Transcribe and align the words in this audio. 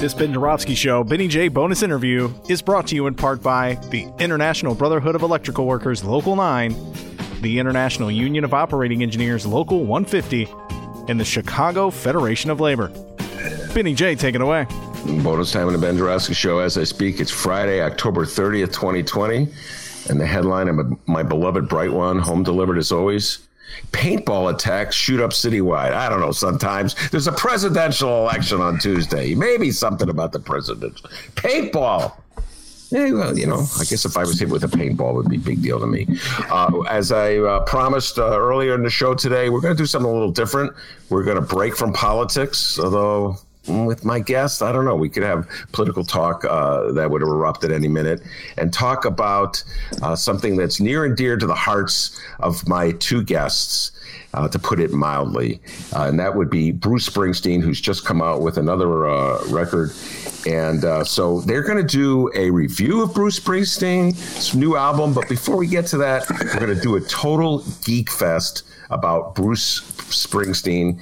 This 0.00 0.14
Ben 0.14 0.32
Joravsky 0.32 0.74
Show, 0.74 1.04
Benny 1.04 1.28
J 1.28 1.48
bonus 1.48 1.82
interview, 1.82 2.32
is 2.48 2.62
brought 2.62 2.86
to 2.86 2.94
you 2.94 3.06
in 3.06 3.14
part 3.14 3.42
by 3.42 3.74
the 3.90 4.10
International 4.18 4.74
Brotherhood 4.74 5.14
of 5.14 5.20
Electrical 5.20 5.66
Workers 5.66 6.02
Local 6.02 6.36
9, 6.36 6.74
the 7.42 7.58
International 7.58 8.10
Union 8.10 8.42
of 8.42 8.54
Operating 8.54 9.02
Engineers 9.02 9.44
Local 9.44 9.84
150, 9.84 10.48
and 11.08 11.20
the 11.20 11.24
Chicago 11.26 11.90
Federation 11.90 12.48
of 12.48 12.60
Labor. 12.60 12.88
Benny 13.74 13.92
J, 13.92 14.14
take 14.14 14.34
it 14.34 14.40
away. 14.40 14.64
Bonus 15.22 15.52
time 15.52 15.66
on 15.66 15.74
the 15.74 15.78
Ben 15.78 15.98
Joravsky 15.98 16.32
Show 16.32 16.60
as 16.60 16.78
I 16.78 16.84
speak. 16.84 17.20
It's 17.20 17.30
Friday, 17.30 17.82
October 17.82 18.24
30th, 18.24 18.72
2020. 18.72 19.48
And 20.08 20.18
the 20.18 20.26
headline 20.26 20.68
of 20.68 20.78
my 21.08 21.22
beloved 21.22 21.68
Bright 21.68 21.92
One, 21.92 22.18
home 22.18 22.42
delivered 22.42 22.78
as 22.78 22.90
always 22.90 23.46
paintball 23.92 24.54
attacks 24.54 24.96
shoot 24.96 25.20
up 25.20 25.30
citywide. 25.30 25.92
I 25.92 26.08
don't 26.08 26.20
know. 26.20 26.32
Sometimes 26.32 26.94
there's 27.10 27.26
a 27.26 27.32
presidential 27.32 28.20
election 28.20 28.60
on 28.60 28.78
Tuesday. 28.78 29.34
Maybe 29.34 29.70
something 29.70 30.08
about 30.08 30.32
the 30.32 30.40
president. 30.40 31.00
Paintball. 31.34 32.12
Yeah, 32.90 33.12
well, 33.12 33.38
you 33.38 33.46
know, 33.46 33.64
I 33.78 33.84
guess 33.84 34.04
if 34.04 34.16
I 34.16 34.22
was 34.22 34.40
hit 34.40 34.48
with 34.48 34.64
a 34.64 34.66
paintball, 34.66 35.10
it 35.10 35.14
would 35.14 35.28
be 35.28 35.36
a 35.36 35.40
big 35.40 35.62
deal 35.62 35.78
to 35.78 35.86
me. 35.86 36.08
Uh, 36.50 36.80
as 36.88 37.12
I 37.12 37.36
uh, 37.36 37.60
promised 37.60 38.18
uh, 38.18 38.36
earlier 38.36 38.74
in 38.74 38.82
the 38.82 38.90
show 38.90 39.14
today, 39.14 39.48
we're 39.48 39.60
going 39.60 39.76
to 39.76 39.80
do 39.80 39.86
something 39.86 40.10
a 40.10 40.12
little 40.12 40.32
different. 40.32 40.72
We're 41.08 41.22
going 41.22 41.36
to 41.36 41.54
break 41.54 41.76
from 41.76 41.92
politics, 41.92 42.80
although 42.80 43.38
with 43.66 44.04
my 44.04 44.18
guest, 44.18 44.62
I 44.62 44.72
don't 44.72 44.84
know. 44.84 44.96
We 44.96 45.08
could 45.08 45.22
have 45.22 45.48
political 45.72 46.04
talk 46.04 46.44
uh, 46.44 46.92
that 46.92 47.10
would 47.10 47.22
erupt 47.22 47.64
at 47.64 47.70
any 47.70 47.88
minute 47.88 48.22
and 48.56 48.72
talk 48.72 49.04
about 49.04 49.62
uh, 50.02 50.16
something 50.16 50.56
that's 50.56 50.80
near 50.80 51.04
and 51.04 51.16
dear 51.16 51.36
to 51.36 51.46
the 51.46 51.54
hearts 51.54 52.20
of 52.40 52.66
my 52.66 52.92
two 52.92 53.22
guests. 53.22 53.92
Uh, 54.32 54.46
to 54.46 54.60
put 54.60 54.78
it 54.78 54.92
mildly, 54.92 55.60
uh, 55.92 56.04
and 56.04 56.16
that 56.20 56.36
would 56.36 56.48
be 56.48 56.70
Bruce 56.70 57.08
Springsteen, 57.08 57.60
who's 57.60 57.80
just 57.80 58.04
come 58.04 58.22
out 58.22 58.42
with 58.42 58.58
another 58.58 59.08
uh, 59.08 59.44
record. 59.48 59.90
And 60.46 60.84
uh, 60.84 61.02
so 61.02 61.40
they're 61.40 61.64
going 61.64 61.84
to 61.84 61.96
do 61.96 62.30
a 62.36 62.48
review 62.48 63.02
of 63.02 63.12
Bruce 63.12 63.40
Springsteen's 63.40 64.54
new 64.54 64.76
album. 64.76 65.14
But 65.14 65.28
before 65.28 65.56
we 65.56 65.66
get 65.66 65.86
to 65.86 65.96
that, 65.98 66.30
we're 66.30 66.60
going 66.60 66.72
to 66.72 66.80
do 66.80 66.94
a 66.94 67.00
total 67.00 67.64
geek 67.84 68.08
fest 68.08 68.62
about 68.90 69.34
Bruce 69.34 69.80
Springsteen 69.80 71.00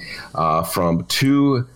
from 0.73 1.05
two 1.05 1.67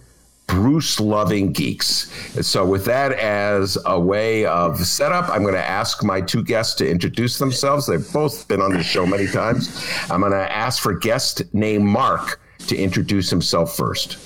Bruce 0.48 1.00
loving 1.00 1.52
geeks. 1.52 2.12
So, 2.46 2.66
with 2.66 2.86
that 2.86 3.14
as 3.14 3.78
a 3.86 4.00
way 4.00 4.46
of 4.46 4.78
setup, 4.80 5.30
I'm 5.30 5.42
going 5.42 5.56
to 5.56 5.66
ask 5.66 6.04
my 6.04 6.22
two 6.22 6.44
guests 6.44 6.76
to 6.76 6.90
introduce 6.90 7.38
themselves. 7.38 7.88
They've 7.88 8.14
both 8.14 8.48
been 8.48 8.62
on 8.62 8.74
the 8.74 8.84
show 8.84 9.06
many 9.06 9.28
times. 9.28 9.86
I'm 10.10 10.20
going 10.20 10.34
to 10.34 10.52
ask 10.52 10.82
for 10.82 10.94
guest 10.94 11.42
name 11.54 11.86
Mark 11.86 12.40
to 12.68 12.76
introduce 12.76 13.30
himself 13.30 13.76
first. 13.76 14.18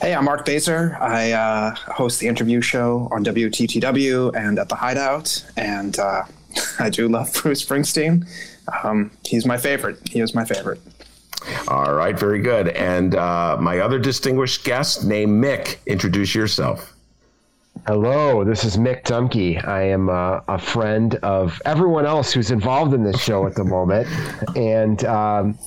Hey, 0.00 0.14
I'm 0.14 0.26
Mark 0.26 0.44
Bazer. 0.44 1.00
I 1.00 1.32
uh, 1.32 1.74
host 1.74 2.20
the 2.20 2.28
interview 2.28 2.60
show 2.60 3.08
on 3.10 3.24
WTTW 3.24 4.36
and 4.36 4.58
at 4.58 4.68
the 4.68 4.74
Hideout, 4.74 5.44
and 5.56 5.98
uh, 5.98 6.24
I 6.78 6.90
do 6.90 7.08
love 7.08 7.32
Bruce 7.32 7.64
Springsteen. 7.64 8.26
Um, 8.82 9.10
he's 9.24 9.46
my 9.46 9.56
favorite. 9.56 9.98
He 10.08 10.20
is 10.20 10.34
my 10.34 10.44
favorite. 10.44 10.80
All 11.68 11.94
right, 11.94 12.18
very 12.18 12.40
good. 12.40 12.68
And 12.68 13.14
uh, 13.14 13.56
my 13.60 13.80
other 13.80 13.98
distinguished 13.98 14.64
guest, 14.64 15.04
named 15.04 15.42
Mick, 15.42 15.78
introduce 15.86 16.34
yourself. 16.34 16.94
Hello, 17.86 18.44
this 18.44 18.64
is 18.64 18.76
Mick 18.78 19.02
Dumke. 19.02 19.62
I 19.66 19.82
am 19.82 20.08
uh, 20.08 20.40
a 20.48 20.58
friend 20.58 21.16
of 21.16 21.60
everyone 21.66 22.06
else 22.06 22.32
who's 22.32 22.50
involved 22.50 22.94
in 22.94 23.02
this 23.02 23.20
show 23.20 23.46
at 23.46 23.54
the 23.54 23.64
moment, 23.64 24.08
and 24.56 25.04
um, 25.04 25.58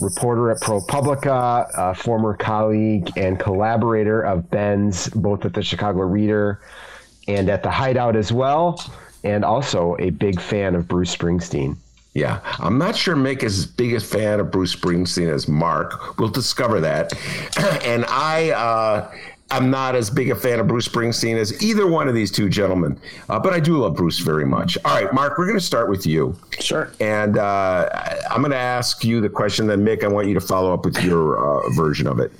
reporter 0.00 0.50
at 0.50 0.60
ProPublica, 0.60 1.68
a 1.76 1.94
former 1.94 2.34
colleague 2.34 3.10
and 3.16 3.38
collaborator 3.38 4.22
of 4.22 4.48
Ben's, 4.50 5.08
both 5.10 5.44
at 5.44 5.52
the 5.52 5.62
Chicago 5.62 6.00
Reader 6.00 6.60
and 7.26 7.50
at 7.50 7.62
the 7.62 7.70
Hideout 7.70 8.16
as 8.16 8.32
well, 8.32 8.82
and 9.24 9.44
also 9.44 9.94
a 9.98 10.08
big 10.10 10.40
fan 10.40 10.74
of 10.74 10.88
Bruce 10.88 11.14
Springsteen. 11.14 11.76
Yeah, 12.18 12.40
I'm 12.58 12.78
not 12.78 12.96
sure 12.96 13.14
Mick 13.14 13.44
is 13.44 13.60
as 13.60 13.66
big 13.66 13.94
a 13.94 14.00
fan 14.00 14.40
of 14.40 14.50
Bruce 14.50 14.74
Springsteen 14.74 15.32
as 15.32 15.46
Mark. 15.46 16.18
We'll 16.18 16.28
discover 16.28 16.80
that. 16.80 17.12
and 17.84 18.04
I, 18.08 18.50
uh, 18.50 19.14
I'm 19.52 19.70
not 19.70 19.94
as 19.94 20.10
big 20.10 20.28
a 20.28 20.34
fan 20.34 20.58
of 20.58 20.66
Bruce 20.66 20.88
Springsteen 20.88 21.36
as 21.36 21.62
either 21.62 21.86
one 21.86 22.08
of 22.08 22.16
these 22.16 22.32
two 22.32 22.48
gentlemen, 22.48 22.98
uh, 23.28 23.38
but 23.38 23.52
I 23.52 23.60
do 23.60 23.78
love 23.78 23.94
Bruce 23.94 24.18
very 24.18 24.44
much. 24.44 24.76
All 24.84 25.00
right, 25.00 25.14
Mark, 25.14 25.38
we're 25.38 25.46
going 25.46 25.60
to 25.60 25.64
start 25.64 25.88
with 25.88 26.06
you. 26.06 26.36
Sure. 26.58 26.90
And 26.98 27.38
uh, 27.38 27.88
I'm 28.28 28.40
going 28.40 28.50
to 28.50 28.56
ask 28.56 29.04
you 29.04 29.20
the 29.20 29.28
question, 29.28 29.68
then 29.68 29.84
Mick, 29.84 30.02
I 30.02 30.08
want 30.08 30.26
you 30.26 30.34
to 30.34 30.40
follow 30.40 30.74
up 30.74 30.84
with 30.84 31.00
your 31.04 31.38
uh, 31.38 31.70
version 31.76 32.08
of 32.08 32.18
it. 32.18 32.32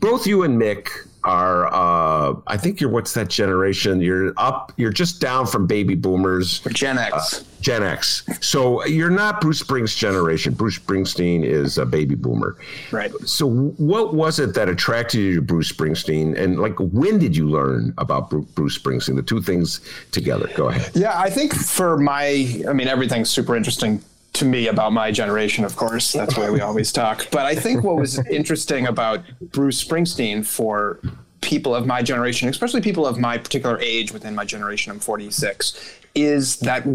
Both 0.00 0.26
you 0.26 0.42
and 0.42 0.60
Mick 0.60 0.88
are 1.24 1.72
uh, 1.72 2.34
I 2.46 2.56
think 2.56 2.80
you're 2.80 2.90
what's 2.90 3.14
that 3.14 3.28
generation? 3.28 4.00
You're 4.00 4.32
up. 4.36 4.72
You're 4.76 4.92
just 4.92 5.20
down 5.20 5.46
from 5.46 5.66
baby 5.66 5.94
boomers. 5.94 6.60
Gen 6.60 6.98
X. 6.98 7.40
Uh, 7.40 7.44
Gen 7.60 7.82
X. 7.82 8.24
So 8.40 8.84
you're 8.86 9.10
not 9.10 9.40
Bruce 9.40 9.62
Springsteen's 9.62 9.94
generation. 9.94 10.54
Bruce 10.54 10.78
Springsteen 10.78 11.44
is 11.44 11.78
a 11.78 11.86
baby 11.86 12.16
boomer. 12.16 12.56
Right. 12.90 13.12
So 13.24 13.48
what 13.48 14.14
was 14.14 14.40
it 14.40 14.54
that 14.54 14.68
attracted 14.68 15.18
you 15.18 15.36
to 15.36 15.42
Bruce 15.42 15.70
Springsteen, 15.70 16.36
and 16.36 16.58
like 16.58 16.76
when 16.78 17.18
did 17.18 17.36
you 17.36 17.48
learn 17.48 17.94
about 17.98 18.30
Bruce 18.30 18.78
Springsteen? 18.78 19.16
The 19.16 19.22
two 19.22 19.40
things 19.40 19.80
together. 20.10 20.50
Go 20.56 20.68
ahead. 20.68 20.90
Yeah, 20.94 21.18
I 21.18 21.30
think 21.30 21.54
for 21.54 21.96
my, 21.98 22.62
I 22.68 22.72
mean, 22.72 22.88
everything's 22.88 23.30
super 23.30 23.56
interesting 23.56 24.02
to 24.34 24.44
me 24.44 24.68
about 24.68 24.92
my 24.92 25.10
generation, 25.10 25.64
of 25.64 25.76
course. 25.76 26.12
That's 26.12 26.36
why 26.36 26.50
we 26.50 26.60
always 26.60 26.90
talk. 26.92 27.28
But 27.30 27.46
I 27.46 27.54
think 27.54 27.84
what 27.84 27.96
was 27.96 28.18
interesting 28.30 28.86
about 28.86 29.22
Bruce 29.40 29.82
Springsteen 29.82 30.44
for 30.44 31.00
people 31.42 31.74
of 31.74 31.86
my 31.86 32.02
generation, 32.02 32.48
especially 32.48 32.80
people 32.80 33.06
of 33.06 33.18
my 33.18 33.36
particular 33.36 33.78
age 33.80 34.12
within 34.12 34.34
my 34.34 34.44
generation, 34.44 34.90
I'm 34.90 35.00
46, 35.00 35.98
is 36.14 36.56
that 36.60 36.86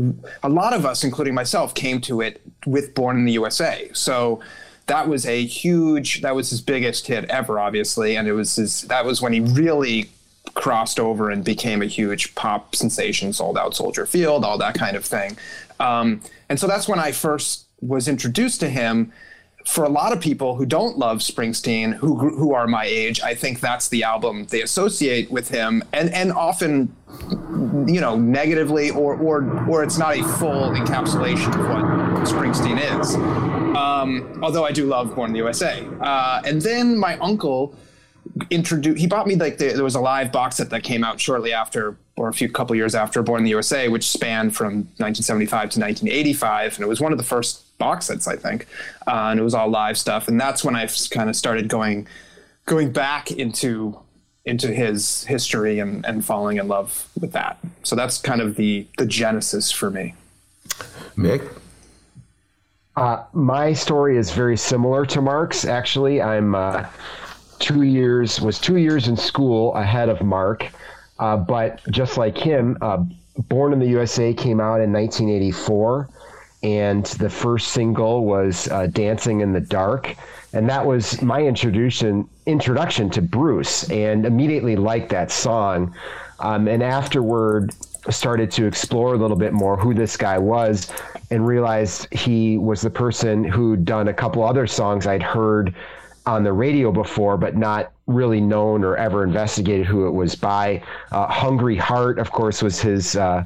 a 0.44 0.50
lot 0.50 0.74
of 0.74 0.86
us, 0.86 1.04
including 1.04 1.36
myself, 1.36 1.76
came 1.76 2.02
to 2.02 2.22
it 2.22 2.42
with 2.66 2.96
Born 2.96 3.18
in 3.18 3.26
the 3.26 3.34
USA. 3.34 3.90
So 3.94 4.42
that 4.88 5.08
was 5.08 5.26
a 5.26 5.46
huge, 5.46 6.22
that 6.22 6.36
was 6.36 6.50
his 6.50 6.62
biggest 6.62 7.08
hit 7.08 7.26
ever, 7.26 7.60
obviously. 7.60 8.16
And 8.16 8.28
it 8.28 8.34
was 8.34 8.56
his, 8.56 8.84
that 8.84 9.06
was 9.06 9.22
when 9.22 9.34
he 9.34 9.42
really 9.42 10.10
crossed 10.54 11.00
over 11.00 11.30
and 11.30 11.44
became 11.44 11.82
a 11.82 11.86
huge 11.86 12.34
pop 12.36 12.76
sensation, 12.76 13.34
sold 13.34 13.58
out 13.58 13.76
Soldier 13.76 14.06
Field, 14.06 14.44
all 14.44 14.58
that 14.58 14.76
kind 14.76 14.96
of 14.96 15.06
thing. 15.06 15.38
Um, 15.80 16.22
and 16.50 16.60
so 16.60 16.68
that's 16.68 16.88
when 16.88 17.00
I 17.00 17.12
first 17.12 17.68
was 17.82 18.08
introduced 18.08 18.60
to 18.62 18.70
him. 18.70 19.12
For 19.66 19.84
a 19.84 19.90
lot 19.90 20.14
of 20.14 20.22
people 20.22 20.56
who 20.56 20.66
don't 20.66 20.98
love 20.98 21.18
Springsteen, 21.18 21.94
who 21.96 22.16
who 22.16 22.54
are 22.54 22.68
my 22.68 22.86
age, 22.86 23.20
I 23.20 23.36
think 23.36 23.60
that's 23.60 23.90
the 23.90 24.04
album 24.04 24.46
they 24.46 24.62
associate 24.62 25.30
with 25.30 25.50
him, 25.50 25.84
and 25.92 26.10
and 26.14 26.32
often, 26.32 26.96
you 27.86 28.00
know, 28.00 28.16
negatively, 28.18 28.92
or 28.92 29.16
or 29.16 29.68
or 29.68 29.84
it's 29.84 29.98
not 29.98 30.18
a 30.18 30.24
full 30.24 30.72
encapsulation 30.72 31.54
of 31.60 31.68
what 31.68 32.28
Springsteen 32.28 32.80
is. 33.02 33.16
Um, 33.76 34.40
although 34.42 34.64
I 34.64 34.72
do 34.72 34.86
love 34.86 35.14
Born 35.14 35.32
in 35.32 35.34
the 35.34 35.40
USA, 35.40 35.86
uh, 36.00 36.42
and 36.46 36.62
then 36.62 36.98
my 36.98 37.18
uncle 37.18 37.76
introduced. 38.50 39.00
He 39.00 39.08
bought 39.08 39.28
me 39.28 39.36
like 39.36 39.58
the, 39.58 39.70
there 39.74 39.84
was 39.84 39.96
a 39.96 40.02
live 40.02 40.32
box 40.32 40.58
set 40.58 40.70
that 40.70 40.84
came 40.84 41.04
out 41.04 41.20
shortly 41.20 41.54
after, 41.54 41.98
or 42.16 42.30
a 42.30 42.34
few 42.34 42.50
couple 42.50 42.76
years 42.76 42.96
after 42.96 43.22
Born 43.22 43.40
in 43.40 43.44
the 43.44 43.52
USA, 43.52 43.88
which 43.88 44.08
spanned 44.08 44.56
from 44.56 44.88
1975 44.98 45.50
to 45.50 45.80
1985, 45.80 46.76
and 46.76 46.84
it 46.84 46.88
was 46.88 47.00
one 47.00 47.12
of 47.12 47.18
the 47.18 47.24
first 47.24 47.78
box 47.78 48.08
sets, 48.08 48.28
I 48.28 48.36
think, 48.36 48.68
uh, 49.08 49.30
and 49.32 49.40
it 49.40 49.44
was 49.44 49.54
all 49.54 49.70
live 49.70 49.98
stuff. 49.98 50.28
And 50.28 50.40
that's 50.40 50.64
when 50.64 50.76
I 50.76 50.88
kind 51.12 51.30
of 51.30 51.36
started 51.36 51.68
going 51.68 52.08
going 52.66 52.92
back 52.92 53.32
into 53.32 54.00
into 54.46 54.72
his 54.72 55.26
history 55.26 55.80
and, 55.80 56.06
and 56.06 56.24
falling 56.24 56.58
in 56.58 56.70
love 56.70 57.10
with 57.20 57.34
that. 57.34 57.60
So 57.84 57.96
that's 57.96 58.18
kind 58.18 58.42
of 58.42 58.56
the 58.56 58.88
the 58.98 59.06
genesis 59.06 59.72
for 59.72 59.92
me. 59.92 60.16
Mick. 61.18 61.48
Uh, 62.96 63.24
my 63.34 63.74
story 63.74 64.18
is 64.18 64.32
very 64.32 64.58
similar 64.58 65.06
to 65.06 65.22
Mark's. 65.22 65.66
Actually, 65.66 66.20
I'm 66.20 66.56
uh, 66.56 66.86
two 67.60 67.84
years 67.84 68.42
was 68.42 68.60
two 68.60 68.78
years 68.78 69.08
in 69.08 69.18
school 69.18 69.74
ahead 69.76 70.10
of 70.10 70.22
Mark, 70.22 70.68
uh, 71.20 71.38
but 71.38 71.82
just 71.92 72.18
like 72.18 72.38
him, 72.38 72.78
uh, 72.82 73.04
Born 73.50 73.72
in 73.72 73.78
the 73.80 73.88
USA 73.88 74.34
came 74.34 74.60
out 74.60 74.82
in 74.82 74.92
1984, 74.92 76.10
and 76.64 77.06
the 77.06 77.30
first 77.30 77.68
single 77.68 78.26
was 78.26 78.68
uh, 78.70 78.88
"Dancing 78.88 79.42
in 79.42 79.54
the 79.54 79.62
Dark," 79.62 80.16
and 80.54 80.68
that 80.70 80.84
was 80.84 81.22
my 81.22 81.44
introduction 81.44 82.28
introduction 82.48 83.12
to 83.12 83.22
Bruce, 83.22 83.90
and 83.92 84.26
immediately 84.26 84.76
liked 84.76 85.10
that 85.10 85.32
song. 85.32 85.94
Um, 86.40 86.68
and 86.68 86.82
afterward, 86.82 87.74
started 88.10 88.50
to 88.52 88.66
explore 88.66 89.14
a 89.14 89.18
little 89.18 89.38
bit 89.38 89.54
more 89.54 89.78
who 89.78 89.94
this 89.94 90.18
guy 90.18 90.38
was, 90.38 90.92
and 91.30 91.46
realized 91.46 92.12
he 92.12 92.58
was 92.58 92.82
the 92.82 92.90
person 92.90 93.44
who'd 93.44 93.86
done 93.86 94.08
a 94.08 94.14
couple 94.14 94.44
other 94.44 94.66
songs 94.66 95.06
I'd 95.06 95.24
heard 95.24 95.76
on 96.28 96.44
the 96.44 96.54
radio 96.54 96.92
before, 96.92 97.38
but 97.38 97.56
not 97.56 97.94
really 98.06 98.42
known 98.42 98.84
or 98.84 98.98
ever 98.98 99.24
investigated 99.24 99.88
who 99.88 100.08
it 100.08 100.12
was 100.12 100.36
by. 100.36 100.84
Uh, 101.12 101.28
Hungry 101.28 101.76
Heart, 101.78 102.20
of 102.20 102.32
course, 102.32 102.62
was 102.62 102.80
his. 102.80 103.16
Uh, 103.16 103.44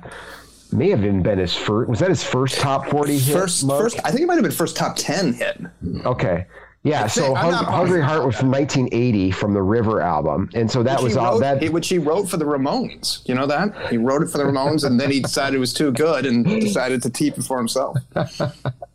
may 0.74 0.90
have 0.90 1.00
even 1.04 1.22
been 1.22 1.38
his 1.38 1.56
first. 1.56 1.90
Was 1.90 2.00
that 2.00 2.10
his 2.10 2.24
first 2.24 2.60
top 2.60 2.88
forty 2.88 3.18
hit? 3.18 3.34
First, 3.34 3.66
Mark? 3.66 3.84
first, 3.84 4.00
I 4.04 4.10
think 4.10 4.22
it 4.22 4.26
might 4.26 4.36
have 4.36 4.44
been 4.44 4.52
first 4.52 4.76
top 4.76 4.96
ten 4.96 5.34
hit. 5.34 5.62
Okay. 6.06 6.46
Yeah, 6.84 7.06
so 7.06 7.36
Hung, 7.36 7.54
Hungry. 7.54 8.02
Heart 8.02 8.26
was 8.26 8.36
from 8.36 8.50
1980 8.50 9.30
from 9.32 9.54
the 9.54 9.62
River 9.62 10.02
album, 10.02 10.50
and 10.56 10.70
so 10.70 10.82
that 10.82 10.98
Which 10.98 11.04
was 11.04 11.14
he 11.14 11.20
all 11.20 11.34
wrote, 11.40 11.60
that. 11.60 11.70
which 11.72 11.88
he 11.88 12.00
wrote 12.00 12.28
for 12.28 12.38
the 12.38 12.46
Ramones. 12.46 13.22
You 13.30 13.36
know 13.36 13.46
that 13.46 13.90
he 13.92 13.98
wrote 13.98 14.24
it 14.24 14.30
for 14.30 14.40
the 14.40 14.46
Ramones, 14.46 14.84
and 14.84 15.00
then 15.00 15.12
he 15.12 15.20
decided 15.20 15.58
it 15.58 15.60
was 15.60 15.74
too 15.74 15.92
good 15.92 16.26
and 16.26 16.44
decided 16.44 17.04
to 17.04 17.12
keep 17.12 17.38
it 17.38 17.44
for 17.44 17.60
himself. 17.60 17.98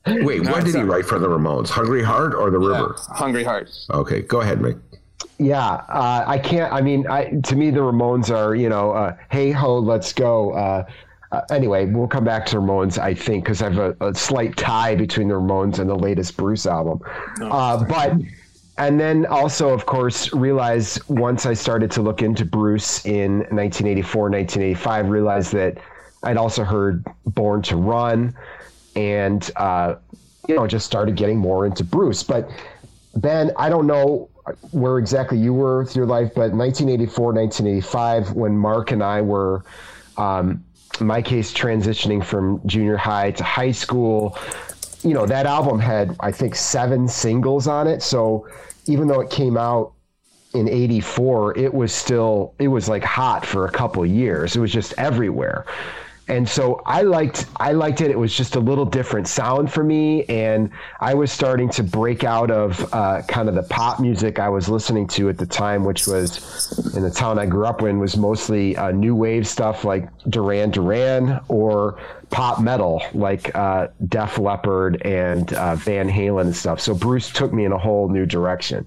Wait, 0.06 0.40
what 0.48 0.64
did 0.64 0.74
he 0.74 0.82
write 0.82 1.04
for 1.06 1.20
the 1.20 1.28
Ramones? 1.28 1.68
Hungry 1.68 2.02
Heart 2.02 2.34
or 2.34 2.50
The 2.50 2.58
River? 2.58 2.96
Hungry 3.10 3.44
Heart. 3.44 3.70
Okay, 3.90 4.22
go 4.22 4.40
ahead, 4.40 4.58
Mick. 4.58 4.80
Yeah, 5.38 5.60
uh, 5.88 6.24
I 6.26 6.38
can't. 6.38 6.72
I 6.72 6.80
mean, 6.80 7.06
I, 7.08 7.40
to 7.44 7.56
me, 7.56 7.70
the 7.70 7.80
Ramones 7.80 8.34
are, 8.34 8.54
you 8.54 8.68
know, 8.68 8.92
uh, 8.92 9.16
hey 9.30 9.50
ho, 9.52 9.78
let's 9.78 10.12
go. 10.12 10.52
Uh, 10.52 10.84
uh, 11.32 11.40
anyway, 11.50 11.86
we'll 11.86 12.08
come 12.08 12.24
back 12.24 12.46
to 12.46 12.56
Ramones, 12.56 12.98
I 12.98 13.14
think, 13.14 13.44
because 13.44 13.62
I 13.62 13.70
have 13.70 13.78
a, 13.78 14.08
a 14.08 14.14
slight 14.14 14.56
tie 14.56 14.94
between 14.94 15.28
the 15.28 15.34
Ramones 15.34 15.78
and 15.78 15.90
the 15.90 15.96
latest 15.96 16.36
Bruce 16.36 16.66
album. 16.66 17.00
uh, 17.40 17.84
but, 17.84 18.12
and 18.78 19.00
then 19.00 19.26
also, 19.26 19.70
of 19.70 19.86
course, 19.86 20.32
realize 20.32 20.98
once 21.08 21.46
I 21.46 21.54
started 21.54 21.90
to 21.92 22.02
look 22.02 22.22
into 22.22 22.44
Bruce 22.44 23.04
in 23.06 23.38
1984, 23.50 24.30
1985, 24.30 25.08
realized 25.08 25.52
that 25.52 25.78
I'd 26.22 26.36
also 26.36 26.64
heard 26.64 27.04
Born 27.26 27.62
to 27.62 27.76
Run 27.76 28.34
and, 28.94 29.50
uh, 29.56 29.96
you 30.48 30.54
know, 30.54 30.66
just 30.66 30.86
started 30.86 31.16
getting 31.16 31.38
more 31.38 31.66
into 31.66 31.84
Bruce. 31.84 32.22
But 32.22 32.50
Ben, 33.16 33.50
I 33.56 33.68
don't 33.68 33.86
know 33.86 34.28
where 34.70 34.98
exactly 34.98 35.38
you 35.38 35.52
were 35.52 35.82
with 35.82 35.96
your 35.96 36.06
life, 36.06 36.30
but 36.34 36.52
1984, 36.52 37.32
1985, 37.32 38.32
when 38.32 38.56
Mark 38.56 38.92
and 38.92 39.02
I 39.02 39.20
were, 39.22 39.64
um, 40.16 40.64
my 41.00 41.20
case, 41.22 41.52
transitioning 41.52 42.24
from 42.24 42.60
junior 42.66 42.96
high 42.96 43.30
to 43.32 43.44
high 43.44 43.72
school, 43.72 44.38
you 45.02 45.14
know, 45.14 45.26
that 45.26 45.46
album 45.46 45.78
had, 45.78 46.16
I 46.20 46.32
think, 46.32 46.54
seven 46.54 47.08
singles 47.08 47.66
on 47.66 47.86
it. 47.86 48.02
So 48.02 48.48
even 48.86 49.08
though 49.08 49.20
it 49.20 49.30
came 49.30 49.56
out 49.56 49.92
in 50.54 50.68
84, 50.68 51.58
it 51.58 51.72
was 51.72 51.92
still, 51.92 52.54
it 52.58 52.68
was 52.68 52.88
like 52.88 53.04
hot 53.04 53.44
for 53.44 53.66
a 53.66 53.70
couple 53.70 54.04
years. 54.06 54.56
It 54.56 54.60
was 54.60 54.72
just 54.72 54.94
everywhere 54.96 55.66
and 56.28 56.48
so 56.48 56.82
I 56.86 57.02
liked 57.02 57.46
I 57.56 57.72
liked 57.72 58.00
it. 58.00 58.10
It 58.10 58.18
was 58.18 58.34
just 58.34 58.56
a 58.56 58.60
little 58.60 58.84
different 58.84 59.28
sound 59.28 59.72
for 59.72 59.84
me, 59.84 60.24
and 60.24 60.70
I 61.00 61.14
was 61.14 61.30
starting 61.30 61.68
to 61.70 61.84
break 61.84 62.24
out 62.24 62.50
of 62.50 62.92
uh, 62.92 63.22
kind 63.28 63.48
of 63.48 63.54
the 63.54 63.62
pop 63.62 64.00
music 64.00 64.38
I 64.38 64.48
was 64.48 64.68
listening 64.68 65.06
to 65.08 65.28
at 65.28 65.38
the 65.38 65.46
time, 65.46 65.84
which 65.84 66.06
was 66.06 66.94
in 66.96 67.02
the 67.02 67.10
town 67.10 67.38
I 67.38 67.46
grew 67.46 67.66
up 67.66 67.82
in 67.82 67.98
was 67.98 68.16
mostly 68.16 68.76
uh, 68.76 68.90
new 68.90 69.14
wave 69.14 69.46
stuff 69.46 69.84
like 69.84 70.08
Duran 70.28 70.70
Duran 70.70 71.40
or 71.48 71.98
pop 72.30 72.60
metal 72.60 73.02
like 73.14 73.54
uh, 73.54 73.88
Def 74.08 74.38
Leppard 74.38 75.00
and 75.02 75.52
uh, 75.54 75.76
Van 75.76 76.08
Halen 76.08 76.42
and 76.42 76.56
stuff. 76.56 76.80
So 76.80 76.94
Bruce 76.94 77.30
took 77.30 77.52
me 77.52 77.64
in 77.64 77.72
a 77.72 77.78
whole 77.78 78.08
new 78.08 78.26
direction. 78.26 78.86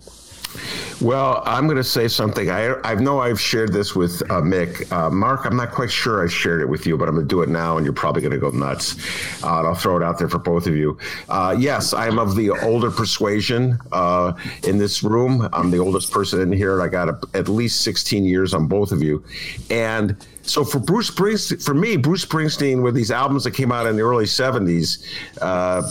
Well, 1.02 1.44
I'm 1.46 1.66
going 1.66 1.78
to 1.78 1.84
say 1.84 2.08
something. 2.08 2.50
I 2.50 2.76
I 2.84 2.96
know 2.96 3.20
I've 3.20 3.40
shared 3.40 3.72
this 3.72 3.96
with 3.96 4.22
uh, 4.24 4.42
Mick. 4.42 4.92
Uh, 4.92 5.10
Mark, 5.10 5.46
I'm 5.46 5.56
not 5.56 5.72
quite 5.72 5.92
sure 5.92 6.24
I 6.24 6.28
shared 6.28 6.62
it 6.62 6.66
with 6.68 6.86
you, 6.86 6.98
but 6.98 7.08
I'm 7.08 7.16
going 7.16 7.28
to 7.28 7.36
do 7.36 7.42
it 7.42 7.50
now, 7.50 7.78
and 7.78 7.86
you're 7.86 7.94
probably 7.94 8.22
going 8.22 8.34
to 8.34 8.40
go 8.40 8.50
nuts. 8.50 8.98
Uh, 9.44 9.60
and 9.60 9.68
I'll 9.68 9.76
throw 9.76 9.96
it 9.98 10.04
out 10.04 10.20
there 10.20 10.28
for 10.28 10.40
both 10.40 10.68
of 10.68 10.76
you. 10.76 10.98
Uh, 11.30 11.56
yes, 11.58 11.94
I 11.94 12.08
am 12.08 12.20
of 12.20 12.36
the 12.36 12.50
older 12.50 12.92
persuasion 12.92 13.80
uh, 13.92 14.34
in 14.64 14.78
this 14.78 15.04
room. 15.04 15.48
I'm 15.54 15.72
the 15.72 15.80
oldest 15.80 16.12
person 16.12 16.42
in 16.42 16.52
here. 16.52 16.82
I 16.82 16.88
got 16.88 17.10
a, 17.10 17.20
at 17.34 17.48
least 17.48 17.82
16 17.82 18.26
years 18.26 18.54
on 18.54 18.68
both 18.68 18.92
of 18.92 19.02
you, 19.02 19.24
and. 19.70 20.16
So 20.50 20.64
for 20.64 20.80
Bruce 20.80 21.12
Springsteen, 21.12 21.64
for 21.64 21.76
me, 21.76 21.96
Bruce 21.96 22.26
Springsteen, 22.26 22.82
with 22.82 22.96
these 22.96 23.12
albums 23.12 23.44
that 23.44 23.52
came 23.52 23.72
out 23.72 23.86
in 23.86 23.96
the 23.96 24.02
early 24.02 24.26
'70s, 24.26 25.06
uh, 25.42 25.82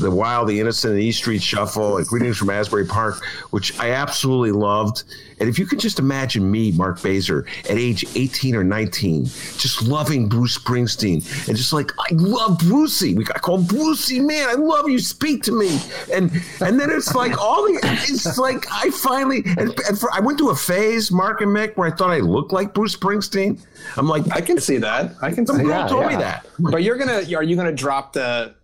"The 0.00 0.10
Wild, 0.10 0.48
the 0.48 0.58
Innocent," 0.58 0.94
and 0.94 1.02
"E 1.02 1.12
Street 1.12 1.40
Shuffle," 1.40 1.98
and 1.98 2.06
"Greetings 2.06 2.36
from 2.36 2.50
Asbury 2.50 2.86
Park," 2.86 3.24
which 3.50 3.78
I 3.78 3.90
absolutely 3.92 4.50
loved. 4.50 5.04
And 5.38 5.48
if 5.48 5.58
you 5.58 5.64
could 5.64 5.78
just 5.78 5.98
imagine 5.98 6.50
me, 6.50 6.70
Mark 6.72 6.98
Bazer, 6.98 7.46
at 7.64 7.78
age 7.78 8.04
18 8.14 8.54
or 8.54 8.62
19, 8.62 9.24
just 9.24 9.82
loving 9.82 10.28
Bruce 10.28 10.58
Springsteen 10.58 11.48
and 11.48 11.56
just 11.56 11.72
like 11.72 11.92
I 11.98 12.12
love 12.12 12.58
Brucey. 12.58 13.14
We 13.14 13.24
I 13.34 13.38
call 13.38 13.58
him 13.58 13.64
Brucey, 13.64 14.20
man. 14.20 14.48
I 14.48 14.54
love 14.54 14.88
you. 14.88 14.98
Speak 14.98 15.42
to 15.44 15.52
me. 15.52 15.80
And 16.12 16.30
and 16.60 16.78
then 16.78 16.90
it's 16.90 17.14
like 17.14 17.40
all 17.40 17.62
the 17.62 17.78
it's 17.82 18.36
like 18.38 18.66
I 18.70 18.90
finally 18.90 19.42
and, 19.56 19.72
and 19.88 19.98
for, 19.98 20.12
I 20.12 20.20
went 20.20 20.38
to 20.40 20.50
a 20.50 20.56
phase, 20.56 21.10
Mark 21.10 21.40
and 21.40 21.56
Mick, 21.56 21.76
where 21.76 21.88
I 21.88 21.90
thought 21.92 22.10
I 22.10 22.18
looked 22.18 22.52
like 22.52 22.74
Bruce 22.74 22.96
Springsteen. 22.96 23.58
I'm 23.96 24.08
like, 24.08 24.24
I 24.32 24.40
can 24.40 24.58
see 24.60 24.76
that. 24.78 25.12
I 25.22 25.30
can 25.30 25.46
see 25.46 25.52
some 25.54 25.62
girl 25.62 25.68
Yeah, 25.80 25.86
told 25.88 26.06
me 26.06 26.16
that. 26.16 26.46
But 26.58 26.82
you're 26.82 26.96
gonna 26.98 27.22
are 27.36 27.42
you 27.42 27.56
gonna 27.56 27.72
drop 27.72 28.12
the 28.12 28.54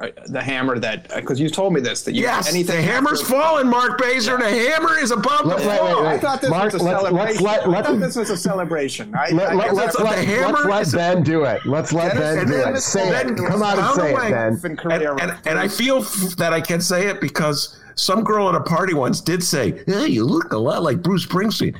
uh, 0.00 0.08
the 0.26 0.42
hammer 0.42 0.78
that 0.78 1.08
because 1.14 1.40
you 1.40 1.48
told 1.48 1.72
me 1.72 1.80
this 1.80 2.02
that 2.02 2.12
you 2.12 2.22
Yes, 2.22 2.50
anything 2.52 2.76
the 2.76 2.82
hammer's 2.82 3.22
after- 3.22 3.32
falling, 3.34 3.68
Mark 3.68 3.98
Bazer. 3.98 4.38
The 4.38 4.50
hammer 4.50 4.98
is 4.98 5.10
above 5.10 5.46
Wait, 5.46 5.58
to 5.62 5.68
wait, 5.68 5.78
fall. 5.78 6.02
wait, 6.02 6.08
I 6.08 6.18
thought 6.18 6.40
this 6.42 6.50
Mark, 6.50 6.72
was 6.72 6.82
a 6.82 6.84
let's- 6.84 7.00
celebration. 7.02 7.26
let's 7.26 7.40
let- 7.42 7.62
I 7.62 7.66
let's- 7.70 7.88
thought 7.88 8.00
this 8.00 8.16
was 8.16 8.30
a 8.30 8.36
celebration. 8.36 9.14
I, 9.14 9.30
let, 9.30 9.48
I 9.50 9.54
let, 9.54 9.74
let's, 9.74 9.96
the 9.96 10.04
let, 10.04 10.24
hammer 10.24 10.68
let's 10.68 10.92
let 10.92 11.14
Ben 11.14 11.22
do 11.24 11.44
it. 11.44 11.64
Let's 11.64 11.92
let 11.94 12.14
Ben 12.14 12.46
do 12.46 12.54
it. 12.54 12.78
Say 12.80 13.08
it. 13.08 13.36
Come 13.38 13.62
on 13.62 13.78
and 13.78 13.94
say 13.94 14.12
it. 14.12 14.16
Ben. 14.62 14.92
and, 14.92 15.20
and, 15.20 15.38
and 15.46 15.58
I 15.58 15.66
feel 15.68 16.02
that 16.36 16.52
I 16.52 16.60
can 16.60 16.80
say 16.82 17.06
it 17.06 17.20
because 17.22 17.80
some 17.94 18.22
girl 18.22 18.48
at 18.50 18.54
a 18.54 18.60
party 18.60 18.92
once 18.92 19.22
did 19.22 19.42
say, 19.42 19.82
"Hey, 19.86 20.08
you 20.08 20.26
look 20.26 20.52
a 20.52 20.58
lot 20.58 20.82
like 20.82 21.00
Bruce 21.02 21.24
Springsteen." 21.24 21.74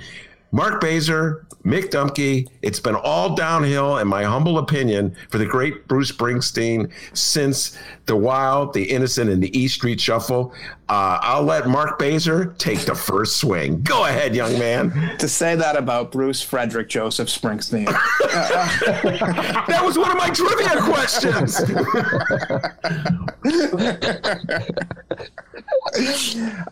Mark 0.52 0.80
Baser, 0.80 1.44
Mick 1.66 1.90
Dumke, 1.90 2.46
it's 2.66 2.80
been 2.80 2.96
all 2.96 3.36
downhill, 3.36 3.98
in 3.98 4.08
my 4.08 4.24
humble 4.24 4.58
opinion, 4.58 5.14
for 5.30 5.38
the 5.38 5.46
great 5.46 5.86
Bruce 5.86 6.10
Springsteen 6.10 6.90
since 7.12 7.78
The 8.06 8.16
Wild, 8.16 8.74
The 8.74 8.82
Innocent, 8.82 9.30
and 9.30 9.40
The 9.40 9.56
E 9.56 9.68
Street 9.68 10.00
Shuffle. 10.00 10.52
Uh, 10.88 11.18
I'll 11.22 11.44
let 11.44 11.68
Mark 11.68 11.98
Bazer 11.98 12.56
take 12.58 12.80
the 12.80 12.94
first 12.94 13.36
swing. 13.36 13.82
Go 13.82 14.06
ahead, 14.06 14.34
young 14.34 14.58
man. 14.58 15.16
to 15.18 15.28
say 15.28 15.54
that 15.54 15.76
about 15.76 16.10
Bruce 16.10 16.42
Frederick 16.42 16.88
Joseph 16.88 17.28
Springsteen. 17.28 17.86
That 19.66 19.84
was 19.84 19.98
one 19.98 20.10
of 20.10 20.16
my 20.16 20.30
trivia 20.30 20.80
questions. 20.82 21.60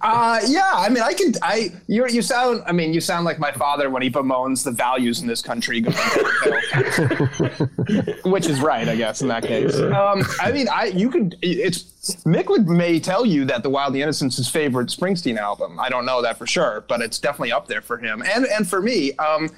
Uh, 0.03 0.41
yeah, 0.47 0.73
I 0.75 0.89
mean, 0.89 1.03
I 1.03 1.15
can. 1.15 1.33
I 1.43 1.73
you 1.87 2.07
you 2.07 2.21
sound. 2.21 2.63
I 2.67 2.73
mean, 2.73 2.93
you 2.93 3.01
sound 3.01 3.25
like 3.25 3.39
my 3.39 3.53
father 3.53 3.89
when 3.89 4.03
he 4.03 4.11
bemoans 4.11 4.63
the 4.63 4.71
values 4.71 5.21
in 5.21 5.27
this 5.27 5.41
country 5.41 5.81
which 8.25 8.47
is 8.47 8.61
right, 8.61 8.89
I 8.89 8.97
guess, 8.97 9.23
in 9.23 9.29
that 9.29 9.45
case. 9.45 9.79
Um, 9.79 10.23
I 10.41 10.53
mean, 10.53 10.69
I 10.69 10.87
you 10.87 11.11
could. 11.11 11.37
It's 11.43 11.83
Mick 12.25 12.49
would 12.49 12.69
may 12.69 13.01
tell 13.01 13.25
you 13.25 13.45
that 13.47 13.63
the 13.63 13.71
Wild 13.71 13.95
the 13.95 14.03
Innocent's 14.03 14.37
his 14.37 14.49
favorite 14.49 14.89
Springsteen 14.89 15.39
album. 15.39 15.79
I 15.79 15.89
don't 15.89 16.07
know 16.07 16.23
that 16.23 16.39
for 16.39 16.47
sure, 16.47 16.85
but 16.89 17.01
it's 17.01 17.19
definitely 17.19 17.53
up 17.53 17.69
there 17.69 17.83
for 17.83 17.99
him 17.99 18.23
and 18.23 18.47
and 18.47 18.69
for 18.69 18.83
me. 18.83 19.13
Um, 19.17 19.51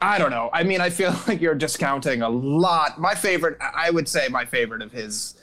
I 0.00 0.18
don't 0.18 0.30
know. 0.30 0.50
I 0.52 0.64
mean, 0.64 0.80
I 0.80 0.90
feel 0.90 1.14
like 1.28 1.40
you're 1.40 1.54
discounting 1.54 2.22
a 2.22 2.28
lot. 2.28 3.00
My 3.00 3.14
favorite, 3.14 3.58
I 3.60 3.90
would 3.90 4.08
say, 4.08 4.28
my 4.28 4.44
favorite 4.44 4.82
of 4.82 4.92
his 4.92 5.34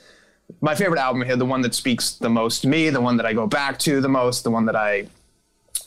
my 0.60 0.74
favorite 0.74 1.00
album 1.00 1.22
here, 1.22 1.36
the 1.36 1.46
one 1.46 1.60
that 1.62 1.74
speaks 1.74 2.14
the 2.14 2.28
most 2.28 2.62
to 2.62 2.68
me, 2.68 2.90
the 2.90 3.00
one 3.00 3.16
that 3.16 3.26
I 3.26 3.32
go 3.32 3.46
back 3.46 3.78
to 3.80 4.00
the 4.00 4.08
most, 4.08 4.44
the 4.44 4.50
one 4.50 4.66
that 4.66 4.76
I 4.76 5.06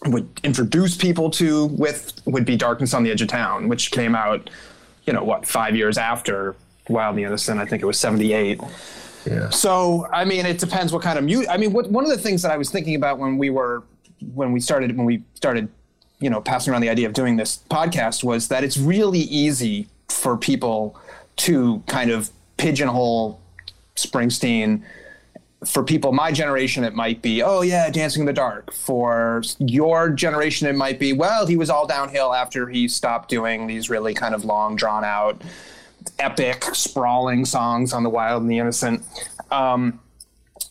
would 0.07 0.27
introduce 0.43 0.95
people 0.95 1.29
to 1.31 1.67
with 1.67 2.21
would 2.25 2.45
be 2.45 2.55
Darkness 2.55 2.93
on 2.93 3.03
the 3.03 3.11
Edge 3.11 3.21
of 3.21 3.27
Town, 3.27 3.67
which 3.67 3.91
came 3.91 4.15
out, 4.15 4.49
you 5.05 5.13
know, 5.13 5.23
what, 5.23 5.45
five 5.45 5.75
years 5.75 5.97
after 5.97 6.55
Wild 6.89 7.15
the 7.15 7.23
Innocent. 7.23 7.59
I 7.59 7.65
think 7.65 7.81
it 7.81 7.85
was 7.85 7.99
78. 7.99 8.59
Yeah. 9.25 9.49
So, 9.49 10.07
I 10.11 10.25
mean, 10.25 10.45
it 10.45 10.59
depends 10.59 10.91
what 10.91 11.01
kind 11.01 11.17
of 11.17 11.23
music. 11.23 11.47
I 11.49 11.57
mean, 11.57 11.71
what, 11.71 11.89
one 11.89 12.03
of 12.03 12.09
the 12.09 12.17
things 12.17 12.41
that 12.41 12.51
I 12.51 12.57
was 12.57 12.69
thinking 12.69 12.95
about 12.95 13.19
when 13.19 13.37
we 13.37 13.49
were, 13.49 13.83
when 14.33 14.51
we 14.51 14.59
started, 14.59 14.95
when 14.97 15.05
we 15.05 15.23
started, 15.33 15.69
you 16.19 16.29
know, 16.29 16.41
passing 16.41 16.71
around 16.71 16.81
the 16.81 16.89
idea 16.89 17.07
of 17.07 17.13
doing 17.13 17.37
this 17.37 17.59
podcast 17.69 18.23
was 18.23 18.49
that 18.49 18.63
it's 18.63 18.77
really 18.77 19.19
easy 19.19 19.87
for 20.09 20.37
people 20.37 20.99
to 21.35 21.81
kind 21.87 22.11
of 22.11 22.29
pigeonhole 22.57 23.39
Springsteen. 23.95 24.83
For 25.65 25.83
people 25.83 26.11
my 26.11 26.31
generation, 26.31 26.83
it 26.83 26.93
might 26.93 27.21
be, 27.21 27.41
oh 27.43 27.61
yeah, 27.61 27.89
Dancing 27.89 28.21
in 28.21 28.25
the 28.25 28.33
Dark. 28.33 28.73
For 28.73 29.43
your 29.59 30.09
generation, 30.09 30.67
it 30.67 30.75
might 30.75 30.99
be, 30.99 31.13
well, 31.13 31.45
he 31.45 31.55
was 31.57 31.69
all 31.69 31.87
downhill 31.87 32.33
after 32.33 32.67
he 32.67 32.87
stopped 32.87 33.29
doing 33.29 33.67
these 33.67 33.89
really 33.89 34.13
kind 34.13 34.35
of 34.35 34.45
long, 34.45 34.75
drawn 34.75 35.03
out 35.03 35.41
epic, 36.19 36.63
sprawling 36.73 37.45
songs 37.45 37.93
on 37.93 38.03
the 38.03 38.09
Wild 38.09 38.41
and 38.41 38.51
the 38.51 38.59
Innocent. 38.59 39.03
Um, 39.51 39.99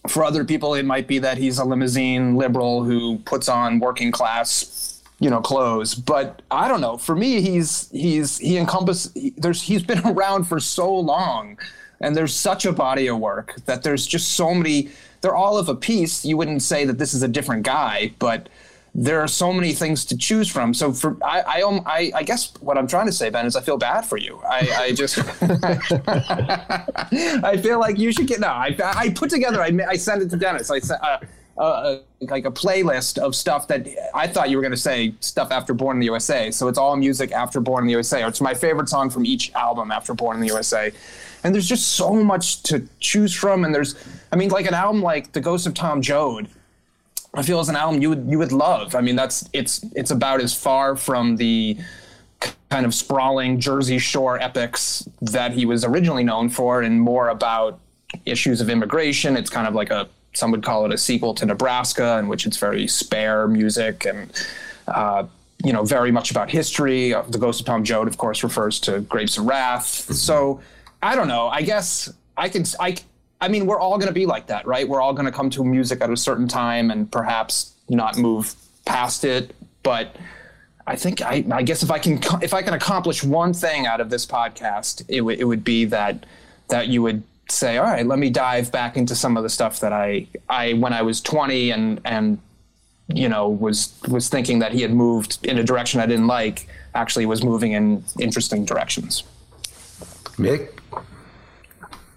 for 0.08 0.24
other 0.24 0.44
people, 0.44 0.74
it 0.74 0.84
might 0.84 1.06
be 1.06 1.18
that 1.20 1.38
he's 1.38 1.58
a 1.58 1.64
limousine 1.64 2.36
liberal 2.36 2.82
who 2.82 3.18
puts 3.18 3.48
on 3.48 3.78
working 3.78 4.10
class, 4.10 5.02
you 5.20 5.30
know, 5.30 5.40
clothes. 5.40 5.94
But 5.94 6.42
I 6.50 6.68
don't 6.68 6.80
know. 6.80 6.96
For 6.96 7.14
me, 7.14 7.40
he's 7.40 7.88
he's 7.90 8.38
he 8.38 8.58
encompass. 8.58 9.12
There's 9.36 9.62
he's 9.62 9.82
been 9.82 10.00
around 10.06 10.44
for 10.44 10.58
so 10.58 10.92
long, 10.92 11.58
and 12.02 12.16
there's 12.16 12.34
such 12.34 12.66
a 12.66 12.72
body 12.72 13.06
of 13.06 13.18
work 13.18 13.56
that 13.66 13.82
there's 13.82 14.06
just 14.06 14.32
so 14.32 14.54
many. 14.54 14.90
They're 15.20 15.34
all 15.34 15.56
of 15.56 15.68
a 15.68 15.74
piece. 15.74 16.24
You 16.24 16.36
wouldn't 16.36 16.62
say 16.62 16.84
that 16.84 16.98
this 16.98 17.14
is 17.14 17.22
a 17.22 17.28
different 17.28 17.62
guy, 17.62 18.12
but 18.18 18.48
there 18.94 19.20
are 19.20 19.28
so 19.28 19.52
many 19.52 19.72
things 19.72 20.04
to 20.06 20.16
choose 20.16 20.50
from. 20.50 20.74
So 20.74 20.92
for 20.92 21.16
I, 21.24 21.40
I, 21.40 21.80
I, 21.86 22.12
I 22.16 22.22
guess 22.22 22.52
what 22.60 22.76
I'm 22.76 22.86
trying 22.86 23.06
to 23.06 23.12
say, 23.12 23.30
Ben, 23.30 23.46
is 23.46 23.56
I 23.56 23.62
feel 23.62 23.78
bad 23.78 24.02
for 24.02 24.18
you. 24.18 24.40
I, 24.46 24.68
I 24.76 24.92
just, 24.92 25.18
I 27.44 27.56
feel 27.56 27.80
like 27.80 27.98
you 27.98 28.12
should 28.12 28.26
get. 28.26 28.40
No, 28.40 28.48
I, 28.48 28.76
I 28.78 29.10
put 29.10 29.30
together. 29.30 29.62
I, 29.62 29.70
I 29.88 29.96
sent 29.96 30.22
it 30.22 30.30
to 30.30 30.36
Dennis. 30.36 30.70
I 30.70 30.80
sent. 30.80 31.02
Uh, 31.02 31.18
uh, 31.58 31.98
like 32.22 32.46
a 32.46 32.50
playlist 32.50 33.18
of 33.18 33.36
stuff 33.36 33.68
that 33.68 33.86
I 34.14 34.26
thought 34.26 34.48
you 34.48 34.56
were 34.56 34.62
going 34.62 34.72
to 34.72 34.76
say 34.76 35.14
stuff 35.20 35.52
after 35.52 35.74
Born 35.74 35.96
in 35.96 36.00
the 36.00 36.06
USA. 36.06 36.50
So 36.50 36.66
it's 36.66 36.78
all 36.78 36.96
music 36.96 37.30
after 37.30 37.60
Born 37.60 37.82
in 37.82 37.86
the 37.86 37.92
USA, 37.92 38.24
or 38.24 38.28
it's 38.28 38.40
my 38.40 38.54
favorite 38.54 38.88
song 38.88 39.10
from 39.10 39.26
each 39.26 39.52
album 39.52 39.90
after 39.90 40.14
Born 40.14 40.36
in 40.36 40.40
the 40.40 40.48
USA. 40.48 40.92
And 41.44 41.54
there's 41.54 41.68
just 41.68 41.88
so 41.88 42.12
much 42.12 42.62
to 42.64 42.86
choose 43.00 43.34
from. 43.34 43.64
And 43.64 43.74
there's, 43.74 43.96
I 44.30 44.36
mean, 44.36 44.50
like 44.50 44.66
an 44.66 44.74
album 44.74 45.02
like 45.02 45.32
The 45.32 45.40
Ghost 45.40 45.66
of 45.66 45.74
Tom 45.74 46.02
Joad 46.02 46.48
I 47.34 47.42
feel 47.42 47.60
is 47.60 47.68
an 47.68 47.76
album 47.76 48.02
you 48.02 48.10
would 48.10 48.26
you 48.28 48.38
would 48.38 48.52
love. 48.52 48.94
I 48.94 49.00
mean, 49.00 49.16
that's 49.16 49.48
it's 49.52 49.84
it's 49.94 50.10
about 50.10 50.40
as 50.40 50.54
far 50.54 50.96
from 50.96 51.36
the 51.36 51.78
kind 52.68 52.84
of 52.84 52.94
sprawling 52.94 53.58
Jersey 53.58 53.98
Shore 53.98 54.40
epics 54.40 55.08
that 55.22 55.52
he 55.52 55.64
was 55.64 55.84
originally 55.84 56.24
known 56.24 56.50
for, 56.50 56.82
and 56.82 57.00
more 57.00 57.30
about 57.30 57.78
issues 58.26 58.60
of 58.60 58.68
immigration. 58.68 59.36
It's 59.36 59.48
kind 59.48 59.66
of 59.66 59.74
like 59.74 59.90
a 59.90 60.08
some 60.34 60.50
would 60.50 60.62
call 60.62 60.84
it 60.84 60.92
a 60.92 60.98
sequel 60.98 61.34
to 61.34 61.46
Nebraska, 61.46 62.18
in 62.18 62.28
which 62.28 62.46
it's 62.46 62.58
very 62.58 62.86
spare 62.86 63.48
music 63.48 64.04
and. 64.04 64.30
Uh, 64.88 65.26
you 65.64 65.72
know, 65.72 65.84
very 65.84 66.10
much 66.10 66.32
about 66.32 66.50
history. 66.50 67.10
The 67.12 67.38
Ghost 67.38 67.60
of 67.60 67.66
Tom 67.66 67.84
Joad, 67.84 68.08
of 68.08 68.18
course, 68.18 68.42
refers 68.42 68.80
to 68.80 68.98
Grapes 69.02 69.38
of 69.38 69.44
Wrath. 69.44 69.86
So, 70.12 70.60
I 71.02 71.16
don't 71.16 71.28
know. 71.28 71.48
I 71.48 71.62
guess 71.62 72.12
I 72.36 72.48
can. 72.48 72.64
I 72.78 72.96
I 73.40 73.48
mean, 73.48 73.66
we're 73.66 73.80
all 73.80 73.98
going 73.98 74.08
to 74.08 74.14
be 74.14 74.24
like 74.24 74.46
that, 74.46 74.66
right? 74.66 74.88
We're 74.88 75.00
all 75.00 75.12
going 75.12 75.26
to 75.26 75.32
come 75.32 75.50
to 75.50 75.64
music 75.64 76.00
at 76.00 76.10
a 76.10 76.16
certain 76.16 76.46
time 76.46 76.92
and 76.92 77.10
perhaps 77.10 77.74
not 77.88 78.16
move 78.16 78.54
past 78.84 79.24
it. 79.24 79.52
But 79.82 80.14
I 80.86 80.94
think 80.94 81.22
I, 81.22 81.44
I 81.50 81.62
guess 81.62 81.82
if 81.82 81.90
I 81.90 81.98
can 81.98 82.20
if 82.40 82.54
I 82.54 82.62
can 82.62 82.74
accomplish 82.74 83.24
one 83.24 83.52
thing 83.52 83.86
out 83.86 84.00
of 84.00 84.10
this 84.10 84.24
podcast, 84.24 85.04
it 85.08 85.22
would 85.22 85.40
it 85.40 85.44
would 85.44 85.64
be 85.64 85.84
that 85.86 86.24
that 86.68 86.86
you 86.86 87.02
would 87.02 87.24
say, 87.48 87.78
all 87.78 87.84
right, 87.84 88.06
let 88.06 88.20
me 88.20 88.30
dive 88.30 88.70
back 88.70 88.96
into 88.96 89.16
some 89.16 89.36
of 89.36 89.42
the 89.42 89.50
stuff 89.50 89.80
that 89.80 89.92
I 89.92 90.28
I 90.48 90.74
when 90.74 90.92
I 90.92 91.02
was 91.02 91.20
20 91.20 91.70
and 91.72 92.00
and 92.04 92.38
you 93.08 93.28
know 93.28 93.48
was 93.48 93.92
was 94.08 94.28
thinking 94.28 94.60
that 94.60 94.72
he 94.72 94.82
had 94.82 94.92
moved 94.92 95.44
in 95.44 95.58
a 95.58 95.64
direction 95.64 96.00
I 96.00 96.06
didn't 96.06 96.28
like, 96.28 96.68
actually 96.94 97.26
was 97.26 97.42
moving 97.42 97.72
in 97.72 98.04
interesting 98.20 98.64
directions. 98.64 99.24
Mick, 100.38 100.78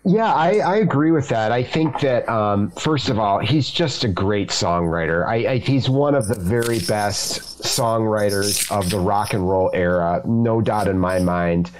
yeah, 0.06 0.32
I, 0.32 0.60
I 0.60 0.76
agree 0.78 1.10
with 1.10 1.30
that. 1.30 1.52
I 1.52 1.64
think 1.64 2.00
that 2.02 2.30
um, 2.30 2.70
first 2.72 3.10
of 3.10 3.18
all, 3.18 3.40
he's 3.40 3.72
just 3.72 4.04
a 4.04 4.08
great 4.08 4.50
songwriter. 4.50 5.26
I, 5.26 5.54
I, 5.54 5.58
he's 5.58 5.90
one 5.90 6.14
of 6.14 6.28
the 6.28 6.36
very 6.36 6.80
best 6.80 7.64
songwriters 7.64 8.72
of 8.72 8.92
the 8.92 9.00
rock 9.00 9.34
and 9.34 9.50
roll 9.50 9.72
era, 9.74 10.22
no 10.24 10.62
doubt 10.62 10.88
in 10.88 11.00
my 11.00 11.18
mind. 11.18 11.72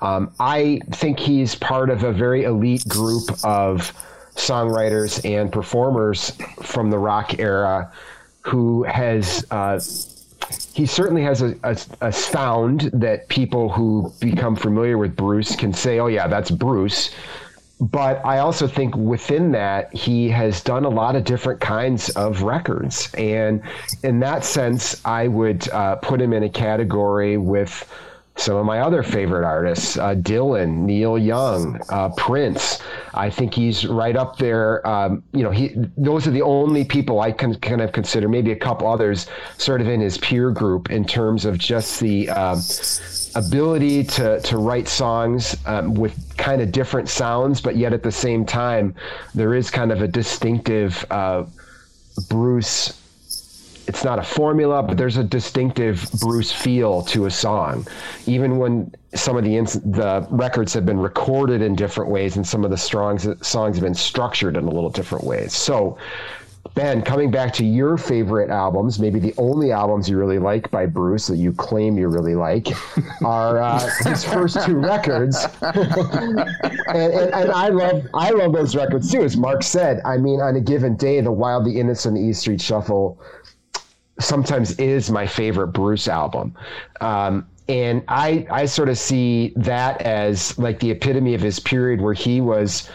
Um, 0.00 0.32
I 0.38 0.80
think 0.92 1.18
he's 1.18 1.56
part 1.56 1.90
of 1.90 2.04
a 2.04 2.12
very 2.12 2.44
elite 2.44 2.86
group 2.86 3.30
of 3.42 3.92
songwriters 4.36 5.24
and 5.28 5.52
performers 5.52 6.30
from 6.62 6.90
the 6.90 6.98
rock 6.98 7.40
era 7.40 7.92
who 8.42 8.84
has. 8.84 9.44
Uh, 9.50 9.80
he 10.74 10.86
certainly 10.86 11.22
has 11.22 11.42
a, 11.42 11.54
a, 11.62 11.76
a, 12.00 12.12
sound 12.12 12.90
that 12.92 13.28
people 13.28 13.68
who 13.70 14.12
become 14.20 14.56
familiar 14.56 14.98
with 14.98 15.16
Bruce 15.16 15.54
can 15.56 15.72
say, 15.72 15.98
"Oh 15.98 16.08
yeah, 16.08 16.26
that's 16.26 16.50
Bruce." 16.50 17.10
But 17.82 18.24
I 18.24 18.38
also 18.38 18.68
think 18.68 18.94
within 18.94 19.50
that, 19.52 19.92
he 19.92 20.28
has 20.28 20.62
done 20.62 20.84
a 20.84 20.88
lot 20.88 21.16
of 21.16 21.24
different 21.24 21.60
kinds 21.60 22.10
of 22.10 22.42
records. 22.42 23.12
And 23.14 23.60
in 24.04 24.20
that 24.20 24.44
sense, 24.44 25.04
I 25.04 25.26
would 25.26 25.68
uh, 25.70 25.96
put 25.96 26.20
him 26.20 26.32
in 26.32 26.44
a 26.44 26.48
category 26.48 27.38
with 27.38 27.92
some 28.36 28.56
of 28.56 28.64
my 28.64 28.78
other 28.80 29.02
favorite 29.02 29.44
artists 29.44 29.98
uh, 29.98 30.14
Dylan, 30.14 30.84
Neil 30.84 31.18
Young, 31.18 31.80
uh, 31.90 32.08
Prince. 32.10 32.80
I 33.14 33.28
think 33.28 33.52
he's 33.52 33.86
right 33.86 34.16
up 34.16 34.38
there. 34.38 34.86
Um, 34.86 35.22
you 35.32 35.42
know, 35.42 35.50
he 35.50 35.74
those 35.96 36.26
are 36.26 36.30
the 36.30 36.42
only 36.42 36.84
people 36.84 37.20
I 37.20 37.32
can 37.32 37.56
kind 37.56 37.80
of 37.80 37.92
consider, 37.92 38.28
maybe 38.28 38.52
a 38.52 38.56
couple 38.56 38.86
others, 38.86 39.26
sort 39.58 39.80
of 39.80 39.88
in 39.88 40.00
his 40.00 40.18
peer 40.18 40.50
group 40.50 40.90
in 40.90 41.04
terms 41.04 41.44
of 41.44 41.58
just 41.58 42.00
the 42.00 42.30
um, 42.30 42.58
ability 43.34 44.04
to 44.04 44.40
to 44.40 44.56
write 44.58 44.88
songs 44.88 45.56
um, 45.66 45.94
with 45.94 46.36
kind 46.36 46.60
of 46.60 46.72
different 46.72 47.08
sounds, 47.08 47.60
but 47.60 47.76
yet 47.76 47.92
at 47.92 48.02
the 48.02 48.12
same 48.12 48.44
time, 48.44 48.94
there 49.34 49.54
is 49.54 49.70
kind 49.70 49.92
of 49.92 50.02
a 50.02 50.08
distinctive 50.08 51.04
uh, 51.10 51.44
Bruce. 52.28 52.98
It's 53.88 54.04
not 54.04 54.18
a 54.18 54.22
formula, 54.22 54.82
but 54.82 54.96
there's 54.96 55.16
a 55.16 55.24
distinctive 55.24 56.08
Bruce 56.20 56.52
feel 56.52 57.02
to 57.02 57.26
a 57.26 57.30
song, 57.30 57.86
even 58.26 58.58
when 58.58 58.94
some 59.14 59.36
of 59.36 59.44
the 59.44 59.56
ins- 59.56 59.80
the 59.80 60.26
records 60.30 60.72
have 60.74 60.86
been 60.86 61.00
recorded 61.00 61.62
in 61.62 61.74
different 61.74 62.10
ways, 62.10 62.36
and 62.36 62.46
some 62.46 62.64
of 62.64 62.70
the 62.70 62.76
songs 62.76 63.26
songs 63.46 63.76
have 63.76 63.82
been 63.82 63.94
structured 63.94 64.56
in 64.56 64.64
a 64.64 64.70
little 64.70 64.90
different 64.90 65.24
ways. 65.24 65.52
So, 65.52 65.98
Ben, 66.74 67.02
coming 67.02 67.30
back 67.30 67.52
to 67.54 67.64
your 67.64 67.98
favorite 67.98 68.48
albums, 68.48 68.98
maybe 68.98 69.18
the 69.18 69.34
only 69.36 69.72
albums 69.72 70.08
you 70.08 70.16
really 70.16 70.38
like 70.38 70.70
by 70.70 70.86
Bruce 70.86 71.26
that 71.26 71.36
you 71.36 71.52
claim 71.52 71.98
you 71.98 72.08
really 72.08 72.34
like 72.34 72.68
are 73.24 73.58
uh, 73.58 73.90
his 74.04 74.24
first 74.24 74.64
two 74.64 74.76
records, 74.78 75.46
and, 75.60 75.78
and, 76.88 77.34
and, 77.34 77.50
I 77.50 77.68
love 77.68 78.06
I 78.14 78.30
love 78.30 78.52
those 78.52 78.74
records 78.74 79.10
too. 79.10 79.22
As 79.22 79.36
Mark 79.36 79.62
said, 79.62 80.00
I 80.04 80.16
mean, 80.16 80.40
on 80.40 80.56
a 80.56 80.60
given 80.60 80.96
day, 80.96 81.20
the 81.20 81.32
Wild, 81.32 81.66
the 81.66 81.78
Innocent, 81.78 82.16
E 82.16 82.32
Street 82.32 82.60
Shuffle 82.60 83.20
sometimes 84.18 84.78
is 84.78 85.10
my 85.10 85.26
favorite 85.26 85.68
Bruce 85.68 86.08
album. 86.08 86.56
Um, 87.00 87.46
and 87.68 88.02
I 88.08 88.46
I 88.50 88.66
sort 88.66 88.88
of 88.88 88.98
see 88.98 89.52
that 89.56 90.00
as 90.02 90.58
like 90.58 90.80
the 90.80 90.90
epitome 90.90 91.34
of 91.34 91.40
his 91.40 91.60
period 91.60 92.00
where 92.00 92.14
he 92.14 92.40
was 92.40 92.88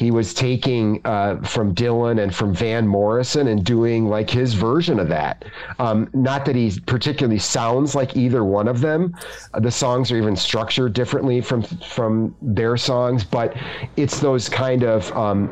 he 0.00 0.10
was 0.10 0.32
taking 0.32 0.98
uh, 1.04 1.36
from 1.42 1.74
Dylan 1.74 2.22
and 2.22 2.34
from 2.34 2.54
Van 2.54 2.86
Morrison 2.86 3.48
and 3.48 3.62
doing 3.62 4.08
like 4.08 4.30
his 4.30 4.54
version 4.54 4.98
of 4.98 5.08
that. 5.08 5.44
Um, 5.78 6.08
not 6.14 6.46
that 6.46 6.56
he 6.56 6.80
particularly 6.86 7.38
sounds 7.38 7.94
like 7.94 8.16
either 8.16 8.42
one 8.42 8.66
of 8.66 8.80
them. 8.80 9.14
Uh, 9.52 9.60
the 9.60 9.70
songs 9.70 10.10
are 10.10 10.16
even 10.16 10.36
structured 10.36 10.94
differently 10.94 11.42
from 11.42 11.60
from 11.62 12.34
their 12.40 12.78
songs, 12.78 13.24
but 13.24 13.54
it's 13.98 14.20
those 14.20 14.48
kind 14.48 14.84
of 14.84 15.14
um, 15.14 15.50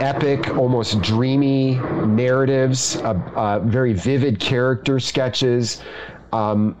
epic, 0.00 0.56
almost 0.56 1.02
dreamy 1.02 1.80
narratives, 2.06 2.98
uh, 2.98 3.20
uh 3.34 3.58
very 3.64 3.92
vivid 3.92 4.38
character 4.38 5.00
sketches. 5.00 5.82
Um, 6.32 6.76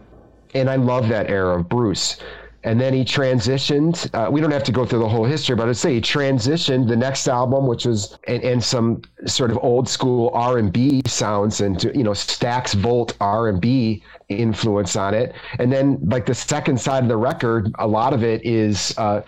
and 0.54 0.70
I 0.70 0.76
love 0.76 1.08
that 1.08 1.28
era 1.28 1.58
of 1.58 1.68
Bruce 1.68 2.18
and 2.64 2.80
then 2.80 2.92
he 2.92 3.04
transitioned. 3.04 4.12
Uh, 4.14 4.30
we 4.30 4.40
don't 4.40 4.50
have 4.50 4.64
to 4.64 4.72
go 4.72 4.84
through 4.84 4.98
the 4.98 5.08
whole 5.08 5.24
history, 5.24 5.54
but 5.54 5.68
I'd 5.68 5.76
say 5.76 5.94
he 5.94 6.00
transitioned 6.00 6.88
the 6.88 6.96
next 6.96 7.28
album, 7.28 7.66
which 7.66 7.86
was 7.86 8.18
and, 8.26 8.42
and 8.42 8.62
some 8.62 9.02
sort 9.26 9.50
of 9.50 9.58
old 9.62 9.88
school 9.88 10.30
R 10.34 10.58
and 10.58 10.72
B 10.72 11.02
sounds 11.06 11.60
and 11.60 11.82
you 11.84 12.02
know 12.02 12.10
Stax 12.10 12.74
Volt 12.74 13.16
R 13.20 13.48
and 13.48 13.60
B 13.60 14.02
influence 14.28 14.96
on 14.96 15.14
it. 15.14 15.34
And 15.58 15.72
then 15.72 15.98
like 16.02 16.26
the 16.26 16.34
second 16.34 16.80
side 16.80 17.04
of 17.04 17.08
the 17.08 17.16
record, 17.16 17.72
a 17.78 17.86
lot 17.86 18.12
of 18.12 18.22
it 18.22 18.44
is. 18.44 18.96
Uh, 18.98 19.22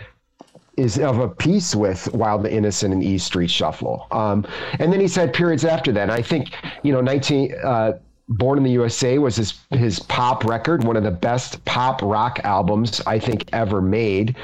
is 0.76 0.98
of 0.98 1.18
a 1.18 1.28
piece 1.28 1.74
with 1.74 2.10
Wild 2.14 2.42
the 2.42 2.50
Innocent 2.50 2.94
and 2.94 3.04
E 3.04 3.18
Street 3.18 3.50
Shuffle. 3.50 4.06
Um, 4.12 4.46
and 4.78 4.90
then 4.90 4.98
he's 4.98 5.14
had 5.14 5.34
periods 5.34 5.66
after 5.66 5.92
that. 5.92 6.04
And 6.04 6.12
I 6.12 6.22
think, 6.22 6.54
you 6.82 6.92
know, 6.92 7.02
19, 7.02 7.54
uh, 7.62 7.92
Born 8.30 8.58
in 8.58 8.64
the 8.64 8.70
USA 8.70 9.18
was 9.18 9.36
his 9.36 9.54
his 9.70 9.98
pop 9.98 10.44
record, 10.44 10.84
one 10.84 10.96
of 10.96 11.02
the 11.02 11.10
best 11.10 11.64
pop 11.64 12.00
rock 12.02 12.40
albums 12.44 13.00
I 13.06 13.18
think 13.18 13.48
ever 13.52 13.82
made. 13.82 14.36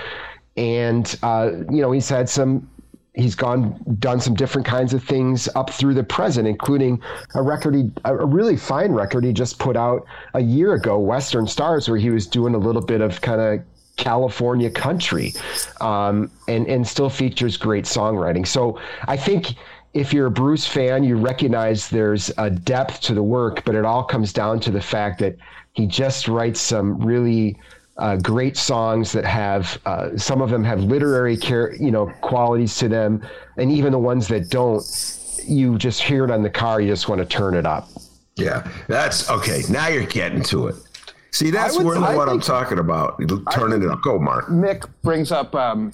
And 0.57 1.17
uh, 1.23 1.53
you 1.71 1.83
know, 1.83 1.93
he's 1.93 2.09
had 2.09 2.29
some 2.29 2.69
he's 3.17 3.35
gone 3.35 3.79
done 3.99 4.21
some 4.21 4.35
different 4.35 4.67
kinds 4.67 4.93
of 4.93 5.03
things 5.03 5.49
up 5.55 5.71
through 5.71 5.95
the 5.95 6.05
present, 6.05 6.47
including 6.47 7.01
a 7.35 7.43
record 7.43 7.75
he 7.75 7.91
a 8.05 8.15
really 8.27 8.57
fine 8.57 8.93
record 8.93 9.25
he 9.25 9.33
just 9.33 9.59
put 9.59 9.77
out 9.77 10.05
a 10.35 10.41
year 10.41 10.75
ago, 10.75 10.99
Western 10.99 11.47
Stars, 11.47 11.89
where 11.89 11.99
he 11.99 12.11
was 12.11 12.27
doing 12.27 12.55
a 12.55 12.59
little 12.59 12.83
bit 12.83 13.01
of 13.01 13.21
kind 13.21 13.41
of 13.41 13.65
California 13.97 14.71
country, 14.71 15.33
um, 15.81 16.31
and 16.49 16.67
and 16.69 16.87
still 16.87 17.11
features 17.11 17.57
great 17.57 17.85
songwriting. 17.85 18.47
So 18.47 18.79
I 19.09 19.17
think 19.17 19.55
if 19.97 20.13
you're 20.13 20.27
a 20.27 20.31
Bruce 20.31 20.67
fan, 20.67 21.03
you 21.05 21.17
recognize 21.17 21.89
there's 21.89 22.31
a 22.37 22.51
depth 22.51 23.01
to 23.03 23.15
the 23.15 23.23
work, 23.23 23.65
but 23.65 23.75
it 23.75 23.85
all 23.85 24.05
comes 24.05 24.33
down 24.33 24.61
to 24.61 24.71
the 24.71 24.81
fact 24.81 25.19
that 25.21 25.37
he 25.73 25.87
just 25.87 26.29
writes 26.29 26.61
some 26.61 26.99
really 27.01 27.57
uh, 27.97 28.17
great 28.17 28.59
songs 28.59 29.11
that 29.13 29.25
have 29.25 29.79
uh, 29.87 30.15
some 30.17 30.43
of 30.43 30.51
them 30.51 30.63
have 30.63 30.83
literary 30.83 31.37
care, 31.37 31.75
you 31.77 31.91
know, 31.91 32.07
qualities 32.21 32.77
to 32.77 32.89
them, 32.89 33.27
and 33.57 33.73
even 33.73 33.93
the 33.93 33.99
ones 33.99 34.29
that 34.29 34.51
don't, 34.51 34.83
you 35.45 35.79
just 35.79 36.03
hear 36.03 36.25
it 36.25 36.31
on 36.31 36.43
the 36.43 36.51
car, 36.51 36.81
you 36.81 36.89
just 36.89 37.09
want 37.09 37.19
to 37.19 37.25
turn 37.27 37.55
it 37.55 37.65
up. 37.65 37.89
Yeah, 38.37 38.71
that's 38.87 39.31
okay. 39.31 39.63
Now 39.71 39.89
you're 39.89 40.05
getting 40.05 40.43
to 40.45 40.69
it. 40.69 40.77
See, 41.31 41.51
that's 41.51 41.77
would- 41.79 41.87
really 41.87 42.05
I 42.05 42.17
what 42.17 42.29
I'm 42.29 42.41
talking 42.41 42.79
about. 42.79 43.19
Turning 43.53 43.83
it 43.83 43.89
up. 43.89 44.03
Go, 44.03 44.19
Mark. 44.19 44.49
Mick 44.49 44.87
brings 45.03 45.33
up. 45.33 45.55
Um, 45.55 45.91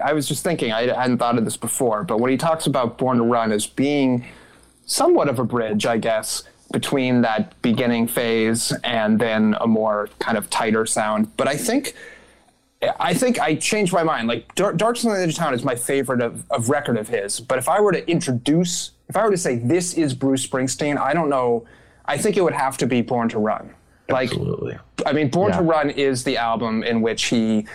I 0.00 0.12
was 0.12 0.26
just 0.26 0.42
thinking. 0.42 0.72
I 0.72 0.92
hadn't 0.94 1.18
thought 1.18 1.36
of 1.36 1.44
this 1.44 1.56
before, 1.56 2.04
but 2.04 2.18
when 2.18 2.30
he 2.30 2.36
talks 2.36 2.66
about 2.66 2.98
Born 2.98 3.18
to 3.18 3.24
Run 3.24 3.52
as 3.52 3.66
being 3.66 4.26
somewhat 4.86 5.28
of 5.28 5.38
a 5.38 5.44
bridge, 5.44 5.86
I 5.86 5.98
guess, 5.98 6.44
between 6.72 7.20
that 7.22 7.60
beginning 7.62 8.06
phase 8.06 8.72
and 8.84 9.18
then 9.18 9.56
a 9.60 9.66
more 9.66 10.08
kind 10.18 10.38
of 10.38 10.48
tighter 10.50 10.86
sound. 10.86 11.36
But 11.36 11.48
I 11.48 11.56
think. 11.56 11.94
I 12.98 13.14
think 13.14 13.38
I 13.38 13.54
changed 13.54 13.92
my 13.92 14.02
mind. 14.02 14.26
Like 14.26 14.52
Dark, 14.56 14.76
Dark 14.76 15.04
on 15.04 15.12
the 15.12 15.32
Town 15.32 15.54
is 15.54 15.62
my 15.62 15.76
favorite 15.76 16.20
of, 16.20 16.44
of 16.50 16.68
record 16.68 16.96
of 16.96 17.06
his. 17.06 17.38
But 17.38 17.58
if 17.58 17.68
I 17.68 17.80
were 17.80 17.92
to 17.92 18.10
introduce, 18.10 18.90
if 19.08 19.16
I 19.16 19.24
were 19.24 19.30
to 19.30 19.36
say 19.36 19.54
this 19.54 19.94
is 19.94 20.14
Bruce 20.14 20.44
Springsteen, 20.44 20.98
I 20.98 21.14
don't 21.14 21.28
know. 21.28 21.64
I 22.06 22.18
think 22.18 22.36
it 22.36 22.40
would 22.42 22.54
have 22.54 22.76
to 22.78 22.88
be 22.88 23.00
Born 23.00 23.28
to 23.28 23.38
Run. 23.38 23.72
Like 24.08 24.30
Absolutely. 24.30 24.78
I 25.06 25.12
mean, 25.12 25.30
Born 25.30 25.52
to 25.52 25.62
Run 25.62 25.90
is 25.90 26.24
the 26.24 26.36
album 26.36 26.82
in 26.82 27.02
which 27.02 27.26
he 27.26 27.66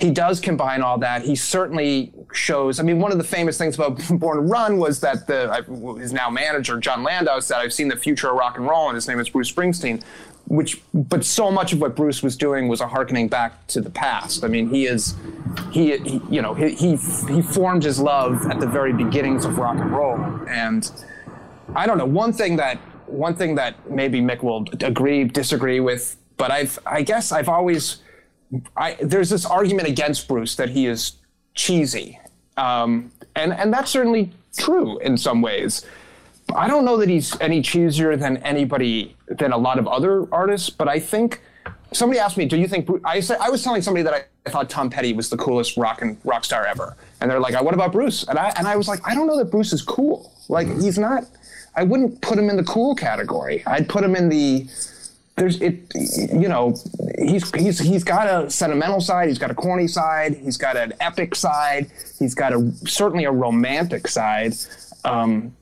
he 0.00 0.10
does 0.10 0.40
combine 0.40 0.80
all 0.80 0.98
that. 0.98 1.22
He 1.22 1.36
certainly 1.36 2.12
shows. 2.32 2.80
I 2.80 2.82
mean, 2.82 2.98
one 2.98 3.12
of 3.12 3.18
the 3.18 3.24
famous 3.24 3.58
things 3.58 3.74
about 3.74 4.00
Born 4.10 4.38
to 4.38 4.42
Run 4.42 4.78
was 4.78 5.00
that 5.00 5.26
the 5.26 5.64
his 6.00 6.12
now 6.12 6.30
manager 6.30 6.78
Jon 6.78 7.02
Landau 7.02 7.40
said, 7.40 7.58
"I've 7.58 7.72
seen 7.72 7.88
the 7.88 7.96
future 7.96 8.30
of 8.30 8.36
rock 8.36 8.56
and 8.56 8.66
roll," 8.66 8.88
and 8.88 8.94
his 8.94 9.06
name 9.06 9.20
is 9.20 9.28
Bruce 9.28 9.52
Springsteen. 9.52 10.02
Which, 10.46 10.82
but 10.92 11.24
so 11.24 11.52
much 11.52 11.72
of 11.72 11.80
what 11.80 11.94
Bruce 11.94 12.24
was 12.24 12.36
doing 12.36 12.66
was 12.66 12.80
a 12.80 12.88
harkening 12.88 13.28
back 13.28 13.68
to 13.68 13.80
the 13.80 13.90
past. 13.90 14.42
I 14.42 14.48
mean, 14.48 14.68
he 14.68 14.86
is, 14.86 15.14
he, 15.70 15.96
he 15.98 16.20
you 16.28 16.42
know, 16.42 16.54
he, 16.54 16.70
he 16.70 16.96
he 16.96 17.40
formed 17.40 17.84
his 17.84 18.00
love 18.00 18.44
at 18.46 18.58
the 18.58 18.66
very 18.66 18.92
beginnings 18.92 19.44
of 19.44 19.58
rock 19.58 19.76
and 19.76 19.92
roll, 19.92 20.18
and 20.48 20.90
I 21.76 21.86
don't 21.86 21.98
know. 21.98 22.06
One 22.06 22.32
thing 22.32 22.56
that 22.56 22.78
one 23.06 23.34
thing 23.34 23.54
that 23.56 23.88
maybe 23.88 24.20
Mick 24.20 24.42
will 24.42 24.64
agree, 24.80 25.24
disagree 25.24 25.78
with, 25.78 26.16
but 26.36 26.50
I've 26.50 26.78
I 26.84 27.02
guess 27.02 27.30
I've 27.30 27.48
always 27.48 27.98
I 28.76 28.96
there's 29.00 29.30
this 29.30 29.44
argument 29.44 29.88
against 29.88 30.26
Bruce 30.26 30.56
that 30.56 30.70
he 30.70 30.86
is 30.86 31.12
cheesy, 31.54 32.18
um, 32.56 33.10
and 33.36 33.52
and 33.52 33.72
that's 33.72 33.90
certainly 33.90 34.32
true 34.56 34.98
in 34.98 35.16
some 35.16 35.42
ways. 35.42 35.84
I 36.54 36.66
don't 36.66 36.84
know 36.84 36.96
that 36.96 37.08
he's 37.08 37.38
any 37.40 37.62
cheesier 37.62 38.18
than 38.18 38.38
anybody 38.38 39.16
than 39.28 39.52
a 39.52 39.58
lot 39.58 39.78
of 39.78 39.86
other 39.86 40.26
artists, 40.32 40.68
but 40.68 40.88
I 40.88 40.98
think 40.98 41.40
somebody 41.92 42.18
asked 42.18 42.36
me, 42.36 42.46
"Do 42.46 42.56
you 42.56 42.66
think?" 42.66 42.86
Bruce, 42.86 43.02
I 43.04 43.20
said 43.20 43.38
I 43.40 43.50
was 43.50 43.62
telling 43.62 43.82
somebody 43.82 44.02
that 44.02 44.14
I, 44.14 44.24
I 44.46 44.50
thought 44.50 44.68
Tom 44.68 44.90
Petty 44.90 45.12
was 45.12 45.30
the 45.30 45.36
coolest 45.36 45.76
rock 45.76 46.02
and 46.02 46.16
rock 46.24 46.44
star 46.44 46.66
ever, 46.66 46.96
and 47.20 47.30
they're 47.30 47.40
like, 47.40 47.60
"What 47.62 47.74
about 47.74 47.92
Bruce?" 47.92 48.24
And 48.24 48.38
I 48.38 48.52
and 48.56 48.66
I 48.66 48.76
was 48.76 48.88
like, 48.88 49.00
"I 49.06 49.14
don't 49.14 49.26
know 49.26 49.38
that 49.38 49.50
Bruce 49.50 49.72
is 49.72 49.82
cool. 49.82 50.32
Like 50.48 50.66
he's 50.66 50.98
not. 50.98 51.24
I 51.76 51.84
wouldn't 51.84 52.20
put 52.20 52.36
him 52.36 52.50
in 52.50 52.56
the 52.56 52.64
cool 52.64 52.96
category. 52.96 53.62
I'd 53.66 53.88
put 53.88 54.02
him 54.02 54.16
in 54.16 54.28
the 54.28 54.66
there's 55.40 55.58
it 55.62 55.80
you 55.94 56.48
know 56.48 56.76
he's 57.18 57.50
he's 57.54 57.78
he's 57.78 58.04
got 58.04 58.26
a 58.28 58.50
sentimental 58.50 59.00
side 59.00 59.26
he's 59.26 59.38
got 59.38 59.50
a 59.50 59.54
corny 59.54 59.88
side 59.88 60.34
he's 60.34 60.58
got 60.58 60.76
an 60.76 60.92
epic 61.00 61.34
side 61.34 61.90
he's 62.18 62.34
got 62.34 62.52
a 62.52 62.70
certainly 62.84 63.24
a 63.24 63.32
romantic 63.32 64.06
side. 64.06 64.52
Um, 65.04 65.56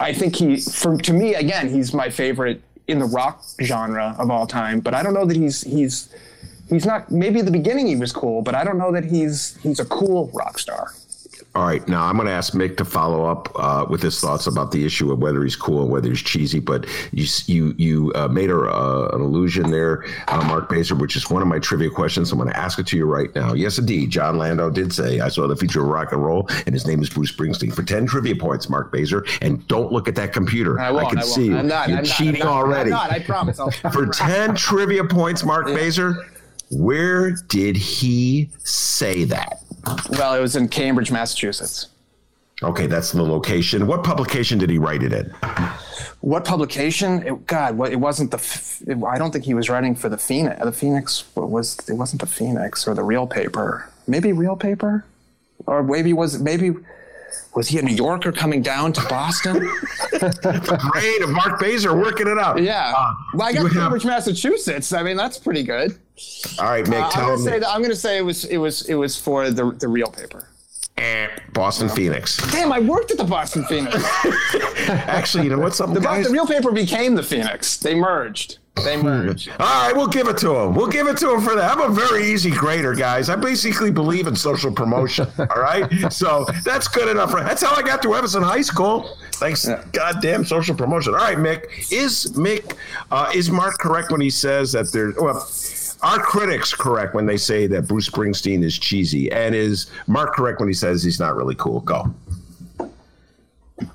i 0.00 0.12
think 0.12 0.34
he 0.34 0.56
for 0.56 0.98
to 0.98 1.12
me 1.12 1.36
again 1.36 1.68
he's 1.68 1.94
my 1.94 2.10
favorite 2.10 2.60
in 2.88 2.98
the 2.98 3.04
rock 3.04 3.44
genre 3.62 4.16
of 4.18 4.28
all 4.28 4.44
time 4.44 4.80
but 4.80 4.92
i 4.92 5.04
don't 5.04 5.14
know 5.14 5.24
that 5.24 5.36
he's 5.36 5.62
he's 5.62 6.12
he's 6.68 6.84
not 6.84 7.08
maybe 7.08 7.38
at 7.38 7.44
the 7.44 7.52
beginning 7.52 7.86
he 7.86 7.94
was 7.94 8.12
cool 8.12 8.42
but 8.42 8.56
i 8.56 8.64
don't 8.64 8.78
know 8.78 8.90
that 8.90 9.04
he's 9.04 9.56
he's 9.62 9.78
a 9.78 9.84
cool 9.84 10.28
rock 10.34 10.58
star 10.58 10.92
All 11.56 11.62
right, 11.66 11.88
now 11.88 12.04
I'm 12.04 12.16
going 12.16 12.26
to 12.26 12.34
ask 12.34 12.52
Mick 12.52 12.76
to 12.76 12.84
follow 12.84 13.24
up 13.24 13.50
uh, 13.54 13.86
with 13.88 14.02
his 14.02 14.20
thoughts 14.20 14.46
about 14.46 14.72
the 14.72 14.84
issue 14.84 15.10
of 15.10 15.20
whether 15.20 15.42
he's 15.42 15.56
cool 15.56 15.80
and 15.80 15.90
whether 15.90 16.10
he's 16.10 16.20
cheesy. 16.20 16.60
But 16.60 16.84
you 17.12 17.24
you 17.46 17.74
you 17.78 18.12
uh, 18.14 18.28
made 18.28 18.50
a, 18.50 18.58
uh, 18.58 19.08
an 19.14 19.22
allusion 19.22 19.70
there, 19.70 20.04
uh, 20.28 20.44
Mark 20.46 20.68
Bazer, 20.68 21.00
which 21.00 21.16
is 21.16 21.30
one 21.30 21.40
of 21.40 21.48
my 21.48 21.58
trivia 21.58 21.88
questions. 21.88 22.30
I'm 22.30 22.36
going 22.36 22.50
to 22.50 22.56
ask 22.58 22.78
it 22.78 22.86
to 22.88 22.98
you 22.98 23.06
right 23.06 23.34
now. 23.34 23.54
Yes, 23.54 23.78
indeed, 23.78 24.10
Jon 24.10 24.36
Landau 24.36 24.68
did 24.68 24.92
say 24.92 25.20
I 25.20 25.28
saw 25.28 25.46
the 25.46 25.56
future 25.56 25.80
of 25.80 25.86
rock 25.88 26.12
and 26.12 26.22
roll, 26.22 26.46
and 26.66 26.74
his 26.74 26.86
name 26.86 27.00
is 27.00 27.08
Bruce 27.08 27.32
Springsteen. 27.32 27.72
For 27.72 27.82
ten 27.82 28.04
trivia 28.06 28.36
points, 28.36 28.68
Mark 28.68 28.92
Bazer, 28.92 29.26
and 29.40 29.66
don't 29.66 29.90
look 29.90 30.08
at 30.08 30.14
that 30.16 30.34
computer. 30.34 30.78
i 30.78 30.90
won't 30.90 31.08
can 31.08 31.20
I 31.20 31.22
won't. 31.22 31.34
see 31.34 31.46
you. 31.46 31.56
i'm 31.56 31.66
not 31.66 31.88
You're 31.88 31.96
I'm 31.96 32.04
not, 32.04 32.16
cheating 32.16 32.40
not, 32.40 32.48
already. 32.52 32.90
not 32.90 33.10
i 33.10 33.18
promise 33.20 33.58
For 33.94 34.04
ten 34.12 34.54
trivia 34.56 35.04
points, 35.04 35.42
Mark 35.42 35.68
Bazer, 35.68 36.22
where 36.70 37.30
did 37.48 37.78
he 37.78 38.50
say 38.62 39.24
that? 39.24 39.62
Well 40.10 40.34
it 40.34 40.40
was 40.40 40.56
in 40.56 40.68
cambridge 40.68 41.10
massachusetts 41.10 41.88
Okay, 42.62 42.86
that's 42.86 43.12
the 43.12 43.22
location. 43.22 43.86
What 43.86 44.02
publication 44.02 44.58
did 44.58 44.70
he 44.70 44.78
write 44.78 45.02
it 45.02 45.12
in? 45.12 45.26
What 46.20 46.46
publication? 46.46 47.22
It, 47.22 47.46
God, 47.46 47.76
what, 47.76 47.92
it 47.92 47.96
wasn't 47.96 48.30
the. 48.30 48.38
It, 48.86 49.04
I 49.04 49.18
don't 49.18 49.30
think 49.30 49.44
he 49.44 49.52
was 49.52 49.68
writing 49.68 49.94
for 49.94 50.08
the 50.08 50.16
Phoenix. 50.16 50.58
The 50.64 50.72
Phoenix 50.72 51.24
was. 51.36 51.78
It 51.86 51.92
wasn't 51.92 52.22
the 52.22 52.26
Phoenix 52.26 52.88
or 52.88 52.94
the 52.94 53.02
Real 53.02 53.26
Paper. 53.26 53.90
Maybe 54.06 54.32
Real 54.32 54.56
Paper, 54.56 55.04
or 55.66 55.82
maybe 55.82 56.14
was 56.14 56.40
maybe 56.40 56.74
was 57.54 57.68
he 57.68 57.78
a 57.78 57.82
New 57.82 57.94
Yorker 57.94 58.32
coming 58.32 58.60
down 58.62 58.92
to 58.92 59.00
Boston? 59.08 59.58
Brain 60.10 61.22
of 61.22 61.30
Mark 61.30 61.60
Bazer 61.60 61.98
working 61.98 62.26
it 62.28 62.38
out. 62.38 62.62
yeah. 62.62 62.92
Uh, 62.96 63.14
well, 63.34 63.48
I 63.48 63.52
got 63.52 63.62
have- 63.64 63.72
Cambridge, 63.72 64.04
Massachusetts. 64.04 64.92
I 64.92 65.02
mean, 65.02 65.16
that's 65.16 65.38
pretty 65.38 65.62
good. 65.62 65.98
All 66.58 66.66
right, 66.66 66.84
Mick, 66.84 67.00
Uh, 67.00 67.04
I'm 67.06 67.10
tell 67.12 67.26
gonna 67.26 67.36
me. 67.38 67.44
say 67.44 67.58
that, 67.58 67.68
I'm 67.68 67.82
gonna 67.82 67.94
say 67.96 68.18
it 68.18 68.22
was 68.22 68.44
it 68.46 68.56
was 68.58 68.82
it 68.88 68.94
was 68.94 69.18
for 69.18 69.50
the 69.50 69.70
the 69.72 69.88
Real 69.88 70.08
Paper. 70.10 70.48
Eh, 70.98 71.28
Boston 71.52 71.90
Phoenix. 71.90 72.38
Damn, 72.52 72.72
I 72.72 72.78
worked 72.80 73.10
at 73.10 73.18
the 73.18 73.24
Boston 73.24 73.64
Phoenix. 73.66 73.94
Actually, 74.88 75.44
you 75.44 75.50
know 75.50 75.58
what? 75.58 75.74
Some 75.74 75.92
The, 75.92 76.00
guys. 76.00 76.26
the 76.26 76.32
Real 76.32 76.46
Paper 76.46 76.72
became 76.72 77.14
the 77.14 77.22
Phoenix. 77.22 77.76
They 77.76 77.94
merged. 77.94 78.58
They 78.84 79.00
merged. 79.00 79.48
All 79.60 79.66
right, 79.66 79.96
we'll 79.96 80.06
give 80.06 80.28
it 80.28 80.36
to 80.38 80.54
him. 80.54 80.74
We'll 80.74 80.88
give 80.88 81.06
it 81.06 81.16
to 81.18 81.32
him 81.32 81.40
for 81.40 81.54
that. 81.54 81.76
I'm 81.76 81.90
a 81.90 81.94
very 81.94 82.26
easy 82.26 82.50
grader, 82.50 82.94
guys. 82.94 83.28
I 83.28 83.36
basically 83.36 83.90
believe 83.90 84.26
in 84.26 84.36
social 84.36 84.70
promotion. 84.70 85.26
All 85.38 85.60
right, 85.60 86.12
so 86.12 86.46
that's 86.64 86.88
good 86.88 87.08
enough. 87.08 87.30
For, 87.30 87.40
that's 87.40 87.62
how 87.62 87.74
I 87.74 87.82
got 87.82 88.02
to 88.02 88.14
Everson 88.14 88.42
High 88.42 88.62
School. 88.62 89.16
Thanks, 89.34 89.68
goddamn 89.92 90.44
social 90.44 90.74
promotion. 90.74 91.14
All 91.14 91.20
right, 91.20 91.38
Mick. 91.38 91.92
Is 91.92 92.32
Mick 92.36 92.76
uh, 93.10 93.30
is 93.34 93.50
Mark 93.50 93.78
correct 93.78 94.10
when 94.10 94.20
he 94.20 94.30
says 94.30 94.72
that 94.72 94.92
there? 94.92 95.12
Well, 95.18 95.48
are 96.02 96.18
critics 96.18 96.74
correct 96.74 97.14
when 97.14 97.26
they 97.26 97.36
say 97.36 97.66
that 97.68 97.88
Bruce 97.88 98.08
Springsteen 98.08 98.62
is 98.62 98.78
cheesy? 98.78 99.32
And 99.32 99.54
is 99.54 99.86
Mark 100.06 100.34
correct 100.34 100.60
when 100.60 100.68
he 100.68 100.74
says 100.74 101.02
he's 101.02 101.18
not 101.18 101.34
really 101.36 101.54
cool? 101.54 101.80
Go. 101.80 102.14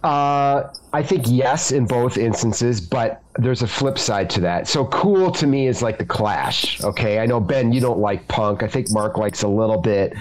Uh, 0.03 0.71
I 0.93 1.01
think 1.01 1.23
yes 1.27 1.71
in 1.71 1.85
both 1.85 2.17
instances, 2.17 2.79
but 2.79 3.23
there's 3.37 3.63
a 3.63 3.67
flip 3.67 3.97
side 3.97 4.29
to 4.31 4.41
that. 4.41 4.67
So 4.67 4.85
cool 4.85 5.31
to 5.31 5.47
me 5.47 5.67
is 5.67 5.81
like 5.81 5.97
the 5.97 6.05
Clash. 6.05 6.83
Okay, 6.83 7.19
I 7.19 7.25
know 7.25 7.39
Ben, 7.39 7.71
you 7.71 7.81
don't 7.81 7.99
like 7.99 8.27
punk. 8.27 8.61
I 8.61 8.67
think 8.67 8.91
Mark 8.91 9.17
likes 9.17 9.41
a 9.41 9.47
little 9.47 9.79
bit. 9.79 10.13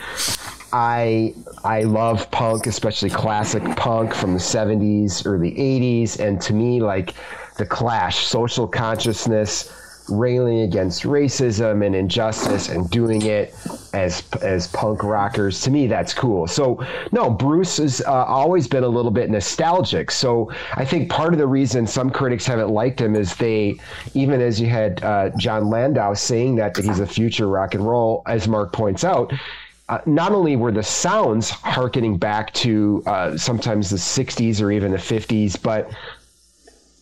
I 0.73 1.35
I 1.65 1.83
love 1.83 2.31
punk, 2.31 2.67
especially 2.67 3.11
classic 3.11 3.63
punk 3.77 4.15
from 4.15 4.33
the 4.33 4.39
70s, 4.39 5.27
early 5.27 5.53
80s, 5.53 6.21
and 6.21 6.41
to 6.43 6.55
me, 6.55 6.81
like 6.81 7.15
the 7.59 7.67
Clash, 7.67 8.27
social 8.27 8.67
consciousness, 8.67 9.73
railing 10.11 10.61
against 10.61 11.05
racism 11.05 11.85
and 11.85 11.95
injustice, 11.95 12.69
and 12.69 12.89
doing 12.91 13.23
it 13.23 13.55
as 13.93 14.23
as 14.43 14.67
punk 14.69 15.03
rockers. 15.03 15.61
To 15.63 15.71
me, 15.71 15.87
that's 15.87 16.15
cool. 16.15 16.47
So 16.47 16.85
no, 17.13 17.31
Bruce 17.31 17.77
has 17.77 18.01
uh, 18.01 18.25
always 18.25 18.67
been 18.67 18.85
a 18.85 18.89
little 18.89 19.11
bit 19.11 19.31
nostalgic. 19.31 20.11
So 20.11 20.51
I 20.75 20.85
think 20.85 21.11
part 21.11 21.33
of 21.33 21.39
the 21.39 21.47
reason 21.47 21.87
some 21.87 22.11
critics 22.11 22.47
haven't 22.47 22.71
liked 22.71 23.01
him 23.01 23.15
is 23.15 23.35
they, 23.37 23.79
even 24.15 24.41
as 24.41 24.61
you 24.61 24.69
had 24.69 25.03
uh, 25.03 25.31
Jon 25.37 25.71
Landau 25.71 26.15
saying 26.15 26.57
that 26.57 26.75
that 26.75 26.85
he's 26.85 27.01
a 27.01 27.07
future 27.07 27.49
rock 27.49 27.75
and 27.75 27.87
roll, 27.87 28.23
as 28.27 28.49
Mark 28.49 28.73
points 28.73 29.05
out 29.05 29.33
uh, 29.91 29.99
not 30.07 30.31
only 30.31 30.55
were 30.55 30.71
the 30.71 30.85
sounds 30.85 31.51
harkening 31.51 32.17
back 32.17 32.53
to 32.55 33.03
uh, 33.07 33.37
sometimes 33.37 33.91
the 33.91 33.97
60s 33.97 34.63
or 34.63 34.71
even 34.71 34.93
the 34.93 34.99
50s, 34.99 35.61
but 35.61 35.91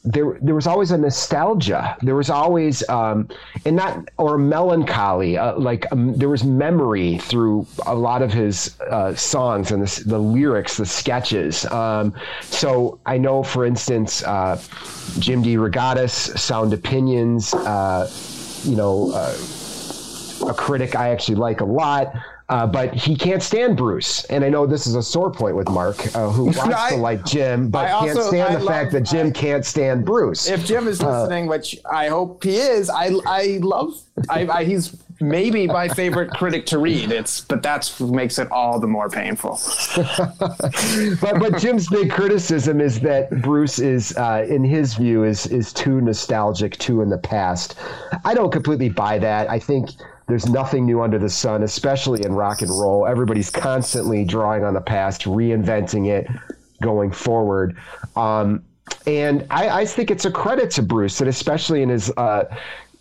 there 0.05 0.39
there 0.41 0.55
was 0.55 0.67
always 0.67 0.91
a 0.91 0.99
nostalgia. 0.99 1.97
There 2.03 2.15
was 2.15 2.31
always 2.31 2.89
um, 2.89 3.29
and 3.65 3.77
not 3.77 4.09
or 4.17 4.39
melancholy. 4.39 5.37
Uh, 5.37 5.59
like 5.59 5.91
um, 5.93 6.15
there 6.17 6.29
was 6.29 6.45
memory 6.45 7.19
through 7.19 7.67
a 7.87 7.95
lot 7.95 8.23
of 8.23 8.33
his 8.33 8.79
uh, 8.81 9.15
songs 9.15 9.71
and 9.71 9.83
the, 9.83 10.05
the 10.05 10.19
lyrics, 10.19 10.77
the 10.77 10.87
sketches. 10.87 11.65
Um, 11.67 12.15
so 12.43 12.99
I 13.07 13.19
know, 13.19 13.43
for 13.43 13.65
instance, 13.67 14.23
uh, 14.23 14.61
Jim 15.19 15.43
DeRogatis, 15.43 16.39
Sound 16.39 16.73
Opinions. 16.73 17.55
Uh, 17.55 18.11
you 18.65 18.77
know. 18.77 19.13
Uh, 19.13 19.37
a 20.47 20.55
critic 20.55 20.95
I 20.95 21.11
actually 21.11 21.35
like 21.35 21.61
a 21.61 21.65
lot. 21.65 22.15
Uh, 22.51 22.67
but 22.67 22.95
he 22.95 23.15
can't 23.15 23.43
stand 23.43 23.77
Bruce, 23.77 24.25
and 24.25 24.43
I 24.43 24.49
know 24.49 24.65
this 24.67 24.87
is 24.87 24.95
a 24.95 25.03
sore 25.03 25.31
point 25.31 25.55
with 25.55 25.69
Mark, 25.69 25.99
uh, 26.17 26.31
who 26.31 26.45
wants 26.47 26.59
I- 26.61 26.91
to 26.93 26.97
like 26.97 27.23
Jim, 27.27 27.69
but 27.69 27.85
I 27.85 27.89
can't 28.07 28.17
also- 28.17 28.29
stand 28.31 28.57
I 28.57 28.59
the 28.59 28.67
fact 28.67 28.93
that 28.93 29.03
Jim 29.03 29.33
can't 29.33 29.67
stand 29.67 30.07
Bruce. 30.07 30.49
if 30.49 30.65
Jim 30.65 30.89
is 30.89 31.03
listening, 31.03 31.47
which 31.47 31.79
I 31.91 32.09
hope 32.09 32.43
he 32.45 32.57
is, 32.57 32.89
I 32.89 33.11
I 33.27 33.59
love. 33.61 33.93
I, 34.31 34.47
I 34.49 34.65
he's 34.65 34.97
maybe 35.21 35.67
my 35.67 35.89
favorite 35.89 36.31
critic 36.31 36.65
to 36.67 36.79
read. 36.79 37.13
It's 37.13 37.43
but 37.43 37.63
that's 37.63 38.01
makes 38.01 38.39
it 38.39 38.51
all 38.51 38.81
the 38.81 38.87
more 38.87 39.11
painful. 39.11 39.61
but 41.21 41.39
but 41.39 41.59
Jim's 41.59 41.89
big 41.89 42.11
criticism 42.11 42.81
is 42.81 43.01
that 43.01 43.43
Bruce 43.43 43.79
is, 43.79 44.17
uh, 44.17 44.47
in 44.49 44.65
his 44.65 44.95
view, 44.95 45.25
is 45.25 45.47
is 45.47 45.73
too 45.73 46.01
nostalgic, 46.01 46.79
too 46.79 47.03
in 47.03 47.11
the 47.11 47.19
past. 47.19 47.75
I 48.25 48.35
don't 48.35 48.51
completely 48.51 48.89
buy 48.89 49.19
that. 49.19 49.51
I 49.51 49.59
think 49.59 49.91
there's 50.29 50.49
nothing 50.49 50.85
new 50.85 51.01
under 51.01 51.19
the 51.19 51.31
sun, 51.31 51.63
especially 51.63 52.25
in 52.25 52.33
rock 52.33 52.61
and 52.61 52.71
roll. 52.71 53.07
Everybody's 53.07 53.51
constantly 53.51 54.25
drawing 54.25 54.63
on 54.63 54.75
the 54.75 54.81
past, 54.81 55.23
reinventing 55.23 56.09
it, 56.09 56.29
going 56.83 57.11
forward. 57.11 57.77
Um, 58.15 58.63
and 59.07 59.47
I, 59.51 59.81
I, 59.81 59.85
think 59.87 60.11
it's 60.11 60.25
a 60.25 60.31
credit 60.31 60.71
to 60.73 60.83
Bruce, 60.83 61.21
and 61.21 61.29
especially 61.29 61.83
in 61.83 61.89
his 61.89 62.13
uh, 62.17 62.45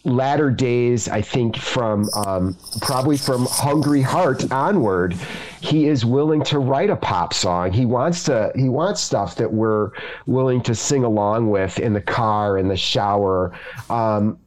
latter 0.03 0.49
days, 0.49 1.07
I 1.09 1.21
think 1.21 1.57
from 1.57 2.09
um, 2.15 2.57
probably 2.81 3.17
from 3.17 3.45
Hungry 3.49 4.01
Heart 4.01 4.51
onward, 4.51 5.15
he 5.61 5.87
is 5.87 6.05
willing 6.05 6.43
to 6.45 6.59
write 6.59 6.89
a 6.89 6.95
pop 6.95 7.33
song. 7.33 7.71
He 7.71 7.85
wants 7.85 8.23
to. 8.23 8.51
He 8.55 8.69
wants 8.69 9.01
stuff 9.01 9.35
that 9.35 9.51
we're 9.51 9.91
willing 10.25 10.61
to 10.61 10.75
sing 10.75 11.03
along 11.03 11.49
with 11.49 11.79
in 11.79 11.93
the 11.93 12.01
car, 12.01 12.57
in 12.57 12.67
the 12.67 12.77
shower. 12.77 13.53
Um, 13.89 14.39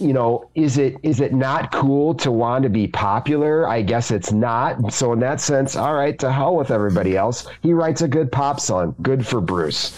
you 0.00 0.12
know, 0.12 0.48
is 0.54 0.78
it 0.78 0.96
is 1.02 1.20
it 1.20 1.32
not 1.32 1.72
cool 1.72 2.14
to 2.14 2.30
want 2.30 2.62
to 2.64 2.68
be 2.70 2.88
popular? 2.88 3.68
I 3.68 3.82
guess 3.82 4.10
it's 4.10 4.32
not. 4.32 4.92
So 4.92 5.12
in 5.12 5.20
that 5.20 5.40
sense, 5.40 5.76
all 5.76 5.94
right, 5.94 6.18
to 6.18 6.32
hell 6.32 6.56
with 6.56 6.70
everybody 6.70 7.16
else. 7.16 7.46
He 7.62 7.72
writes 7.72 8.02
a 8.02 8.08
good 8.08 8.32
pop 8.32 8.60
song. 8.60 8.94
Good 9.02 9.26
for 9.26 9.40
Bruce. 9.40 9.92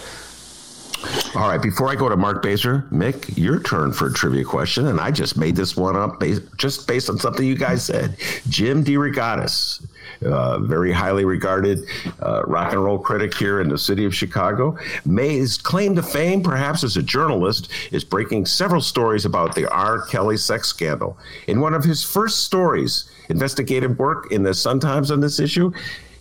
All 1.35 1.49
right, 1.49 1.61
before 1.61 1.89
I 1.89 1.97
go 1.97 2.09
to 2.09 2.17
Mark 2.17 2.45
Bazer, 2.45 2.89
Mick, 2.91 3.37
your 3.37 3.61
turn 3.61 3.93
for 3.93 4.07
a 4.07 4.13
trivia 4.13 4.45
question, 4.45 4.87
and 4.87 5.01
I 5.01 5.11
just 5.11 5.37
made 5.37 5.57
this 5.57 5.77
one 5.77 5.97
up 5.97 6.21
based, 6.21 6.43
just 6.59 6.87
based 6.87 7.11
on 7.11 7.19
something 7.19 7.45
you 7.45 7.57
guys 7.57 7.85
said. 7.85 8.17
Jim 8.49 8.85
DeRogatis, 8.85 9.85
uh, 10.25 10.59
very 10.61 10.93
highly 10.93 11.25
regarded 11.25 11.81
uh, 12.23 12.43
rock 12.45 12.73
and 12.73 12.83
roll 12.85 12.99
critic 12.99 13.35
here 13.35 13.61
in 13.61 13.69
the 13.69 13.79
city 13.79 14.05
of 14.05 14.15
Chicago, 14.15 14.77
May's 15.05 15.57
claim 15.57 15.95
to 15.97 16.03
fame, 16.03 16.43
perhaps 16.43 16.85
as 16.85 16.97
a 16.97 17.03
journalist, 17.03 17.71
is 17.91 18.05
breaking 18.05 18.47
several 18.47 18.81
stories 18.81 19.25
about 19.25 19.55
the 19.55 19.71
R. 19.71 20.03
Kelly 20.07 20.37
sex 20.37 20.69
scandal. 20.69 21.17
In 21.47 21.61
one 21.61 21.75
of 21.75 21.85
his 21.85 22.03
first 22.03 22.45
stories, 22.45 23.11
investigative 23.29 23.99
work 23.99 24.31
in 24.33 24.43
the 24.43 24.55
Sun 24.55 24.81
Times 24.81 25.11
on 25.11 25.21
this 25.21 25.41
issue, 25.41 25.73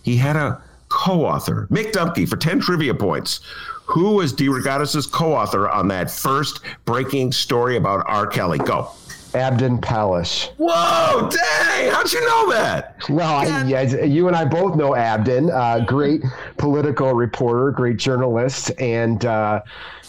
he 0.02 0.16
had 0.16 0.36
a 0.36 0.60
co-author, 0.88 1.66
Mick 1.70 1.92
Dumke, 1.92 2.28
for 2.28 2.36
10 2.36 2.60
trivia 2.60 2.94
points, 2.94 3.40
who 3.86 4.12
was 4.12 4.32
DeRogatis' 4.32 5.10
co-author 5.10 5.68
on 5.68 5.88
that 5.88 6.10
first 6.10 6.60
breaking 6.84 7.32
story 7.32 7.76
about 7.76 8.04
R. 8.06 8.26
Kelly? 8.26 8.58
Go. 8.58 8.90
Abdon 9.34 9.78
Pallasch. 9.78 10.50
Whoa, 10.58 11.28
dang! 11.30 11.90
How'd 11.90 12.12
you 12.12 12.20
know 12.20 12.50
that? 12.50 12.96
Well, 13.08 13.36
I, 13.36 13.64
yeah, 13.66 14.04
you 14.04 14.28
and 14.28 14.36
I 14.36 14.44
both 14.44 14.76
know 14.76 14.94
Abdon, 14.94 15.50
uh, 15.50 15.84
great 15.86 16.22
political 16.58 17.12
reporter, 17.14 17.70
great 17.70 17.96
journalist, 17.96 18.70
and 18.78 19.24
uh, 19.24 19.62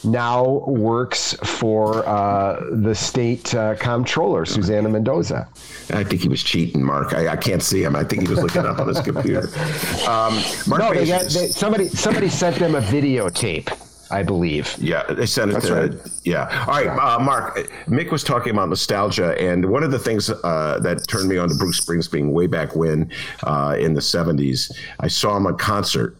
now 0.03 0.45
works 0.67 1.33
for 1.43 2.07
uh, 2.07 2.62
the 2.71 2.93
state 2.93 3.53
uh, 3.55 3.75
comptroller, 3.75 4.45
Susana 4.45 4.89
Mendoza. 4.89 5.47
I 5.91 6.03
think 6.03 6.21
he 6.21 6.29
was 6.29 6.43
cheating, 6.43 6.83
Mark. 6.83 7.13
I, 7.13 7.29
I, 7.29 7.36
can't 7.36 7.63
see 7.63 7.83
him. 7.83 7.95
I 7.95 8.03
think 8.03 8.23
he 8.23 8.27
was 8.27 8.41
looking 8.41 8.65
up 8.65 8.79
on 8.79 8.88
his 8.88 8.99
computer. 8.99 9.49
Um, 10.03 10.36
Mark 10.67 10.81
no, 10.81 10.93
they 10.93 11.05
got, 11.05 11.23
they, 11.23 11.47
somebody 11.47 11.88
somebody 11.88 12.27
sent 12.27 12.57
them 12.57 12.75
a 12.75 12.81
videotape. 12.81 13.71
I 14.13 14.21
believe. 14.21 14.76
Yeah, 14.78 15.04
they 15.10 15.26
sent 15.26 15.49
it 15.49 15.54
That's 15.56 15.67
to. 15.67 15.73
Right. 15.73 16.12
Yeah. 16.23 16.65
All 16.67 16.73
right, 16.73 16.88
uh, 16.88 17.19
Mark. 17.19 17.58
Mick 17.88 18.12
was 18.12 18.23
talking 18.23 18.52
about 18.52 18.69
nostalgia, 18.69 19.36
and 19.41 19.65
one 19.65 19.82
of 19.82 19.89
the 19.89 19.97
things 19.97 20.30
uh, 20.30 20.80
that 20.84 21.08
turned 21.08 21.30
me 21.30 21.38
on 21.38 21.49
to 21.49 21.56
Bruce 21.56 21.80
Springsteen 21.80 22.32
way 22.32 22.45
back 22.45 22.76
when, 22.76 23.12
uh, 23.41 23.76
in 23.80 23.95
the 23.95 24.02
'70s, 24.02 24.71
I 24.99 25.08
saw 25.08 25.36
him 25.36 25.47
on 25.47 25.58
concert 25.58 26.15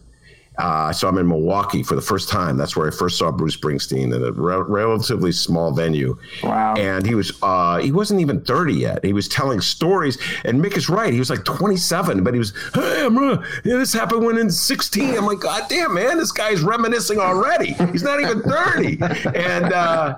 uh, 0.58 0.86
I 0.88 0.92
saw 0.92 1.08
him 1.08 1.18
in 1.18 1.26
Milwaukee 1.26 1.82
for 1.82 1.94
the 1.94 2.00
first 2.00 2.28
time. 2.28 2.56
That's 2.56 2.76
where 2.76 2.86
I 2.86 2.90
first 2.90 3.18
saw 3.18 3.32
Bruce 3.32 3.56
Springsteen 3.56 4.14
in 4.14 4.22
a 4.22 4.30
re- 4.32 4.64
relatively 4.68 5.32
small 5.32 5.72
venue. 5.72 6.16
Wow! 6.42 6.74
And 6.74 7.04
he 7.04 7.14
was 7.14 7.32
uh, 7.42 7.78
he 7.78 7.90
wasn't 7.90 8.20
even 8.20 8.40
thirty 8.42 8.74
yet. 8.74 9.04
He 9.04 9.12
was 9.12 9.28
telling 9.28 9.60
stories. 9.60 10.16
And 10.44 10.62
Mick 10.62 10.76
is 10.76 10.88
right. 10.88 11.12
He 11.12 11.18
was 11.18 11.30
like 11.30 11.44
twenty 11.44 11.76
seven, 11.76 12.22
but 12.22 12.34
he 12.34 12.38
was 12.38 12.52
hey, 12.72 13.04
I'm 13.04 13.18
uh, 13.18 13.44
yeah, 13.64 13.76
this 13.76 13.92
happened 13.92 14.24
when 14.24 14.38
in 14.38 14.50
sixteen. 14.50 15.16
I'm 15.16 15.26
like, 15.26 15.40
God 15.40 15.64
damn, 15.68 15.94
man, 15.94 16.18
this 16.18 16.32
guy's 16.32 16.62
reminiscing 16.62 17.18
already. 17.18 17.72
He's 17.92 18.02
not 18.02 18.20
even 18.20 18.42
thirty. 18.42 18.98
and 19.34 19.72
uh, 19.72 20.16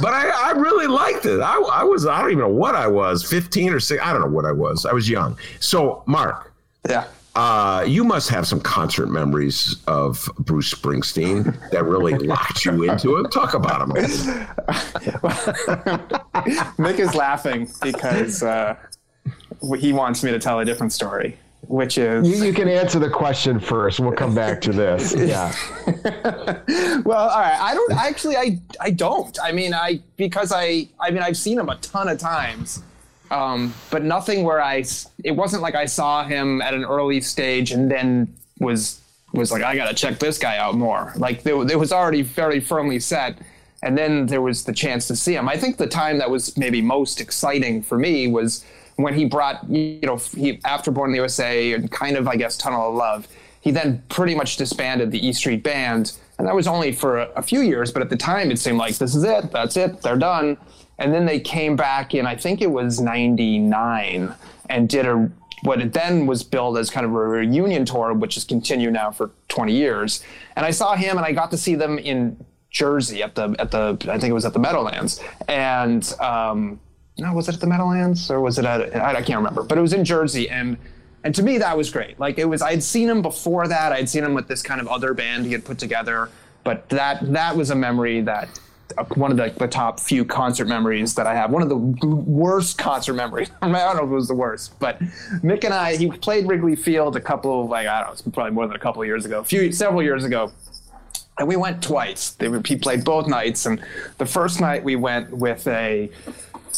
but 0.00 0.12
I, 0.12 0.48
I 0.48 0.50
really 0.52 0.86
liked 0.86 1.26
it. 1.26 1.40
I, 1.40 1.60
I 1.60 1.84
was 1.84 2.06
I 2.06 2.20
don't 2.20 2.32
even 2.32 2.44
know 2.44 2.48
what 2.48 2.74
I 2.74 2.88
was, 2.88 3.24
fifteen 3.28 3.72
or 3.72 3.80
six. 3.80 4.02
I 4.02 4.12
don't 4.12 4.22
know 4.22 4.28
what 4.28 4.44
I 4.44 4.52
was. 4.52 4.86
I 4.86 4.92
was 4.92 5.08
young. 5.08 5.38
So 5.60 6.02
Mark. 6.06 6.52
Yeah. 6.88 7.04
Uh, 7.34 7.82
you 7.86 8.04
must 8.04 8.28
have 8.28 8.46
some 8.46 8.60
concert 8.60 9.08
memories 9.08 9.76
of 9.86 10.30
Bruce 10.38 10.72
Springsteen 10.72 11.58
that 11.70 11.84
really 11.84 12.12
locked 12.18 12.64
you 12.64 12.90
into 12.90 13.16
him. 13.16 13.24
Talk 13.30 13.54
about 13.54 13.82
him. 13.82 13.88
Mick 16.76 16.98
is 16.98 17.14
laughing 17.14 17.70
because 17.80 18.42
uh, 18.42 18.76
he 19.78 19.94
wants 19.94 20.22
me 20.22 20.30
to 20.30 20.38
tell 20.38 20.60
a 20.60 20.64
different 20.64 20.92
story, 20.92 21.38
which 21.68 21.96
is 21.96 22.28
you, 22.28 22.48
you, 22.48 22.52
can 22.52 22.68
answer 22.68 22.98
the 22.98 23.08
question 23.08 23.58
first. 23.58 23.98
We'll 23.98 24.12
come 24.12 24.34
back 24.34 24.60
to 24.62 24.72
this. 24.72 25.14
Yeah. 25.16 25.54
well, 27.04 27.28
all 27.30 27.40
right. 27.40 27.58
I 27.58 27.72
don't 27.72 27.92
actually. 27.92 28.36
I 28.36 28.60
I 28.78 28.90
don't. 28.90 29.38
I 29.42 29.52
mean, 29.52 29.72
I 29.72 30.00
because 30.18 30.52
I 30.54 30.88
I 31.00 31.10
mean 31.10 31.22
I've 31.22 31.38
seen 31.38 31.58
him 31.58 31.70
a 31.70 31.76
ton 31.76 32.08
of 32.08 32.18
times 32.18 32.82
um, 33.32 33.72
but 33.90 34.04
nothing 34.04 34.44
where 34.44 34.60
I. 34.60 34.84
It 35.24 35.32
wasn't 35.32 35.62
like 35.62 35.74
I 35.74 35.86
saw 35.86 36.24
him 36.24 36.60
at 36.60 36.74
an 36.74 36.84
early 36.84 37.20
stage 37.22 37.72
and 37.72 37.90
then 37.90 38.32
was 38.60 39.00
was 39.32 39.50
like 39.50 39.62
I 39.62 39.74
got 39.74 39.88
to 39.88 39.94
check 39.94 40.18
this 40.18 40.38
guy 40.38 40.58
out 40.58 40.74
more. 40.74 41.12
Like 41.16 41.44
it 41.46 41.78
was 41.78 41.92
already 41.92 42.20
very 42.20 42.60
firmly 42.60 43.00
set, 43.00 43.38
and 43.82 43.96
then 43.96 44.26
there 44.26 44.42
was 44.42 44.64
the 44.64 44.72
chance 44.72 45.08
to 45.08 45.16
see 45.16 45.34
him. 45.34 45.48
I 45.48 45.56
think 45.56 45.78
the 45.78 45.86
time 45.86 46.18
that 46.18 46.30
was 46.30 46.56
maybe 46.58 46.82
most 46.82 47.20
exciting 47.22 47.82
for 47.82 47.96
me 47.96 48.26
was 48.26 48.64
when 48.96 49.14
he 49.14 49.24
brought 49.24 49.68
you 49.70 50.00
know 50.02 50.18
he 50.18 50.60
after 50.66 50.90
Born 50.90 51.08
in 51.08 51.12
the 51.12 51.18
USA 51.18 51.72
and 51.72 51.90
kind 51.90 52.18
of 52.18 52.28
I 52.28 52.36
guess 52.36 52.58
Tunnel 52.58 52.90
of 52.90 52.94
Love. 52.94 53.28
He 53.62 53.70
then 53.70 54.02
pretty 54.08 54.34
much 54.34 54.56
disbanded 54.56 55.10
the 55.12 55.26
E 55.26 55.32
Street 55.32 55.62
Band, 55.62 56.12
and 56.36 56.46
that 56.46 56.54
was 56.54 56.66
only 56.66 56.92
for 56.92 57.20
a, 57.20 57.28
a 57.36 57.42
few 57.42 57.60
years. 57.60 57.92
But 57.92 58.02
at 58.02 58.10
the 58.10 58.16
time, 58.16 58.50
it 58.50 58.58
seemed 58.58 58.76
like 58.76 58.96
this 58.96 59.14
is 59.14 59.22
it. 59.22 59.52
That's 59.52 59.76
it. 59.76 60.02
They're 60.02 60.18
done. 60.18 60.58
And 60.98 61.12
then 61.12 61.26
they 61.26 61.40
came 61.40 61.76
back 61.76 62.14
in, 62.14 62.26
I 62.26 62.36
think 62.36 62.60
it 62.60 62.70
was 62.70 63.00
99, 63.00 64.34
and 64.68 64.88
did 64.88 65.06
a 65.06 65.30
what 65.62 65.80
it 65.80 65.92
then 65.92 66.26
was 66.26 66.42
billed 66.42 66.76
as 66.76 66.90
kind 66.90 67.06
of 67.06 67.12
a 67.12 67.14
reunion 67.14 67.84
tour, 67.84 68.12
which 68.12 68.34
has 68.34 68.44
continued 68.44 68.92
now 68.92 69.10
for 69.10 69.30
20 69.48 69.72
years. 69.72 70.22
And 70.56 70.66
I 70.66 70.70
saw 70.72 70.96
him 70.96 71.16
and 71.16 71.24
I 71.24 71.32
got 71.32 71.50
to 71.52 71.56
see 71.56 71.76
them 71.76 71.98
in 71.98 72.44
Jersey 72.70 73.22
at 73.22 73.34
the, 73.34 73.54
at 73.58 73.70
the 73.70 73.96
I 74.08 74.18
think 74.18 74.30
it 74.30 74.32
was 74.32 74.44
at 74.44 74.54
the 74.54 74.58
Meadowlands. 74.58 75.20
And, 75.46 76.12
um, 76.20 76.80
no, 77.16 77.32
was 77.32 77.48
it 77.48 77.54
at 77.54 77.60
the 77.60 77.66
Meadowlands 77.66 78.30
or 78.30 78.40
was 78.40 78.58
it 78.58 78.64
at, 78.64 78.96
I, 78.96 79.10
I 79.18 79.22
can't 79.22 79.38
remember, 79.38 79.62
but 79.62 79.78
it 79.78 79.80
was 79.80 79.92
in 79.92 80.04
Jersey. 80.04 80.50
And, 80.50 80.76
and 81.22 81.32
to 81.36 81.42
me, 81.44 81.58
that 81.58 81.76
was 81.76 81.90
great. 81.90 82.18
Like 82.18 82.38
it 82.38 82.46
was, 82.46 82.60
I 82.60 82.72
had 82.72 82.82
seen 82.82 83.08
him 83.08 83.22
before 83.22 83.68
that. 83.68 83.92
I'd 83.92 84.08
seen 84.08 84.24
him 84.24 84.34
with 84.34 84.48
this 84.48 84.62
kind 84.62 84.80
of 84.80 84.88
other 84.88 85.14
band 85.14 85.46
he 85.46 85.52
had 85.52 85.64
put 85.64 85.78
together, 85.78 86.30
but 86.64 86.88
that, 86.88 87.32
that 87.32 87.56
was 87.56 87.70
a 87.70 87.76
memory 87.76 88.20
that 88.22 88.58
one 89.14 89.30
of 89.30 89.36
the, 89.36 89.50
the, 89.58 89.68
top 89.68 90.00
few 90.00 90.24
concert 90.24 90.66
memories 90.66 91.14
that 91.14 91.26
I 91.26 91.34
have. 91.34 91.50
One 91.50 91.62
of 91.62 91.68
the 91.68 91.76
worst 91.76 92.78
concert 92.78 93.14
memories. 93.14 93.50
I 93.62 93.68
don't 93.68 93.96
know 93.96 94.04
if 94.04 94.10
it 94.10 94.14
was 94.14 94.28
the 94.28 94.34
worst, 94.34 94.78
but 94.78 94.98
Mick 95.42 95.64
and 95.64 95.74
I, 95.74 95.96
he 95.96 96.10
played 96.10 96.46
Wrigley 96.46 96.76
Field 96.76 97.16
a 97.16 97.20
couple 97.20 97.62
of 97.62 97.70
like 97.70 97.86
I 97.86 98.02
don't 98.02 98.26
know, 98.26 98.32
probably 98.32 98.52
more 98.52 98.66
than 98.66 98.76
a 98.76 98.80
couple 98.80 99.04
years 99.04 99.24
ago, 99.24 99.40
a 99.40 99.44
few 99.44 99.72
several 99.72 100.02
years 100.02 100.24
ago, 100.24 100.52
and 101.38 101.48
we 101.48 101.56
went 101.56 101.82
twice. 101.82 102.30
They 102.30 102.50
he 102.66 102.76
played 102.76 103.04
both 103.04 103.26
nights, 103.26 103.66
and 103.66 103.82
the 104.18 104.26
first 104.26 104.60
night 104.60 104.84
we 104.84 104.96
went 104.96 105.30
with 105.30 105.66
a 105.66 106.10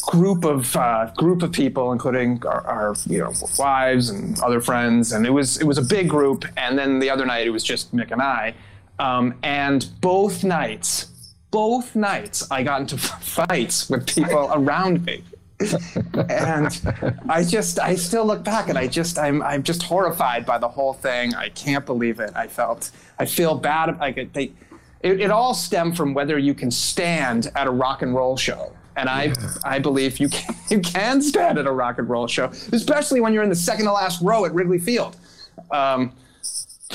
group 0.01 0.45
of 0.45 0.75
uh, 0.75 1.11
group 1.15 1.41
of 1.41 1.51
people, 1.51 1.91
including 1.91 2.45
our, 2.45 2.65
our, 2.67 2.95
you 3.07 3.19
know 3.19 3.33
wives 3.57 4.09
and 4.09 4.39
other 4.41 4.61
friends, 4.61 5.11
and 5.11 5.25
it 5.25 5.31
was 5.31 5.57
it 5.57 5.65
was 5.65 5.77
a 5.77 5.81
big 5.81 6.09
group. 6.09 6.45
And 6.57 6.77
then 6.77 6.99
the 6.99 7.09
other 7.09 7.25
night 7.25 7.47
it 7.47 7.51
was 7.51 7.63
just 7.63 7.95
Mick 7.95 8.11
and 8.11 8.21
I, 8.21 8.53
um, 8.99 9.35
and 9.43 9.87
both 10.01 10.43
nights 10.43 11.07
both 11.51 11.95
nights 11.95 12.49
I 12.51 12.63
got 12.63 12.81
into 12.81 12.97
fights 12.97 13.89
with 13.89 14.07
people 14.07 14.51
around 14.53 15.05
me. 15.05 15.23
and 16.29 16.81
I 17.29 17.43
just, 17.43 17.79
I 17.79 17.95
still 17.95 18.25
look 18.25 18.43
back 18.43 18.67
and 18.67 18.77
I 18.77 18.87
just, 18.87 19.17
I'm, 19.17 19.41
I'm 19.41 19.63
just 19.63 19.83
horrified 19.83 20.45
by 20.45 20.57
the 20.57 20.67
whole 20.67 20.93
thing. 20.93 21.33
I 21.33 21.47
can't 21.49 21.85
believe 21.85 22.19
it. 22.19 22.31
I 22.35 22.47
felt, 22.47 22.91
I 23.19 23.25
feel 23.25 23.55
bad. 23.55 23.97
Like 23.97 24.33
they, 24.33 24.51
it, 24.99 25.21
it 25.21 25.31
all 25.31 25.53
stemmed 25.53 25.95
from 25.95 26.13
whether 26.13 26.37
you 26.37 26.53
can 26.53 26.71
stand 26.71 27.51
at 27.55 27.67
a 27.67 27.71
rock 27.71 28.01
and 28.01 28.13
roll 28.13 28.35
show. 28.35 28.73
And 28.97 29.07
I, 29.07 29.25
yeah. 29.25 29.33
I 29.63 29.79
believe 29.79 30.19
you 30.19 30.29
can, 30.29 30.55
you 30.69 30.81
can 30.81 31.21
stand 31.21 31.57
at 31.57 31.67
a 31.67 31.71
rock 31.71 31.99
and 31.99 32.09
roll 32.09 32.27
show, 32.27 32.45
especially 32.73 33.21
when 33.21 33.33
you're 33.33 33.43
in 33.43 33.49
the 33.49 33.55
second 33.55 33.85
to 33.85 33.93
last 33.93 34.21
row 34.21 34.45
at 34.45 34.53
Wrigley 34.53 34.79
Field. 34.79 35.15
Um, 35.71 36.11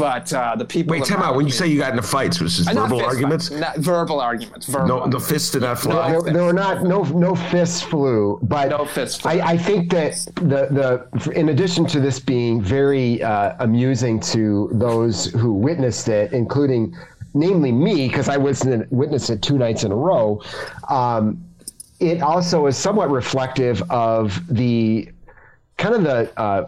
but 0.00 0.32
uh, 0.32 0.56
the 0.56 0.64
people. 0.64 0.92
Wait, 0.92 1.04
time 1.04 1.20
out. 1.22 1.36
When 1.36 1.44
you 1.44 1.52
say 1.52 1.66
you 1.66 1.78
got 1.78 1.90
into 1.90 2.02
fights, 2.02 2.40
was 2.40 2.56
this 2.56 2.66
Uh, 2.68 2.72
verbal 2.72 3.04
arguments? 3.04 3.50
not 3.50 3.76
verbal 3.76 4.18
arguments. 4.18 4.66
Verbal. 4.66 4.88
No, 4.88 5.06
the 5.06 5.20
fists 5.20 5.50
did 5.50 5.60
not 5.62 5.78
fly. 5.78 6.10
there, 6.12 6.22
there 6.22 6.44
were 6.44 6.54
not 6.54 6.82
no 6.82 7.02
no 7.02 7.34
fists 7.34 7.82
flew, 7.82 8.38
but 8.42 8.70
No 8.70 8.86
fists 8.86 9.20
flew. 9.20 9.30
I, 9.32 9.50
I 9.54 9.56
think 9.58 9.90
that 9.92 10.12
the 10.36 10.62
the 10.78 11.30
in 11.32 11.50
addition 11.50 11.84
to 11.86 12.00
this 12.00 12.18
being 12.18 12.62
very 12.62 13.22
uh, 13.22 13.56
amusing 13.66 14.18
to 14.34 14.70
those 14.72 15.26
who 15.26 15.52
witnessed 15.52 16.08
it, 16.08 16.32
including 16.32 16.96
namely 17.34 17.70
me 17.70 18.08
because 18.08 18.28
I 18.30 18.38
was 18.38 18.64
witnessed 18.90 19.28
it 19.30 19.42
two 19.42 19.58
nights 19.58 19.84
in 19.84 19.92
a 19.92 19.96
row. 20.10 20.40
Um, 20.88 21.44
it 22.00 22.22
also 22.22 22.66
is 22.66 22.76
somewhat 22.78 23.10
reflective 23.10 23.82
of 23.90 24.40
the 24.48 25.10
kind 25.76 25.94
of 25.94 26.02
the 26.02 26.40
uh, 26.40 26.64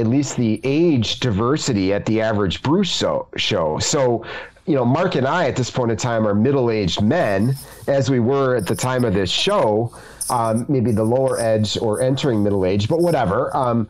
at 0.00 0.06
least 0.06 0.36
the 0.36 0.60
age 0.64 1.20
diversity 1.20 1.92
at 1.92 2.06
the 2.06 2.20
average 2.20 2.62
Bruce 2.62 2.88
show. 2.88 3.28
show. 3.36 3.78
So, 3.78 4.24
you 4.66 4.74
know, 4.74 4.84
Mark 4.84 5.14
and 5.14 5.26
I 5.26 5.46
at 5.46 5.56
this 5.56 5.70
point 5.70 5.90
in 5.90 5.96
time 5.96 6.26
are 6.26 6.34
middle-aged 6.34 7.02
men, 7.02 7.54
as 7.86 8.10
we 8.10 8.20
were 8.20 8.56
at 8.56 8.66
the 8.66 8.74
time 8.74 9.04
of 9.04 9.14
this 9.14 9.30
show. 9.30 9.94
Um, 10.30 10.64
maybe 10.68 10.92
the 10.92 11.04
lower 11.04 11.40
edge 11.40 11.76
or 11.78 12.00
entering 12.00 12.42
middle 12.42 12.64
age, 12.64 12.88
but 12.88 13.00
whatever. 13.00 13.54
Um, 13.56 13.88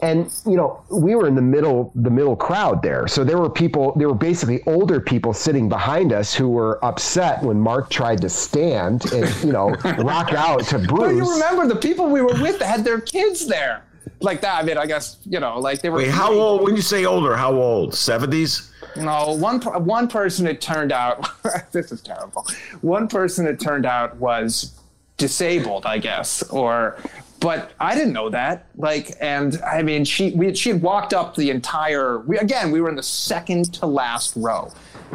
and 0.00 0.32
you 0.46 0.56
know 0.56 0.82
we 0.90 1.14
were 1.14 1.26
in 1.26 1.34
the 1.34 1.42
middle 1.42 1.90
the 1.96 2.10
middle 2.10 2.36
crowd 2.36 2.82
there 2.82 3.08
so 3.08 3.24
there 3.24 3.38
were 3.38 3.50
people 3.50 3.92
there 3.96 4.08
were 4.08 4.14
basically 4.14 4.62
older 4.66 5.00
people 5.00 5.32
sitting 5.32 5.68
behind 5.68 6.12
us 6.12 6.34
who 6.34 6.48
were 6.48 6.82
upset 6.84 7.42
when 7.42 7.58
mark 7.58 7.90
tried 7.90 8.20
to 8.20 8.28
stand 8.28 9.12
and 9.12 9.44
you 9.44 9.52
know 9.52 9.70
rock 9.98 10.32
out 10.32 10.62
to 10.64 10.78
bruce 10.78 11.00
But 11.00 11.14
you 11.16 11.32
remember 11.32 11.66
the 11.66 11.80
people 11.80 12.08
we 12.08 12.20
were 12.20 12.40
with 12.40 12.60
that 12.60 12.66
had 12.66 12.84
their 12.84 13.00
kids 13.00 13.46
there, 13.46 13.82
like 14.20 14.40
that. 14.40 14.62
I 14.62 14.66
mean, 14.66 14.78
I 14.78 14.86
guess 14.86 15.18
you 15.24 15.40
know, 15.40 15.58
like 15.58 15.82
they 15.82 15.90
were. 15.90 15.98
Wait, 15.98 16.10
how 16.10 16.32
old? 16.32 16.62
When 16.62 16.76
you 16.76 16.82
say 16.82 17.04
older, 17.04 17.36
how 17.36 17.52
old? 17.52 17.94
Seventies? 17.94 18.72
No, 18.96 19.32
one 19.34 19.60
one 19.60 20.08
person 20.08 20.46
it 20.46 20.60
turned 20.60 20.92
out. 20.92 21.28
this 21.72 21.92
is 21.92 22.00
terrible. 22.02 22.46
One 22.80 23.08
person 23.08 23.46
it 23.46 23.60
turned 23.60 23.86
out 23.86 24.16
was 24.16 24.78
disabled, 25.16 25.86
I 25.86 25.98
guess, 25.98 26.42
or. 26.44 26.96
But 27.40 27.70
I 27.78 27.94
didn't 27.94 28.14
know 28.14 28.30
that. 28.30 28.66
Like, 28.76 29.12
and 29.20 29.60
I 29.62 29.82
mean, 29.82 30.04
she 30.04 30.32
we 30.32 30.54
she 30.56 30.70
had 30.70 30.82
walked 30.82 31.14
up 31.14 31.36
the 31.36 31.50
entire. 31.50 32.18
We 32.20 32.36
again, 32.38 32.72
we 32.72 32.80
were 32.80 32.88
in 32.88 32.96
the 32.96 33.02
second 33.02 33.72
to 33.74 33.86
last 33.86 34.34
row, 34.34 34.72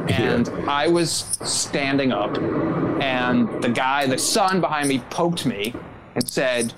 and 0.07 0.47
I 0.69 0.87
was 0.87 1.11
standing 1.43 2.13
up, 2.13 2.37
and 3.01 3.61
the 3.61 3.67
guy, 3.67 4.07
the 4.07 4.17
son 4.17 4.61
behind 4.61 4.87
me, 4.87 4.99
poked 5.09 5.45
me 5.45 5.75
and 6.15 6.25
said, 6.25 6.73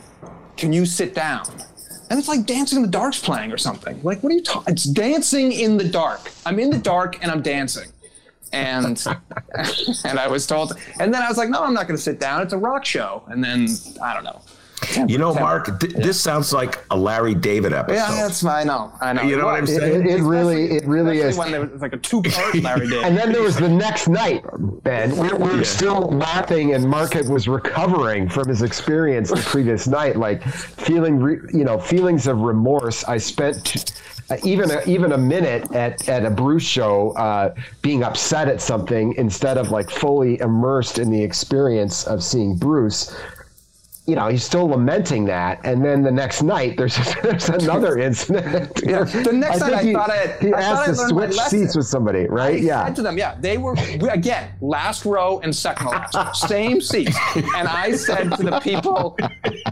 "Can 0.57 0.73
you 0.73 0.83
sit 0.83 1.13
down?" 1.13 1.45
And 2.09 2.19
it's 2.19 2.27
like 2.27 2.45
Dancing 2.45 2.77
in 2.77 2.81
the 2.83 2.89
Dark's 2.89 3.19
playing 3.19 3.51
or 3.51 3.57
something. 3.57 4.01
Like, 4.03 4.21
what 4.21 4.31
are 4.31 4.35
you 4.35 4.43
talking? 4.43 4.73
It's 4.73 4.83
Dancing 4.83 5.51
in 5.51 5.77
the 5.77 5.87
Dark. 5.87 6.31
I'm 6.45 6.59
in 6.59 6.69
the 6.69 6.77
dark 6.77 7.21
and 7.21 7.31
I'm 7.31 7.41
dancing. 7.41 7.91
And 8.51 9.03
and 10.05 10.19
I 10.19 10.27
was 10.27 10.45
told, 10.45 10.73
and 10.99 11.13
then 11.13 11.21
I 11.21 11.27
was 11.27 11.37
like, 11.37 11.49
no, 11.49 11.63
I'm 11.63 11.73
not 11.73 11.87
going 11.87 11.97
to 11.97 12.01
sit 12.01 12.19
down. 12.19 12.41
It's 12.41 12.53
a 12.53 12.57
rock 12.57 12.85
show. 12.85 13.23
And 13.27 13.43
then 13.43 13.67
I 14.01 14.13
don't 14.13 14.23
know. 14.23 14.41
You 15.07 15.17
know, 15.17 15.33
Mark, 15.33 15.79
th- 15.79 15.93
this 15.93 16.19
sounds 16.19 16.53
like 16.53 16.83
a 16.91 16.97
Larry 16.97 17.35
David 17.35 17.73
episode. 17.73 17.95
Yeah, 17.95 18.21
that's 18.23 18.43
I 18.43 18.63
know. 18.63 18.91
I 19.01 19.13
know. 19.13 19.23
You 19.23 19.37
know 19.37 19.45
what 19.45 19.55
I'm 19.55 19.67
saying? 19.67 20.07
it, 20.07 20.19
it 20.19 20.21
really 20.21 20.71
it 20.71 20.85
really 20.85 21.19
is 21.19 21.37
when 21.37 21.51
there 21.51 21.65
was 21.65 21.81
like 21.81 21.93
a 21.93 21.97
two-part 21.97 22.55
Larry 22.61 22.87
David. 22.87 23.03
and 23.03 23.17
then 23.17 23.31
there 23.31 23.41
was 23.41 23.57
the 23.57 23.69
next 23.69 24.07
night, 24.07 24.43
Ben. 24.83 25.15
We 25.17 25.29
we 25.33 25.57
were 25.57 25.63
still 25.63 26.01
laughing, 26.11 26.73
and 26.73 26.87
Mark 26.89 27.13
was 27.27 27.47
recovering 27.47 28.29
from 28.29 28.47
his 28.47 28.61
experience 28.61 29.29
the 29.29 29.37
previous 29.37 29.87
night, 29.99 30.15
like 30.15 30.43
feeling, 30.43 31.19
re, 31.19 31.37
you 31.53 31.63
know, 31.63 31.77
feelings 31.79 32.27
of 32.27 32.41
remorse. 32.41 33.03
I 33.05 33.17
spent 33.17 33.91
uh, 34.29 34.37
even 34.43 34.71
a, 34.71 34.81
even 34.87 35.11
a 35.11 35.17
minute 35.17 35.71
at, 35.73 36.07
at 36.09 36.25
a 36.25 36.31
Bruce 36.31 36.63
show, 36.63 37.11
uh, 37.11 37.53
being 37.81 38.03
upset 38.03 38.47
at 38.47 38.59
something 38.59 39.13
instead 39.17 39.57
of 39.57 39.69
like 39.69 39.89
fully 39.89 40.39
immersed 40.39 40.97
in 40.97 41.11
the 41.11 41.21
experience 41.21 42.05
of 42.07 42.23
seeing 42.23 42.55
Bruce. 42.57 43.15
You 44.07 44.15
know, 44.15 44.27
he's 44.27 44.43
still 44.43 44.67
lamenting 44.67 45.25
that, 45.25 45.59
and 45.63 45.83
then 45.83 46.03
the 46.03 46.11
next 46.11 46.43
night 46.43 46.77
there's 46.77 46.95
there's 47.23 47.49
another 47.49 47.97
incident. 48.07 48.71
Yeah, 48.85 49.03
the 49.03 49.31
next 49.33 49.61
night 49.61 49.69
think 49.69 49.73
I 49.73 49.83
he, 49.83 49.93
thought 49.93 50.09
I- 50.11 50.37
he 50.39 50.53
I 50.53 50.61
asked 50.61 50.85
thought 50.85 51.05
I 51.05 51.25
to 51.25 51.33
switch 51.33 51.39
seats 51.49 51.75
with 51.75 51.87
somebody, 51.87 52.27
right? 52.27 52.55
I 52.55 52.57
yeah. 52.57 52.85
said 52.85 52.95
to 52.97 53.01
them, 53.01 53.17
yeah, 53.17 53.35
they 53.39 53.57
were 53.57 53.73
we, 53.99 54.07
again 54.09 54.51
last 54.61 55.05
row 55.05 55.39
and 55.39 55.55
second 55.55 55.87
last, 55.87 56.47
same 56.47 56.81
seats. 56.81 57.17
And 57.35 57.67
I 57.67 57.93
said 57.95 58.29
to 58.37 58.43
the 58.43 58.59
people 58.59 59.17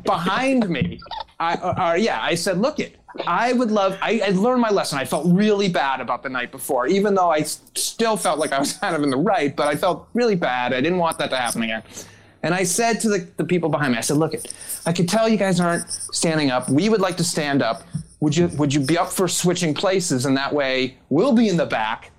behind 0.04 0.68
me, 0.68 1.00
I, 1.40 1.54
uh, 1.56 1.92
uh, 1.92 1.94
yeah, 1.94 2.20
I 2.22 2.36
said, 2.36 2.58
look 2.58 2.80
it. 2.80 2.98
I 3.28 3.54
would 3.54 3.70
love. 3.70 3.98
I, 4.02 4.22
I 4.26 4.30
learned 4.30 4.62
my 4.62 4.72
lesson. 4.72 4.98
I 4.98 5.06
felt 5.06 5.28
really 5.28 5.70
bad 5.70 6.02
about 6.02 6.24
the 6.24 6.30
night 6.30 6.52
before, 6.52 6.88
even 6.88 7.14
though 7.14 7.30
I 7.30 7.44
still 7.44 8.18
felt 8.18 8.40
like 8.40 8.52
I 8.52 8.58
was 8.60 8.74
kind 8.74 8.96
of 8.96 9.04
in 9.04 9.12
the 9.12 9.18
right. 9.18 9.56
But 9.56 9.68
I 9.68 9.76
felt 9.76 10.08
really 10.16 10.36
bad. 10.36 10.74
I 10.74 10.82
didn't 10.82 10.98
want 10.98 11.20
that 11.20 11.30
to 11.30 11.38
happen 11.38 11.62
again. 11.62 11.84
And 12.44 12.54
I 12.54 12.64
said 12.64 13.00
to 13.02 13.10
the, 13.10 13.28
the 13.38 13.46
people 13.46 13.70
behind 13.70 13.94
me, 13.94 13.98
I 13.98 14.02
said, 14.02 14.18
look. 14.18 14.34
I 14.86 14.92
could 14.92 15.08
tell 15.10 15.30
you 15.30 15.38
guys 15.38 15.60
aren't 15.60 15.90
standing 15.90 16.52
up. 16.52 16.70
We 16.70 16.90
would 16.90 17.02
like 17.02 17.18
to 17.18 17.24
stand 17.24 17.62
up. 17.62 17.84
Would 18.20 18.36
you 18.36 18.48
Would 18.60 18.74
you 18.74 18.82
be 18.82 18.98
up 18.98 19.12
for 19.12 19.28
switching 19.28 19.74
places? 19.74 20.26
And 20.26 20.36
that 20.38 20.54
way, 20.54 20.98
we'll 21.10 21.34
be 21.34 21.50
in 21.50 21.58
the 21.58 21.66
back 21.66 22.12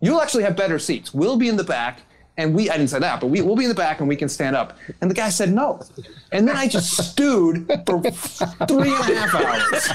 you'll 0.00 0.20
actually 0.20 0.44
have 0.44 0.56
better 0.56 0.78
seats. 0.78 1.14
We'll 1.14 1.36
be 1.36 1.48
in 1.48 1.56
the 1.56 1.64
back, 1.64 2.00
and 2.40 2.54
we, 2.54 2.68
I 2.70 2.76
didn't 2.76 2.90
say 2.90 2.98
that, 2.98 3.20
but 3.20 3.28
we, 3.28 3.40
we'll 3.42 3.56
be 3.56 3.64
in 3.64 3.68
the 3.68 3.74
back 3.74 4.00
and 4.00 4.08
we 4.08 4.16
can 4.16 4.28
stand 4.28 4.56
up. 4.56 4.76
And 5.00 5.10
the 5.10 5.14
guy 5.14 5.28
said 5.28 5.52
no. 5.52 5.80
And 6.32 6.46
then 6.46 6.56
I 6.56 6.68
just 6.68 6.96
stewed 7.10 7.66
for 7.86 8.00
three 8.02 8.92
and 8.94 9.10
a 9.10 9.16
half 9.16 9.34
hours. 9.34 9.88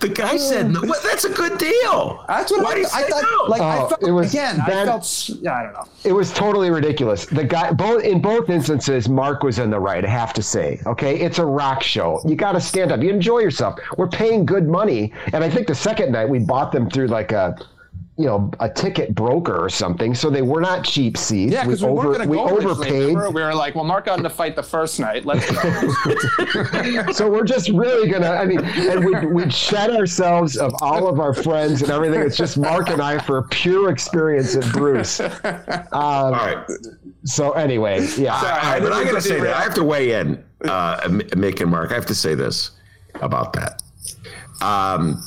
The 0.00 0.08
guy 0.14 0.36
said, 0.36 0.70
no, 0.70 0.80
well, 0.82 1.00
that's 1.02 1.24
a 1.24 1.30
good 1.32 1.58
deal. 1.58 2.24
That's 2.28 2.50
what 2.50 2.62
Why 2.64 2.84
I, 2.92 3.02
I 3.02 3.02
thought. 3.08 3.22
no? 3.22 3.44
Like, 3.50 3.60
I 3.60 3.78
Oh, 3.82 3.88
felt, 3.88 4.02
it 4.02 4.10
was 4.12 4.30
again, 4.30 4.60
I 4.60 4.84
felt, 4.84 5.28
yeah, 5.40 5.54
I 5.54 5.62
don't 5.64 5.72
know. 5.72 5.84
It 6.04 6.12
was 6.12 6.32
totally 6.32 6.70
ridiculous. 6.70 7.26
The 7.26 7.44
guy, 7.44 7.72
both 7.72 8.02
in 8.04 8.20
both 8.20 8.50
instances, 8.50 9.08
Mark 9.08 9.42
was 9.42 9.58
in 9.58 9.70
the 9.70 9.80
right. 9.80 10.04
I 10.04 10.08
have 10.08 10.32
to 10.34 10.42
say, 10.42 10.80
okay, 10.86 11.18
it's 11.20 11.38
a 11.38 11.46
rock 11.46 11.82
show. 11.82 12.20
You 12.26 12.36
got 12.36 12.52
to 12.52 12.60
stand 12.60 12.92
up. 12.92 13.00
You 13.02 13.10
enjoy 13.10 13.38
yourself. 13.40 13.78
We're 13.96 14.08
paying 14.08 14.44
good 14.44 14.68
money, 14.68 15.12
and 15.32 15.42
I 15.42 15.50
think 15.50 15.66
the 15.66 15.74
second 15.74 16.12
night 16.12 16.28
we 16.28 16.38
bought 16.38 16.72
them 16.72 16.90
through 16.90 17.06
like 17.08 17.32
a, 17.32 17.56
you 18.18 18.26
know, 18.26 18.50
a 18.60 18.68
ticket 18.68 19.14
broker 19.14 19.56
or 19.56 19.70
something. 19.70 20.14
So 20.14 20.28
they 20.28 20.42
were 20.42 20.60
not 20.60 20.84
cheap 20.84 21.16
seats. 21.16 21.52
Yeah, 21.52 21.64
because 21.64 21.82
we, 21.82 21.90
weren't 21.90 22.18
going 22.18 22.20
to 22.20 22.28
we 22.28 22.36
go 22.36 22.46
originally. 22.46 22.72
overpaid. 22.72 23.34
We 23.34 23.42
were, 23.42 23.54
like, 23.54 23.74
well, 23.74 23.84
Mark 23.84 24.04
got 24.04 24.18
in 24.18 24.22
the 24.22 24.30
fight 24.30 24.54
the 24.54 24.62
first 24.62 25.00
night. 25.00 25.24
Let's 25.24 25.50
go. 25.50 27.12
so 27.12 27.30
we're 27.30 27.44
just 27.44 27.70
really 27.70 28.10
gonna. 28.10 28.28
I 28.28 28.44
mean, 28.44 28.60
and 28.60 29.04
we 29.04 29.26
we 29.26 29.50
shed 29.50 29.90
ourselves 29.90 30.58
of 30.58 30.74
all 30.82 31.08
of 31.08 31.20
our 31.20 31.32
friends 31.32 31.80
and 31.80 31.90
everything. 31.90 32.20
It's 32.20 32.36
just 32.36 32.58
Mark 32.58 32.90
and 32.90 33.00
I 33.00 33.18
for 33.18 33.38
a 33.38 33.42
pure 33.44 33.90
experience 33.90 34.56
at 34.56 34.70
Bruce. 34.72 35.20
Um, 35.52 35.88
All 35.92 36.30
right. 36.32 36.66
So 37.24 37.52
anyway, 37.52 38.06
yeah. 38.16 38.34
All 38.34 38.42
right, 38.42 38.64
I 38.64 38.80
but 38.80 38.92
I 38.92 39.04
got 39.04 39.12
to 39.12 39.20
say 39.20 39.40
that. 39.40 39.54
I 39.54 39.62
have 39.62 39.74
to 39.74 39.84
weigh 39.84 40.12
in, 40.12 40.42
uh, 40.64 41.00
Mick 41.02 41.60
and 41.60 41.70
Mark. 41.70 41.90
I 41.90 41.94
have 41.94 42.06
to 42.06 42.14
say 42.14 42.34
this 42.34 42.72
about 43.20 43.52
that. 43.54 43.82
Um, 44.60 45.22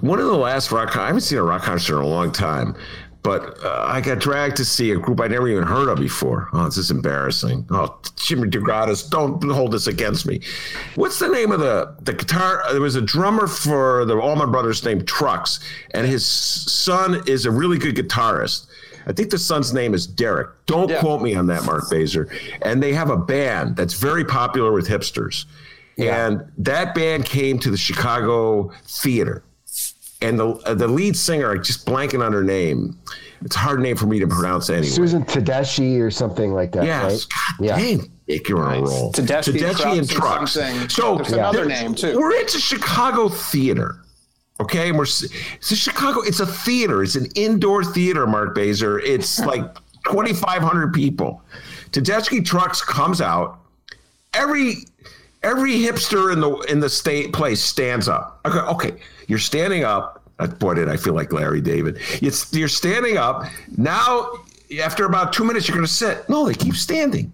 one 0.00 0.18
of 0.18 0.26
the 0.26 0.36
last 0.36 0.72
rock, 0.72 0.96
I 0.96 1.06
haven't 1.06 1.22
seen 1.22 1.38
a 1.38 1.42
rock 1.42 1.62
concert 1.62 1.98
in 1.98 2.02
a 2.04 2.08
long 2.08 2.32
time, 2.32 2.74
but 3.22 3.62
uh, 3.62 3.84
I 3.86 4.00
got 4.00 4.18
dragged 4.18 4.56
to 4.56 4.64
see 4.64 4.92
a 4.92 4.96
group 4.96 5.20
I 5.20 5.26
never 5.28 5.46
even 5.48 5.64
heard 5.64 5.88
of 5.88 5.98
before. 5.98 6.48
Oh, 6.52 6.64
this 6.64 6.78
is 6.78 6.90
embarrassing. 6.90 7.66
Oh, 7.70 7.98
Jimmy 8.16 8.48
DeRogatis, 8.48 9.10
don't 9.10 9.42
hold 9.50 9.72
this 9.72 9.86
against 9.86 10.26
me. 10.26 10.40
What's 10.94 11.18
the 11.18 11.28
name 11.28 11.52
of 11.52 11.60
the 11.60 11.94
the 12.00 12.14
guitar? 12.14 12.62
There 12.72 12.80
was 12.80 12.96
a 12.96 13.02
drummer 13.02 13.46
for 13.46 14.04
the 14.06 14.16
Allman 14.18 14.50
Brothers 14.50 14.84
named 14.84 15.06
Trucks, 15.06 15.60
and 15.92 16.06
his 16.06 16.24
son 16.26 17.22
is 17.26 17.44
a 17.44 17.50
really 17.50 17.76
good 17.78 17.94
guitarist. 17.96 18.66
I 19.06 19.12
think 19.12 19.30
the 19.30 19.38
son's 19.38 19.72
name 19.72 19.94
is 19.94 20.06
Derek. 20.06 20.48
Don't 20.66 20.88
Yeah. 20.90 21.00
quote 21.00 21.22
me 21.22 21.34
on 21.34 21.46
that, 21.46 21.64
Mark 21.64 21.84
Bazer. 21.90 22.30
And 22.62 22.82
they 22.82 22.92
have 22.92 23.08
a 23.10 23.16
band 23.16 23.74
that's 23.76 23.94
very 23.94 24.24
popular 24.24 24.72
with 24.72 24.86
hipsters. 24.88 25.46
And 25.98 26.42
that 26.58 26.94
band 26.94 27.24
came 27.26 27.58
to 27.58 27.70
the 27.70 27.76
Chicago 27.76 28.70
Theater. 28.86 29.42
And 30.22 30.38
the 30.38 30.48
uh, 30.66 30.74
the 30.74 30.86
lead 30.88 31.16
singer, 31.16 31.50
I'm 31.50 31.62
just 31.62 31.86
blanking 31.86 32.24
on 32.24 32.32
her 32.32 32.44
name. 32.44 32.98
It's 33.42 33.56
a 33.56 33.58
hard 33.58 33.80
name 33.80 33.96
for 33.96 34.06
me 34.06 34.18
to 34.18 34.26
pronounce 34.26 34.68
anyway. 34.68 34.86
Susan 34.86 35.24
Tedeschi 35.24 35.98
or 35.98 36.10
something 36.10 36.52
like 36.52 36.72
that, 36.72 36.84
Yes. 36.84 37.04
right? 37.12 37.26
God 37.58 37.64
Yeah. 37.66 37.76
dang, 37.78 38.12
Nick, 38.28 38.48
you're 38.48 38.62
a 38.62 38.80
roll. 38.82 39.12
Tedeschi, 39.14 39.58
Trucks, 39.58 39.80
and 39.86 39.98
and 40.00 40.10
Trucks. 40.10 40.52
something. 40.52 40.88
So 40.90 41.16
There's 41.16 41.32
another 41.32 41.58
there- 41.64 41.68
name, 41.68 41.94
too. 41.94 42.18
We're 42.18 42.38
into 42.38 42.58
Chicago 42.58 43.30
theater. 43.30 43.96
Okay, 44.60 44.90
and 44.90 44.98
we're 44.98 45.04
it's 45.04 45.70
a 45.70 45.76
Chicago. 45.76 46.20
It's 46.20 46.40
a 46.40 46.46
theater. 46.46 47.02
It's 47.02 47.14
an 47.14 47.28
indoor 47.34 47.82
theater, 47.82 48.26
Mark 48.26 48.54
Bazer. 48.54 49.00
It's 49.02 49.40
like 49.46 49.62
2,500 50.10 50.92
people. 50.92 51.42
Tedeschi 51.92 52.44
Trucks 52.44 52.82
comes 52.82 53.22
out. 53.22 53.58
Every 54.34 54.84
every 55.42 55.72
hipster 55.74 56.32
in 56.32 56.40
the 56.40 56.50
in 56.70 56.80
the 56.80 56.88
state 56.88 57.32
place 57.32 57.62
stands 57.62 58.08
up. 58.08 58.40
Okay, 58.46 58.58
okay, 58.58 59.00
you're 59.28 59.38
standing 59.38 59.84
up. 59.84 60.22
Uh, 60.38 60.46
Boy, 60.46 60.74
did 60.74 60.88
I 60.88 60.96
feel 60.96 61.14
like 61.14 61.32
Larry 61.32 61.60
David. 61.60 61.98
It's 62.22 62.52
you're 62.52 62.68
standing 62.68 63.16
up 63.16 63.44
now. 63.76 64.30
After 64.80 65.04
about 65.04 65.32
two 65.32 65.42
minutes, 65.44 65.66
you're 65.66 65.74
going 65.76 65.86
to 65.86 65.92
sit. 65.92 66.28
No, 66.28 66.46
they 66.46 66.54
keep 66.54 66.76
standing. 66.76 67.32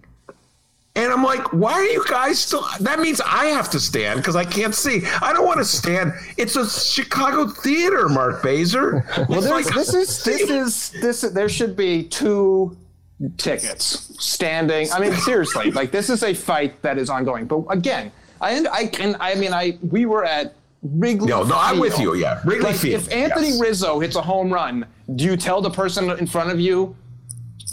And 0.95 1.13
I'm 1.13 1.23
like, 1.23 1.53
why 1.53 1.73
are 1.73 1.83
you 1.85 2.03
guys 2.09 2.39
still? 2.39 2.65
That 2.79 2.97
means 2.99 3.21
I 3.21 3.45
have 3.45 3.69
to 3.69 3.79
stand 3.79 4.17
because 4.17 4.35
I 4.35 4.43
can't 4.43 4.73
see. 4.73 5.03
I 5.21 5.31
don't 5.33 5.45
want 5.45 5.59
to 5.59 5.63
stand. 5.65 6.13
It's 6.37 6.55
a 6.55 6.67
Chicago 6.67 7.47
theater, 7.47 8.09
Mark 8.09 8.41
Bazer. 8.41 9.05
Well, 9.29 9.41
like- 9.41 9.65
this 9.67 9.93
is 9.93 10.23
this 10.23 10.41
is 10.49 10.89
this. 10.99 11.21
There 11.21 11.47
should 11.47 11.75
be 11.75 12.05
two 12.05 12.75
tickets 13.37 14.15
standing. 14.23 14.87
I 14.91 14.99
mean, 14.99 15.13
seriously, 15.13 15.71
like 15.79 15.91
this 15.91 16.09
is 16.09 16.23
a 16.23 16.33
fight 16.33 16.81
that 16.81 16.97
is 16.97 17.09
ongoing. 17.09 17.45
But 17.45 17.65
again, 17.69 18.11
I 18.41 18.65
I 18.71 18.87
can. 18.87 19.15
I 19.19 19.35
mean, 19.35 19.53
I 19.53 19.77
we 19.81 20.05
were 20.05 20.25
at 20.25 20.55
Wrigley. 20.83 21.27
No, 21.27 21.43
no, 21.43 21.57
I'm 21.57 21.79
with 21.79 21.99
you. 21.99 22.15
Yeah, 22.15 22.41
Wrigley 22.45 22.71
Like, 22.71 22.75
Field. 22.75 23.01
If 23.03 23.11
Anthony 23.11 23.49
yes. 23.49 23.59
Rizzo 23.61 23.99
hits 23.99 24.15
a 24.15 24.21
home 24.21 24.51
run, 24.53 24.85
do 25.15 25.23
you 25.25 25.35
tell 25.37 25.61
the 25.61 25.69
person 25.71 26.09
in 26.11 26.27
front 26.27 26.51
of 26.51 26.59
you? 26.59 26.95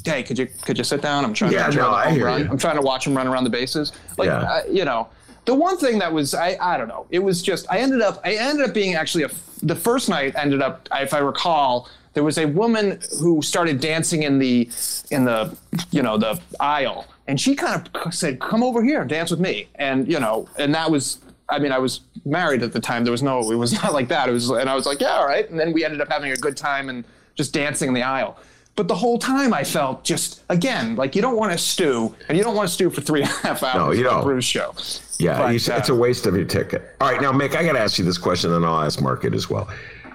Hey, 0.04 0.22
could 0.22 0.38
you 0.38 0.46
could 0.62 0.76
you 0.78 0.84
sit 0.84 1.00
down? 1.02 1.24
I'm 1.24 1.32
trying 1.34 1.52
Yeah, 1.52 1.68
to 1.68 1.76
no, 1.76 1.90
I 1.90 2.10
hear 2.10 2.26
run. 2.26 2.40
you. 2.44 2.50
I'm 2.50 2.58
trying 2.58 2.76
to 2.76 2.82
watch 2.82 3.06
him 3.06 3.16
run 3.16 3.26
around 3.26 3.44
the 3.44 3.50
bases. 3.50 3.92
Like, 4.18 4.26
Yeah. 4.26 4.42
uh, 4.42 4.62
you 4.70 4.84
know, 4.84 5.08
the 5.46 5.54
one 5.54 5.78
thing 5.78 5.98
that 5.98 6.12
was 6.12 6.34
I 6.34 6.56
I 6.60 6.76
don't 6.76 6.88
know. 6.88 7.06
It 7.10 7.20
was 7.20 7.42
just 7.42 7.66
I 7.70 7.78
ended 7.78 8.00
up 8.02 8.20
I 8.24 8.34
ended 8.34 8.66
up 8.68 8.74
being 8.74 8.94
actually 8.94 9.24
a 9.24 9.30
the 9.62 9.74
first 9.76 10.08
night 10.10 10.34
ended 10.36 10.60
up 10.60 10.88
if 10.92 11.14
I 11.14 11.18
recall 11.18 11.88
there 12.14 12.24
was 12.24 12.38
a 12.38 12.46
woman 12.46 13.00
who 13.20 13.42
started 13.42 13.80
dancing 13.80 14.22
in 14.22 14.38
the 14.38 14.68
in 15.10 15.24
the 15.24 15.56
you 15.90 16.02
know 16.02 16.16
the 16.16 16.40
aisle. 16.60 17.06
And 17.26 17.40
she 17.40 17.54
kind 17.54 17.88
of 17.94 18.14
said 18.14 18.40
come 18.40 18.62
over 18.62 18.82
here 18.82 19.00
and 19.00 19.10
dance 19.10 19.30
with 19.30 19.40
me. 19.40 19.68
And 19.74 20.10
you 20.10 20.20
know 20.20 20.48
and 20.58 20.74
that 20.74 20.90
was 20.90 21.18
I 21.48 21.58
mean 21.58 21.72
I 21.72 21.78
was 21.78 22.00
married 22.24 22.62
at 22.62 22.72
the 22.72 22.80
time. 22.80 23.04
There 23.04 23.12
was 23.12 23.22
no 23.22 23.50
it 23.50 23.56
was 23.56 23.72
not 23.82 23.92
like 23.92 24.08
that. 24.08 24.28
It 24.28 24.32
was 24.32 24.48
and 24.50 24.70
I 24.70 24.74
was 24.74 24.86
like 24.86 25.00
yeah 25.00 25.16
all 25.16 25.26
right. 25.26 25.48
And 25.48 25.58
then 25.58 25.72
we 25.72 25.84
ended 25.84 26.00
up 26.00 26.08
having 26.10 26.32
a 26.32 26.36
good 26.36 26.56
time 26.56 26.88
and 26.88 27.04
just 27.34 27.52
dancing 27.52 27.88
in 27.88 27.94
the 27.94 28.02
aisle. 28.02 28.38
But 28.76 28.88
the 28.88 28.94
whole 28.96 29.18
time 29.18 29.54
I 29.54 29.64
felt 29.64 30.04
just 30.04 30.42
again 30.48 30.96
like 30.96 31.14
you 31.16 31.22
don't 31.22 31.36
want 31.36 31.52
to 31.52 31.58
stew 31.58 32.14
and 32.28 32.38
you 32.38 32.44
don't 32.44 32.56
want 32.56 32.68
to 32.68 32.74
stew 32.74 32.90
for 32.90 33.00
three 33.00 33.22
and 33.22 33.30
a 33.30 33.34
half 33.34 33.62
hours 33.62 33.74
No, 33.74 33.90
you 33.92 34.04
don't. 34.04 34.22
Bruce 34.22 34.44
show. 34.44 34.74
Yeah, 35.18 35.38
But, 35.38 35.52
you 35.52 35.58
said 35.58 35.78
it's 35.78 35.90
uh, 35.90 35.94
a 35.94 35.96
waste 35.96 36.26
of 36.26 36.34
your 36.34 36.44
ticket. 36.44 36.96
All 37.00 37.10
right, 37.10 37.20
now, 37.20 37.32
Mick, 37.32 37.54
I 37.54 37.64
got 37.64 37.74
to 37.74 37.78
ask 37.78 37.98
you 37.98 38.04
this 38.04 38.18
question, 38.18 38.52
and 38.52 38.66
I'll 38.66 38.80
ask 38.80 39.00
Market 39.00 39.32
as 39.32 39.48
well. 39.48 39.68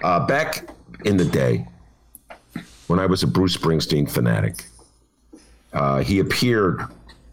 Uh, 0.03 0.25
back 0.25 0.69
in 1.05 1.17
the 1.17 1.25
day, 1.25 1.65
when 2.89 2.99
I 2.99 3.05
was 3.05 3.21
a 3.21 3.27
Bruce 3.27 3.55
Springsteen 3.55 4.09
fanatic, 4.09 4.65
uh, 5.73 5.99
he 5.99 6.19
appeared 6.19 6.81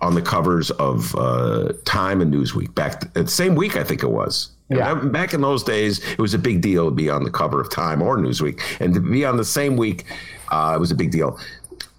on 0.02 0.14
the 0.14 0.20
covers 0.20 0.70
of 0.72 1.14
uh, 1.16 1.72
Time 1.86 2.20
and 2.20 2.32
Newsweek. 2.32 2.74
Back 2.74 3.12
the 3.14 3.26
same 3.26 3.54
week, 3.54 3.76
I 3.76 3.82
think 3.82 4.02
it 4.02 4.10
was. 4.10 4.50
Yeah. 4.68 4.94
that- 4.94 5.12
back 5.12 5.32
in 5.32 5.40
those 5.40 5.62
days, 5.62 6.04
it 6.12 6.18
was 6.18 6.34
a 6.34 6.38
big 6.38 6.60
deal 6.60 6.84
to 6.84 6.90
be 6.90 7.08
on 7.08 7.24
the 7.24 7.30
cover 7.30 7.58
of 7.60 7.70
Time 7.70 8.02
or 8.02 8.18
Newsweek, 8.18 8.60
and 8.80 8.92
to 8.92 9.00
be 9.00 9.24
on 9.24 9.38
the 9.38 9.44
same 9.44 9.76
week, 9.78 10.04
uh, 10.52 10.74
it 10.76 10.78
was 10.80 10.90
a 10.90 10.94
big 10.94 11.10
deal. 11.10 11.40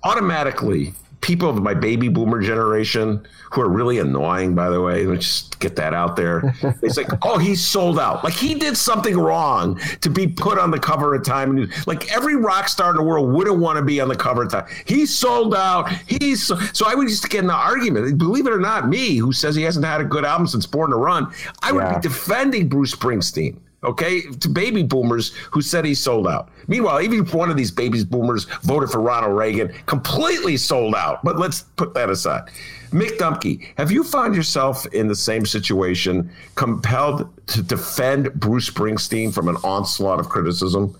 Automatically, 0.04 0.94
people 1.22 1.50
of 1.50 1.62
my 1.62 1.74
baby 1.74 2.08
boomer 2.08 2.42
generation, 2.42 3.26
who 3.52 3.62
are 3.62 3.70
really 3.70 4.00
annoying, 4.00 4.56
by 4.56 4.70
the 4.70 4.82
way, 4.82 5.06
let's 5.06 5.26
just 5.26 5.60
get 5.60 5.76
that 5.76 5.94
out 5.94 6.16
there. 6.16 6.54
It's 6.84 6.98
like, 6.98 7.08
oh, 7.24 7.38
he's 7.38 7.64
sold 7.64 8.00
out. 8.00 8.24
Like 8.24 8.34
he 8.34 8.54
did 8.56 8.78
something 8.78 9.18
wrong 9.18 9.80
to 10.02 10.10
be 10.10 10.28
put 10.28 10.58
on 10.58 10.72
the 10.72 10.80
cover 10.80 11.16
of 11.16 11.26
Time 11.26 11.56
News. 11.56 11.88
Like 11.88 12.12
every 12.14 12.36
rock 12.36 12.70
star 12.70 12.92
in 12.92 12.98
the 12.98 13.04
world 13.04 13.34
wouldn't 13.34 13.58
want 13.58 13.78
to 13.78 13.84
be 13.84 14.00
on 14.00 14.08
the 14.08 14.16
cover 14.16 14.44
of 14.44 14.52
Time. 14.52 14.68
He's 14.86 15.14
sold 15.14 15.56
out. 15.56 15.90
He's 16.08 16.46
so, 16.46 16.58
so 16.74 16.86
I 16.88 16.96
would 16.96 17.10
used 17.10 17.24
to 17.24 17.30
get 17.30 17.40
in 17.40 17.48
the 17.48 17.54
argument. 17.54 18.18
Believe 18.18 18.48
it 18.48 18.54
or 18.54 18.60
not, 18.60 18.88
me, 18.88 19.18
who 19.18 19.34
says 19.34 19.56
he 19.56 19.64
hasn't 19.64 19.86
had 19.86 20.02
a 20.02 20.06
good 20.06 20.26
album 20.26 20.48
since 20.48 20.66
Born 20.66 20.92
to 20.92 20.98
Run, 20.98 21.32
I 21.62 21.72
would 21.72 21.88
be 21.90 22.00
defending 22.02 22.70
Bruce 22.70 22.96
Springsteen. 22.96 23.58
Okay, 23.84 24.22
to 24.22 24.50
baby 24.50 24.82
boomers 24.82 25.36
who 25.52 25.62
said 25.62 25.86
he 25.86 25.94
sold 25.94 26.28
out. 26.28 26.50
Meanwhile, 26.68 27.02
even 27.02 27.26
one 27.28 27.52
of 27.52 27.58
these 27.58 27.70
baby 27.70 28.04
boomers 28.04 28.46
voted 28.64 28.90
for 28.90 29.00
Ronald 29.00 29.38
Reagan, 29.38 29.72
completely 29.86 30.58
sold 30.58 30.96
out. 30.96 31.24
But 31.24 31.38
let's 31.38 31.62
put 31.62 31.94
that 31.94 32.10
aside. 32.10 32.50
Mick 32.90 33.18
Dumke, 33.18 33.68
have 33.78 33.92
you 33.92 34.04
found 34.04 34.36
yourself 34.36 34.86
in 34.88 35.08
the 35.08 35.16
same 35.16 35.46
situation, 35.46 36.32
compelled 36.56 37.30
to 37.48 37.62
defend 37.62 38.34
Bruce 38.34 38.70
Springsteen 38.70 39.32
from 39.32 39.48
an 39.48 39.58
onslaught 39.58 40.20
of 40.20 40.28
criticism? 40.28 40.98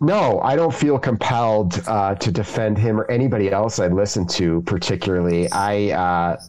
No, 0.00 0.40
I 0.40 0.56
don't 0.56 0.74
feel 0.74 0.98
compelled 0.98 1.82
uh, 1.86 2.14
to 2.16 2.30
defend 2.30 2.76
him 2.76 3.00
or 3.00 3.10
anybody 3.10 3.50
else 3.50 3.78
I 3.78 3.88
listen 3.88 4.26
to 4.28 4.60
particularly. 4.62 5.50
I 5.50 5.90
uh, 5.90 6.40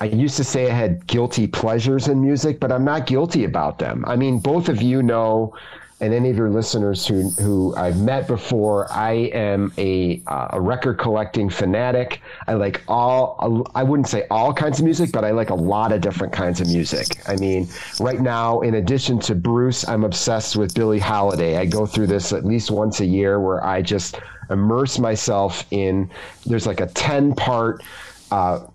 I 0.00 0.06
used 0.06 0.36
to 0.36 0.44
say 0.44 0.70
I 0.70 0.74
had 0.74 1.06
guilty 1.06 1.46
pleasures 1.46 2.08
in 2.08 2.20
music, 2.20 2.60
but 2.60 2.72
I'm 2.72 2.84
not 2.84 3.06
guilty 3.06 3.44
about 3.44 3.78
them. 3.78 4.04
I 4.06 4.16
mean, 4.16 4.38
both 4.38 4.68
of 4.68 4.82
you 4.82 5.02
know, 5.02 5.54
and 6.00 6.12
any 6.12 6.28
of 6.28 6.36
your 6.36 6.50
listeners 6.50 7.06
who 7.06 7.30
who 7.30 7.74
I've 7.76 8.00
met 8.00 8.26
before, 8.26 8.90
I 8.92 9.12
am 9.32 9.72
a 9.78 10.20
uh, 10.26 10.48
a 10.50 10.60
record 10.60 10.98
collecting 10.98 11.48
fanatic. 11.48 12.20
I 12.48 12.54
like 12.54 12.82
all 12.88 13.66
I 13.74 13.82
wouldn't 13.84 14.08
say 14.08 14.26
all 14.30 14.52
kinds 14.52 14.80
of 14.80 14.84
music, 14.84 15.12
but 15.12 15.24
I 15.24 15.30
like 15.30 15.50
a 15.50 15.54
lot 15.54 15.92
of 15.92 16.00
different 16.00 16.32
kinds 16.32 16.60
of 16.60 16.66
music. 16.66 17.06
I 17.28 17.36
mean, 17.36 17.68
right 18.00 18.20
now, 18.20 18.60
in 18.60 18.74
addition 18.74 19.18
to 19.20 19.34
Bruce, 19.34 19.86
I'm 19.88 20.04
obsessed 20.04 20.56
with 20.56 20.74
Billie 20.74 20.98
Holiday. 20.98 21.56
I 21.56 21.64
go 21.64 21.86
through 21.86 22.08
this 22.08 22.32
at 22.32 22.44
least 22.44 22.70
once 22.70 23.00
a 23.00 23.06
year 23.06 23.40
where 23.40 23.64
I 23.64 23.80
just 23.80 24.20
immerse 24.50 24.98
myself 24.98 25.64
in. 25.70 26.10
There's 26.44 26.66
like 26.66 26.80
a 26.80 26.88
ten 26.88 27.34
part. 27.34 27.82
Uh, 28.30 28.66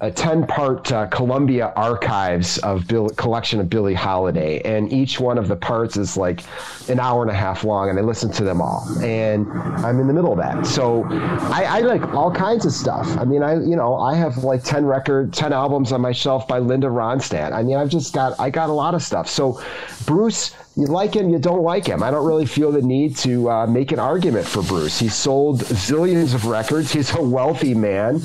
a 0.00 0.10
10 0.10 0.46
part 0.46 0.92
uh, 0.92 1.06
Columbia 1.06 1.72
archives 1.74 2.58
of 2.58 2.86
Bill, 2.86 3.08
collection 3.10 3.60
of 3.60 3.70
Billie 3.70 3.94
Holiday. 3.94 4.60
And 4.60 4.92
each 4.92 5.18
one 5.18 5.38
of 5.38 5.48
the 5.48 5.56
parts 5.56 5.96
is 5.96 6.18
like 6.18 6.42
an 6.90 7.00
hour 7.00 7.22
and 7.22 7.30
a 7.30 7.34
half 7.34 7.64
long, 7.64 7.88
and 7.88 7.98
I 7.98 8.02
listen 8.02 8.30
to 8.32 8.44
them 8.44 8.60
all. 8.60 8.86
And 9.02 9.50
I'm 9.50 9.98
in 9.98 10.06
the 10.06 10.12
middle 10.12 10.32
of 10.32 10.38
that. 10.38 10.66
So 10.66 11.04
I, 11.10 11.64
I 11.68 11.80
like 11.80 12.02
all 12.12 12.30
kinds 12.30 12.66
of 12.66 12.72
stuff. 12.72 13.06
I 13.16 13.24
mean, 13.24 13.42
I, 13.42 13.54
you 13.54 13.74
know, 13.74 13.96
I 13.96 14.14
have 14.14 14.44
like 14.44 14.62
10 14.62 14.84
record, 14.84 15.32
10 15.32 15.54
albums 15.54 15.92
on 15.92 16.02
my 16.02 16.12
shelf 16.12 16.46
by 16.46 16.58
Linda 16.58 16.88
Ronstadt. 16.88 17.52
I 17.52 17.62
mean, 17.62 17.76
I've 17.76 17.90
just 17.90 18.12
got, 18.12 18.38
I 18.38 18.50
got 18.50 18.68
a 18.68 18.74
lot 18.74 18.94
of 18.94 19.02
stuff. 19.02 19.30
So 19.30 19.62
Bruce, 20.04 20.54
you 20.76 20.86
like 20.86 21.14
him, 21.14 21.30
you 21.30 21.38
don't 21.38 21.62
like 21.62 21.86
him. 21.86 22.02
I 22.02 22.10
don't 22.10 22.26
really 22.26 22.44
feel 22.44 22.70
the 22.70 22.82
need 22.82 23.16
to 23.18 23.50
uh, 23.50 23.66
make 23.66 23.92
an 23.92 23.98
argument 23.98 24.46
for 24.46 24.62
Bruce. 24.62 24.98
He 24.98 25.08
sold 25.08 25.60
zillions 25.62 26.34
of 26.34 26.44
records. 26.44 26.92
He's 26.92 27.14
a 27.14 27.22
wealthy 27.22 27.74
man, 27.74 28.20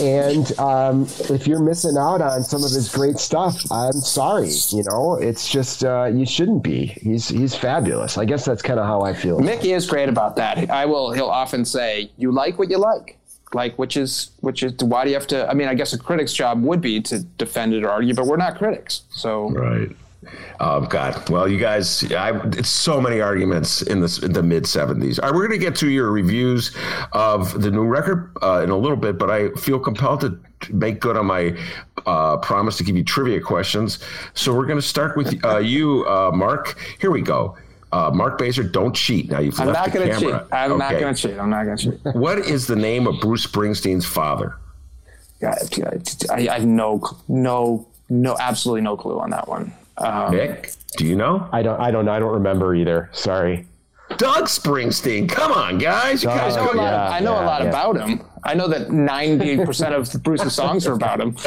and 0.00 0.58
um, 0.58 1.02
if 1.30 1.46
you're 1.46 1.62
missing 1.62 1.96
out 1.96 2.20
on 2.20 2.42
some 2.42 2.64
of 2.64 2.70
his 2.70 2.88
great 2.92 3.18
stuff, 3.18 3.54
I'm 3.70 3.92
sorry. 3.92 4.50
You 4.70 4.82
know, 4.84 5.14
it's 5.14 5.48
just 5.48 5.84
uh, 5.84 6.10
you 6.12 6.26
shouldn't 6.26 6.64
be. 6.64 6.86
He's 6.86 7.28
he's 7.28 7.54
fabulous. 7.54 8.18
I 8.18 8.24
guess 8.24 8.44
that's 8.44 8.62
kind 8.62 8.80
of 8.80 8.86
how 8.86 9.02
I 9.02 9.14
feel. 9.14 9.38
Mickey 9.38 9.72
is 9.72 9.86
great 9.86 10.08
about 10.08 10.34
that. 10.36 10.70
I 10.70 10.86
will. 10.86 11.12
He'll 11.12 11.26
often 11.26 11.64
say, 11.64 12.10
"You 12.16 12.32
like 12.32 12.58
what 12.58 12.68
you 12.68 12.78
like." 12.78 13.18
Like, 13.54 13.78
which 13.78 13.96
is 13.96 14.30
which 14.40 14.62
is 14.62 14.72
why 14.82 15.04
do 15.04 15.10
you 15.10 15.16
have 15.16 15.26
to? 15.28 15.48
I 15.48 15.54
mean, 15.54 15.68
I 15.68 15.74
guess 15.74 15.92
a 15.92 15.98
critic's 15.98 16.32
job 16.32 16.62
would 16.62 16.80
be 16.80 17.00
to 17.02 17.20
defend 17.20 17.74
it 17.74 17.84
or 17.84 17.90
argue, 17.90 18.14
but 18.14 18.26
we're 18.26 18.38
not 18.38 18.56
critics, 18.56 19.02
so 19.10 19.50
Right. 19.50 19.94
Oh 20.60 20.82
God! 20.82 21.28
Well, 21.28 21.48
you 21.48 21.58
guys, 21.58 22.10
I, 22.12 22.40
it's 22.50 22.68
so 22.68 23.00
many 23.00 23.20
arguments 23.20 23.82
in 23.82 24.00
this 24.00 24.18
in 24.18 24.32
the 24.32 24.42
mid 24.42 24.64
'70s. 24.64 25.18
All 25.18 25.28
right, 25.28 25.34
we're 25.34 25.46
going 25.46 25.58
to 25.58 25.64
get 25.64 25.74
to 25.76 25.90
your 25.90 26.10
reviews 26.10 26.74
of 27.12 27.60
the 27.60 27.70
new 27.70 27.84
record 27.84 28.32
uh, 28.42 28.60
in 28.62 28.70
a 28.70 28.76
little 28.76 28.96
bit, 28.96 29.18
but 29.18 29.30
I 29.30 29.50
feel 29.50 29.80
compelled 29.80 30.20
to 30.20 30.38
make 30.72 31.00
good 31.00 31.16
on 31.16 31.26
my 31.26 31.56
uh, 32.06 32.36
promise 32.38 32.76
to 32.76 32.84
give 32.84 32.96
you 32.96 33.04
trivia 33.04 33.40
questions. 33.40 33.98
So 34.34 34.54
we're 34.54 34.66
going 34.66 34.78
to 34.78 34.86
start 34.86 35.16
with 35.16 35.44
uh, 35.44 35.58
you, 35.58 36.06
uh, 36.06 36.30
Mark. 36.32 36.78
Here 37.00 37.10
we 37.10 37.22
go. 37.22 37.56
Uh, 37.90 38.10
Mark 38.10 38.38
Bazer, 38.40 38.70
don't 38.70 38.94
cheat. 38.94 39.30
Now 39.30 39.40
you've 39.40 39.58
I'm 39.60 39.66
left 39.66 39.78
not 39.78 39.92
the 39.92 39.98
going 39.98 40.10
to 40.12 40.20
cheat. 40.20 40.52
I'm 40.52 40.78
not 40.78 40.98
going 40.98 41.14
to 41.14 41.28
cheat. 41.28 41.38
I'm 41.38 41.50
not 41.50 41.64
going 41.64 41.76
to 41.76 41.90
cheat. 41.90 42.00
What 42.14 42.38
is 42.38 42.66
the 42.66 42.76
name 42.76 43.06
of 43.06 43.20
Bruce 43.20 43.46
Springsteen's 43.46 44.06
father? 44.06 44.56
I, 45.42 45.56
I, 46.30 46.48
I 46.48 46.52
have 46.54 46.64
no, 46.64 47.02
no, 47.28 47.86
no, 48.08 48.36
absolutely 48.38 48.82
no 48.82 48.96
clue 48.96 49.18
on 49.18 49.30
that 49.30 49.48
one. 49.48 49.74
Um, 49.98 50.34
Nick, 50.34 50.72
do 50.96 51.06
you 51.06 51.16
know? 51.16 51.48
I 51.52 51.62
don't 51.62 51.80
I 51.80 51.90
don't 51.90 52.08
I 52.08 52.18
don't 52.18 52.32
remember 52.32 52.74
either. 52.74 53.10
Sorry. 53.12 53.66
Doug 54.18 54.44
Springsteen. 54.44 55.28
Come 55.28 55.52
on, 55.52 55.78
guys. 55.78 56.22
You 56.22 56.28
guys 56.30 56.56
I 56.56 56.64
know, 56.64 56.70
a 56.70 56.74
know 56.74 56.82
lot, 56.82 56.90
yeah, 56.92 57.10
I 57.10 57.20
know 57.20 57.32
a 57.32 57.44
lot 57.44 57.62
yeah. 57.62 57.68
about 57.68 57.96
him. 58.08 58.20
I 58.44 58.54
know 58.54 58.66
that 58.66 58.88
98% 58.88 59.92
of 60.16 60.22
Bruce's 60.24 60.52
songs 60.52 60.84
are 60.88 60.94
about 60.94 61.20
him. 61.20 61.36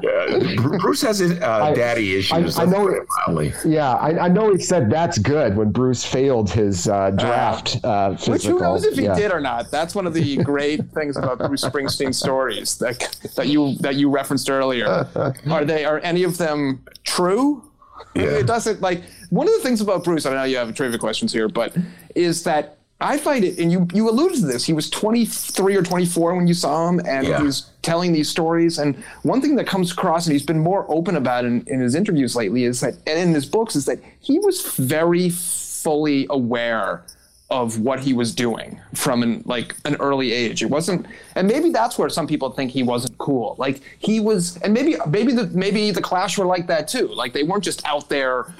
Uh, 0.00 0.78
Bruce 0.78 1.02
has 1.02 1.18
his 1.18 1.32
uh, 1.40 1.72
daddy 1.74 2.16
issues. 2.16 2.58
I 2.58 2.64
know 2.64 2.88
it- 2.88 2.98
it 2.98 3.06
mildly. 3.26 3.52
Yeah, 3.64 3.92
I, 3.94 4.26
I 4.26 4.28
know 4.28 4.52
he 4.52 4.60
said 4.60 4.90
that's 4.90 5.18
good 5.18 5.56
when 5.56 5.70
Bruce 5.72 6.04
failed 6.04 6.50
his 6.50 6.88
uh, 6.88 7.10
draft 7.10 7.78
uh, 7.84 8.16
physical. 8.16 8.32
Which 8.32 8.44
who 8.46 8.58
knows 8.60 8.84
if 8.84 8.96
he 8.96 9.04
Yeah. 9.04 9.14
did 9.14 9.30
or 9.32 9.40
not? 9.40 9.70
That's 9.70 9.94
one 9.94 10.06
of 10.06 10.14
the 10.14 10.36
great 10.38 10.90
things 10.92 11.16
about 11.16 11.38
Bruce 11.38 11.64
Springsteen 11.64 12.14
stories 12.14 12.76
that 12.78 13.16
that 13.36 13.48
you 13.48 13.74
that 13.80 13.96
you 13.96 14.10
referenced 14.10 14.50
earlier. 14.50 14.86
Are 15.50 15.64
they 15.64 15.84
are 15.84 16.00
any 16.02 16.22
of 16.24 16.38
them 16.38 16.84
true? 17.04 17.69
It 18.14 18.46
doesn't 18.46 18.80
like 18.80 19.02
one 19.30 19.46
of 19.46 19.54
the 19.54 19.60
things 19.60 19.80
about 19.80 20.04
Bruce. 20.04 20.26
I 20.26 20.34
know 20.34 20.44
you 20.44 20.56
have 20.56 20.74
trivia 20.74 20.98
questions 20.98 21.32
here, 21.32 21.48
but 21.48 21.76
is 22.14 22.42
that 22.44 22.76
I 23.02 23.16
find 23.16 23.44
it, 23.44 23.58
and 23.58 23.72
you 23.72 23.88
you 23.94 24.10
alluded 24.10 24.40
to 24.40 24.46
this. 24.46 24.64
He 24.64 24.72
was 24.74 24.90
23 24.90 25.74
or 25.74 25.82
24 25.82 26.34
when 26.34 26.46
you 26.46 26.52
saw 26.54 26.86
him, 26.88 27.00
and 27.06 27.26
Yeah. 27.26 27.38
he 27.38 27.44
was 27.44 27.70
telling 27.80 28.12
these 28.12 28.28
stories. 28.28 28.78
And 28.78 28.94
one 29.22 29.40
thing 29.40 29.56
that 29.56 29.66
comes 29.66 29.90
across, 29.92 30.26
and 30.26 30.34
he's 30.34 30.44
been 30.44 30.58
more 30.58 30.84
open 30.90 31.16
about 31.16 31.46
in, 31.46 31.64
in 31.66 31.80
his 31.80 31.94
interviews 31.94 32.36
lately, 32.36 32.64
is 32.64 32.80
that, 32.80 32.94
and 33.06 33.18
in 33.18 33.32
his 33.32 33.46
books, 33.46 33.74
is 33.74 33.86
that 33.86 34.00
he 34.20 34.38
was 34.40 34.60
very 34.76 35.30
fully 35.30 36.26
aware 36.28 37.02
of 37.50 37.80
what 37.80 38.00
he 38.00 38.12
was 38.12 38.34
doing 38.34 38.80
from 38.94 39.22
an 39.22 39.42
like 39.44 39.74
an 39.84 39.96
early 39.96 40.32
age. 40.32 40.62
It 40.62 40.70
wasn't, 40.70 41.06
and 41.34 41.48
maybe 41.48 41.70
that's 41.70 41.98
where 41.98 42.08
some 42.08 42.26
people 42.26 42.50
think 42.50 42.70
he 42.70 42.82
wasn't 42.82 43.18
cool. 43.18 43.56
Like 43.58 43.80
he 43.98 44.20
was, 44.20 44.56
and 44.58 44.72
maybe 44.72 44.96
maybe 45.08 45.32
the 45.32 45.46
maybe 45.48 45.90
the 45.90 46.00
Clash 46.00 46.38
were 46.38 46.46
like 46.46 46.66
that 46.68 46.88
too. 46.88 47.08
Like 47.08 47.32
they 47.32 47.42
weren't 47.42 47.64
just 47.64 47.84
out 47.84 48.08
there. 48.08 48.54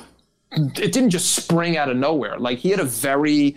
It 0.53 0.93
didn't 0.93 1.11
just 1.11 1.37
spring 1.37 1.77
out 1.77 1.89
of 1.89 1.97
nowhere. 1.97 2.39
Like 2.39 2.59
he 2.59 2.71
had 2.71 2.81
a 2.81 2.85
very, 2.85 3.57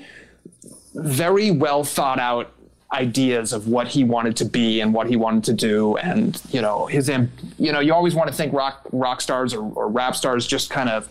very 0.94 1.50
well 1.50 1.84
thought 1.84 2.20
out 2.20 2.52
ideas 2.94 3.54
of 3.54 3.68
what 3.68 3.88
he 3.88 4.04
wanted 4.04 4.38
to 4.38 4.46
be 4.46 4.80
and 4.80 4.94
what 4.94 5.08
he 5.08 5.16
wanted 5.16 5.44
to 5.44 5.54
do 5.54 5.98
and 5.98 6.40
you 6.52 6.62
know 6.62 6.86
his 6.86 7.10
you 7.58 7.72
know 7.72 7.80
you 7.80 7.92
always 7.92 8.14
want 8.14 8.30
to 8.30 8.34
think 8.36 8.54
rock 8.54 8.88
rock 8.92 9.20
stars 9.20 9.52
or, 9.52 9.64
or 9.74 9.88
rap 9.88 10.16
stars 10.16 10.46
just 10.46 10.70
kind 10.70 10.90
of 10.90 11.10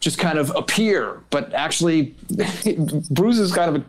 just 0.00 0.18
kind 0.18 0.38
of 0.38 0.50
appear. 0.54 1.22
But 1.30 1.52
actually, 1.54 2.14
Bruce 3.10 3.38
is 3.38 3.52
kind 3.52 3.76
of 3.76 3.82
a, 3.82 3.84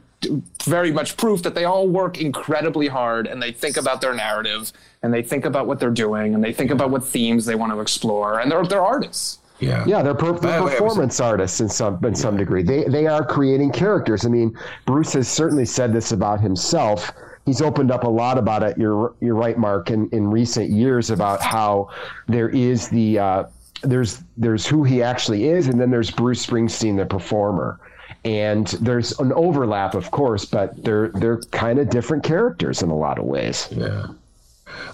very 0.64 0.92
much 0.92 1.16
proof 1.16 1.44
that 1.44 1.56
they 1.56 1.64
all 1.64 1.88
work 1.88 2.20
incredibly 2.20 2.88
hard 2.88 3.26
and 3.26 3.42
they 3.42 3.52
think 3.52 3.78
about 3.78 4.02
their 4.02 4.14
narrative 4.14 4.74
and 5.02 5.14
they 5.14 5.24
think 5.24 5.46
about 5.46 5.66
what 5.66 5.80
they're 5.80 5.90
doing 5.90 6.36
and 6.36 6.44
they 6.44 6.52
think 6.52 6.72
about 6.72 6.90
what 6.90 7.06
themes 7.06 7.46
they 7.46 7.56
want 7.56 7.72
to 7.72 7.80
explore 7.80 8.40
and 8.40 8.52
they're 8.52 8.66
they're 8.66 8.82
artists. 8.82 9.40
Yeah, 9.60 9.84
yeah, 9.86 10.02
they're, 10.02 10.14
per- 10.14 10.40
they're 10.40 10.62
performance 10.62 11.20
artists 11.20 11.60
in 11.60 11.68
some 11.68 12.04
in 12.06 12.16
some 12.16 12.38
degree. 12.38 12.64
They 12.64 12.86
they 12.86 13.08
are 13.08 13.26
creating 13.26 13.72
characters. 13.72 14.26
I 14.26 14.30
mean, 14.30 14.58
Bruce 14.86 15.14
has 15.14 15.28
certainly 15.28 15.66
said 15.66 15.92
this 15.92 16.12
about 16.14 16.40
himself. 16.40 17.12
He's 17.46 17.62
opened 17.62 17.92
up 17.92 18.04
a 18.04 18.10
lot 18.10 18.38
about 18.38 18.64
it. 18.64 18.78
You're 18.78 19.14
you're 19.20 19.36
right, 19.36 19.58
Mark. 19.58 19.92
In 19.92 20.10
in 20.12 20.32
recent 20.32 20.70
years, 20.70 21.10
about 21.10 21.42
how 21.42 21.90
there 22.28 22.48
is 22.50 22.88
the 22.88 23.20
uh, 23.20 23.44
there's 23.82 24.22
there's 24.38 24.66
who 24.66 24.84
he 24.84 25.02
actually 25.02 25.48
is, 25.48 25.68
and 25.68 25.80
then 25.80 25.92
there's 25.92 26.12
Bruce 26.12 26.46
Springsteen, 26.46 26.98
the 26.98 27.06
performer. 27.06 27.80
And 28.26 28.68
there's 28.82 29.18
an 29.20 29.32
overlap, 29.34 29.96
of 29.96 30.12
course, 30.12 30.44
but 30.46 30.84
they're 30.84 31.10
they're 31.10 31.40
kind 31.52 31.80
of 31.80 31.90
different 31.90 32.24
characters 32.24 32.82
in 32.82 32.90
a 32.90 32.96
lot 32.98 33.18
of 33.18 33.26
ways. 33.26 33.68
Yeah. 33.72 34.08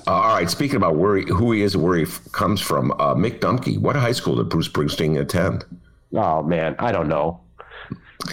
Uh, 0.08 0.12
all 0.12 0.36
right. 0.36 0.50
Speaking 0.50 0.76
about 0.78 0.96
where 0.96 1.18
he, 1.18 1.24
who 1.24 1.52
he 1.52 1.62
is 1.62 1.76
and 1.76 1.84
where 1.84 1.98
he 1.98 2.04
f- 2.04 2.22
comes 2.32 2.62
from, 2.62 2.92
uh, 2.94 3.16
Mick 3.16 3.40
Dumke. 3.40 3.80
What 3.80 3.96
high 3.96 4.12
school 4.12 4.36
did 4.36 4.50
Bruce 4.50 4.70
Springsteen 4.70 5.20
attend? 5.20 5.66
Oh 6.14 6.44
man, 6.44 6.76
I 6.80 6.92
don't 6.92 7.08
know. 7.08 7.42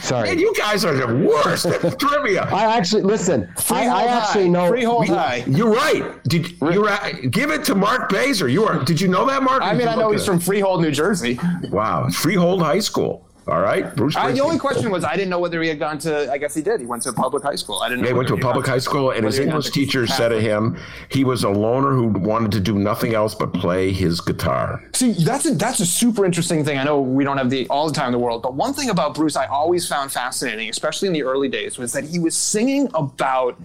Sorry, 0.01 0.29
Man, 0.29 0.39
you 0.39 0.53
guys 0.57 0.85
are 0.85 0.95
the 0.95 1.07
worst 1.07 1.67
at 1.67 1.99
trivia. 1.99 2.45
I 2.45 2.77
actually 2.77 3.03
listen. 3.03 3.53
I, 3.71 3.87
I, 3.87 4.05
actually 4.05 4.49
know. 4.49 4.69
Freehold 4.69 5.09
High. 5.09 5.45
You're 5.47 5.73
right. 5.73 6.23
Did 6.25 6.61
you 6.61 6.85
right, 6.85 7.31
give 7.31 7.51
it 7.51 7.65
to 7.65 7.75
Mark 7.75 8.11
Bazer? 8.11 8.51
You 8.51 8.65
are. 8.65 8.85
Did 8.85 9.01
you 9.01 9.09
know 9.09 9.27
that, 9.27 9.43
Mark? 9.43 9.63
I 9.63 9.75
mean, 9.75 9.89
I 9.89 9.95
know 9.95 10.11
he's 10.11 10.25
from 10.25 10.41
Freehold, 10.41 10.83
New 10.83 10.91
Jersey. 10.91 11.39
Wow, 11.71 12.09
Freehold 12.09 12.63
High 12.63 12.81
School. 12.81 13.29
All 13.49 13.61
right, 13.61 13.95
Bruce. 13.97 14.15
I, 14.15 14.31
the 14.31 14.41
only 14.41 14.59
question 14.59 14.91
was 14.91 15.03
I 15.03 15.17
didn't 15.17 15.31
know 15.31 15.41
whether 15.41 15.61
he 15.61 15.69
had 15.69 15.81
gone 15.81 15.99
to. 16.01 16.31
I 16.31 16.39
guess 16.39 16.55
he 16.55 16.63
did. 16.63 16.79
He 16.79 16.87
went 16.87 17.03
to 17.03 17.09
a 17.09 17.13
public 17.13 17.43
high 17.43 17.57
school. 17.57 17.81
I 17.83 17.89
didn't. 17.89 18.05
Yeah, 18.05 18.11
he 18.11 18.15
went 18.15 18.29
to 18.29 18.35
a 18.35 18.39
public 18.39 18.67
high 18.67 18.79
school, 18.79 19.11
and 19.11 19.27
his 19.27 19.41
English 19.41 19.71
teacher 19.71 20.07
said 20.07 20.29
to 20.29 20.41
him, 20.41 20.79
he 21.09 21.25
was 21.25 21.43
a 21.43 21.51
loner 21.51 21.91
who 21.91 22.07
wanted 22.07 22.53
to 22.53 22.61
do 22.61 22.79
nothing 22.79 23.15
else 23.15 23.35
but 23.35 23.53
play 23.53 23.93
his 23.93 24.21
guitar. 24.21 24.83
See, 24.95 25.13
that's 25.13 25.45
a, 25.47 25.55
that's 25.55 25.81
a 25.81 25.87
super 25.87 26.25
interesting 26.25 26.65
thing. 26.65 26.79
I 26.79 26.85
know 26.85 27.01
we 27.01 27.25
don't 27.25 27.37
have 27.37 27.51
the 27.51 27.67
all 27.69 27.89
the 27.89 27.95
time 27.95 28.07
in 28.07 28.13
the 28.13 28.19
world, 28.21 28.43
but 28.43 28.55
one 28.55 28.75
thing 28.75 28.91
about 28.91 29.15
Bruce 29.15 29.35
I 29.35 29.47
always 29.47 29.89
found 29.89 30.13
fascinating, 30.13 30.69
especially 30.69 31.09
in 31.09 31.15
the 31.15 31.25
early 31.25 31.49
days, 31.49 31.79
was 31.79 31.93
that 31.95 32.05
he 32.05 32.21
was 32.21 32.37
singing 32.37 32.89
about, 32.95 33.61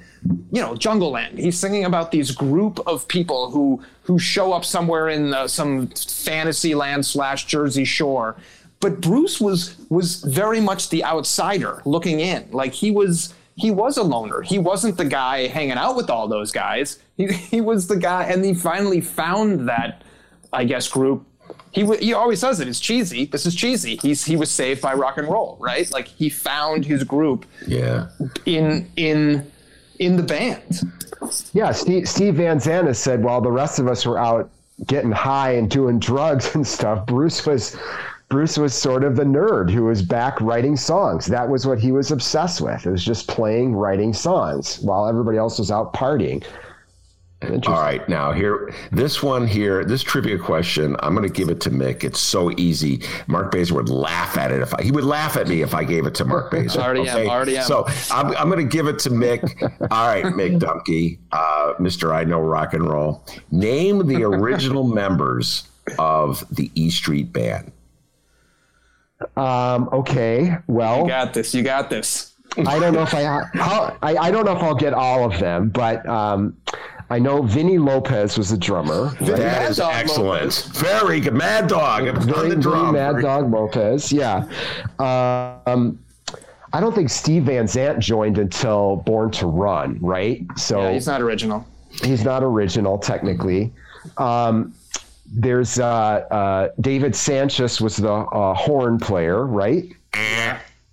you 0.52 0.62
know, 0.62 0.74
Jungleland. 0.74 1.38
He's 1.38 1.60
singing 1.60 1.86
about 1.86 2.12
these 2.12 2.32
group 2.32 2.80
of 2.88 3.08
people 3.08 3.52
who 3.52 3.84
who 4.02 4.18
show 4.18 4.54
up 4.54 4.64
somewhere 4.64 5.10
in 5.10 5.34
uh, 5.34 5.48
some 5.48 5.88
fantasy 5.88 6.74
land 6.74 7.06
slash 7.06 7.46
Jersey 7.46 7.84
Shore 7.84 8.38
but 8.80 9.02
Bruce 9.02 9.42
was 9.42 9.76
was 9.90 10.22
very 10.24 10.60
much 10.60 10.90
the 10.90 11.04
outsider 11.04 11.82
looking 11.86 12.20
in. 12.20 12.48
Like 12.52 12.74
he 12.74 12.92
was 12.92 13.34
he 13.56 13.72
was 13.72 13.98
a 13.98 14.04
loner. 14.04 14.42
He 14.42 14.60
wasn't 14.60 14.98
the 14.98 15.06
guy 15.06 15.48
hanging 15.48 15.78
out 15.78 15.96
with 15.96 16.10
all 16.10 16.28
those 16.28 16.52
guys. 16.52 17.00
He 17.18 17.28
he 17.34 17.62
was 17.62 17.88
the 17.88 17.98
guy, 17.98 18.26
and 18.26 18.44
he 18.46 18.54
finally 18.54 19.02
found 19.02 19.68
that, 19.68 20.04
I 20.54 20.64
guess, 20.64 20.88
group. 20.88 21.26
He 21.72 21.86
he 21.98 22.14
always 22.14 22.40
says 22.40 22.60
it. 22.60 22.68
It's 22.68 22.80
cheesy. 22.80 23.26
This 23.26 23.46
is 23.46 23.56
cheesy. 23.56 23.98
He's 23.98 24.24
he 24.24 24.36
was 24.36 24.52
saved 24.52 24.82
by 24.82 24.94
rock 24.94 25.18
and 25.18 25.28
roll, 25.28 25.58
right? 25.60 25.90
Like 25.92 26.08
he 26.08 26.30
found 26.30 26.86
his 26.86 27.04
group. 27.04 27.46
Yeah. 27.66 28.10
In 28.46 28.90
in 28.96 29.52
in 30.00 30.18
the 30.18 30.24
band. 30.24 30.82
Yeah, 31.52 31.72
Steve, 31.72 32.08
Steve 32.08 32.36
Van 32.36 32.60
Zandt 32.60 32.88
has 32.88 33.00
said 33.00 33.24
while 33.24 33.42
the 33.42 33.52
rest 33.52 33.80
of 33.80 33.88
us 33.88 34.06
were 34.06 34.20
out 34.20 34.50
getting 34.86 35.12
high 35.12 35.54
and 35.54 35.70
doing 35.70 36.00
drugs 36.00 36.54
and 36.54 36.66
stuff, 36.66 37.06
Bruce 37.08 37.46
was 37.46 37.76
Bruce 38.30 38.58
was 38.58 38.74
sort 38.74 39.06
of 39.06 39.16
the 39.16 39.24
nerd 39.24 39.72
who 39.72 39.86
was 39.86 40.02
back 40.02 40.40
writing 40.42 40.76
songs. 40.76 41.26
That 41.28 41.48
was 41.48 41.66
what 41.66 41.80
he 41.80 41.94
was 41.94 42.12
obsessed 42.12 42.60
with. 42.60 42.86
It 42.86 42.92
was 42.92 43.04
just 43.04 43.28
playing, 43.28 43.74
writing 43.74 44.14
songs 44.14 44.80
while 44.80 45.08
everybody 45.08 45.38
else 45.38 45.60
was 45.60 45.72
out 45.72 45.94
partying. 45.94 46.44
All 47.44 47.80
right, 47.80 48.08
now 48.10 48.32
here, 48.32 48.74
this 48.92 49.22
one 49.22 49.46
here, 49.46 49.86
this 49.86 50.02
trivia 50.02 50.40
question, 50.40 50.96
I'm 51.02 51.14
going 51.14 51.28
to 51.28 51.34
give 51.34 51.50
it 51.50 51.62
to 51.62 51.70
Mick. 51.70 52.04
It's 52.04 52.20
so 52.20 52.52
easy. 52.58 53.04
Mark 53.28 53.54
Bazer 53.54 53.74
would 53.74 53.90
laugh 53.90 54.40
at 54.40 54.52
it 54.52 54.62
if 54.62 54.74
I, 54.74 54.82
he 54.82 54.92
would 54.92 55.04
laugh 55.04 55.38
at 55.38 55.48
me 55.48 55.62
if 55.62 55.76
I 55.76 55.84
gave 55.84 56.08
it 56.08 56.16
to 56.16 56.26
Mark 56.26 56.52
Bazer. 56.52 56.78
already 56.78 57.02
okay? 57.02 57.26
am, 57.26 57.30
already 57.30 57.58
am. 57.58 57.64
So 57.66 57.86
I'm, 58.10 58.36
I'm 58.38 58.50
going 58.50 58.68
to 58.68 58.76
give 58.76 58.88
it 58.88 58.98
to 59.00 59.12
Mick. 59.12 59.44
All 59.92 60.08
right, 60.08 60.26
Mick 60.26 60.60
Dumke, 60.60 61.20
uh, 61.32 61.74
Mr. 61.80 62.12
I 62.12 62.24
Know 62.24 62.40
Rock 62.40 62.74
and 62.74 62.90
Roll. 62.90 63.24
Name 63.52 64.08
the 64.08 64.24
original 64.24 64.84
members 64.88 65.68
of 66.00 66.44
the 66.54 66.72
E 66.74 66.90
Street 66.90 67.32
Band. 67.32 67.72
Um, 69.36 69.90
okay, 69.92 70.58
well, 70.68 71.02
you 71.04 71.08
got 71.08 71.34
this. 71.34 71.54
You 71.54 71.64
got 71.64 71.90
this. 71.90 72.34
I 72.66 72.80
don't 72.80 72.94
know 72.94 73.04
if 73.04 73.14
I, 73.14 73.24
I, 73.24 74.18
I 74.18 74.32
don't 74.32 74.46
know 74.46 74.56
if 74.56 74.64
I'll 74.64 74.74
get 74.74 74.94
all 74.94 75.32
of 75.32 75.40
them, 75.40 75.70
but 75.70 76.08
um, 76.08 76.58
I 77.10 77.20
know 77.20 77.44
Vini 77.44 77.78
Lopez 77.78 78.38
was 78.38 78.50
the 78.50 78.58
drummer. 78.58 79.06
Right? 79.22 79.38
That 79.38 79.70
is 79.70 79.80
excellent. 79.80 80.42
Lopez. 80.42 80.66
Very 80.68 81.20
good. 81.20 81.34
Mad 81.34 81.68
Dog 81.68 82.06
Vinny, 82.24 82.50
the 82.50 82.56
drum. 82.56 82.94
Mad 82.94 83.22
Dog 83.22 83.52
Lopez. 83.52 84.12
Yeah. 84.12 84.48
Um, 84.98 86.00
I 86.74 86.80
don't 86.80 86.94
think 86.94 87.10
Steve 87.10 87.44
Van 87.44 87.68
Zandt 87.68 88.00
joined 88.00 88.38
until 88.38 88.98
Born 88.98 89.32
to 89.32 89.48
Run, 89.48 90.00
right? 90.02 90.46
So 90.58 90.82
yeah, 90.82 90.94
he's 90.94 91.08
not 91.08 91.22
original. 91.22 91.66
He's 92.04 92.24
not 92.24 92.44
original 92.44 92.98
technically. 92.98 93.72
Um, 94.18 94.74
there's 95.32 95.80
uh, 95.80 95.86
uh, 95.86 96.70
David 96.80 97.14
Sancious 97.14 97.82
was 97.82 97.98
the 97.98 98.12
uh, 98.12 98.54
horn 98.54 98.98
player, 99.00 99.46
right? 99.46 99.86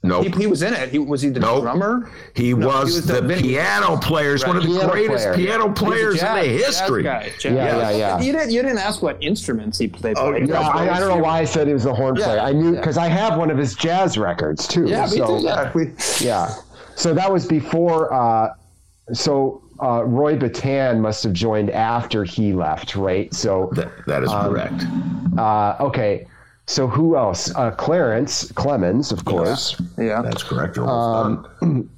No, 0.02 0.20
nope. 0.20 0.34
he, 0.34 0.42
he, 0.42 0.46
was 0.46 0.62
in 0.62 0.74
it. 0.74 0.90
He 0.90 0.98
was 0.98 1.22
he 1.22 1.30
the 1.30 1.40
nope. 1.40 1.62
drummer? 1.62 2.10
He, 2.34 2.52
no, 2.52 2.66
was, 2.66 2.90
he 2.90 2.96
was 2.96 3.06
the, 3.06 3.22
the 3.22 3.36
piano 3.40 3.96
players, 3.96 4.42
right. 4.42 4.48
one 4.48 4.56
of 4.58 4.62
the 4.64 4.68
piano 4.68 4.90
greatest 4.90 5.24
player. 5.24 5.34
piano 5.34 5.72
players 5.72 6.20
jazz, 6.20 6.44
in 6.46 6.52
the 6.52 6.58
history. 6.58 7.02
Jazz 7.04 7.32
jazz 7.38 7.52
yeah, 7.54 7.78
yeah, 7.78 7.90
yeah. 7.90 8.20
You 8.20 8.32
didn't 8.32 8.50
you 8.50 8.60
didn't 8.60 8.78
ask 8.78 9.00
what 9.00 9.22
instruments 9.22 9.78
he 9.78 9.88
played. 9.88 10.16
Oh, 10.18 10.36
yeah, 10.36 10.60
I, 10.60 10.94
I, 10.94 11.00
don't 11.00 11.08
know 11.08 11.22
why 11.24 11.38
I 11.38 11.44
said 11.44 11.68
he 11.68 11.72
was 11.72 11.86
a 11.86 11.94
horn 11.94 12.16
yeah, 12.16 12.24
player. 12.24 12.40
I 12.40 12.52
knew 12.52 12.72
because 12.72 12.98
I 12.98 13.08
have 13.08 13.38
one 13.38 13.50
of 13.50 13.56
his 13.56 13.74
jazz 13.74 14.18
records 14.18 14.68
too. 14.68 14.86
Yeah, 14.86 15.06
so, 15.06 15.36
me 15.36 15.40
too. 15.40 15.46
Yeah, 15.46 15.90
yeah. 16.20 16.54
So 16.96 17.14
that 17.14 17.32
was 17.32 17.46
before. 17.46 18.12
Uh, 18.12 18.54
so 19.14 19.63
uh, 19.82 20.04
Roy 20.04 20.36
Bittan 20.36 21.00
must 21.00 21.22
have 21.24 21.32
joined 21.32 21.70
after 21.70 22.24
he 22.24 22.52
left, 22.52 22.96
right? 22.96 23.32
So 23.34 23.70
that, 23.72 23.90
that 24.06 24.22
is 24.22 24.30
um, 24.30 24.52
correct. 24.52 24.84
Uh, 25.38 25.76
okay. 25.80 26.26
So 26.66 26.86
who 26.86 27.16
else? 27.16 27.54
Uh, 27.54 27.70
Clarence 27.72 28.50
Clemons, 28.52 29.12
of 29.12 29.24
course. 29.24 29.80
Yeah, 29.98 30.04
yeah. 30.04 30.22
that's 30.22 30.42
correct. 30.42 30.78
Um, 30.78 31.46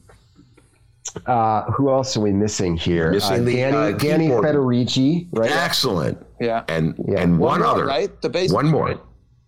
uh, 1.26 1.62
who 1.70 1.90
else 1.90 2.16
are 2.16 2.20
we 2.20 2.32
missing 2.32 2.76
here? 2.76 3.12
Missing 3.12 3.42
uh, 3.42 3.44
the, 3.44 3.56
Danny, 3.56 3.76
uh, 3.76 3.92
Danny 3.92 4.28
Federici, 4.28 5.28
right? 5.32 5.50
Excellent. 5.50 6.18
Yeah, 6.40 6.64
and 6.68 6.94
yeah. 7.06 7.20
and 7.20 7.38
one, 7.38 7.60
one 7.60 7.60
more, 7.60 7.68
other, 7.68 7.86
right? 7.86 8.20
The 8.22 8.28
bass. 8.28 8.52
One 8.52 8.66
more. 8.66 9.00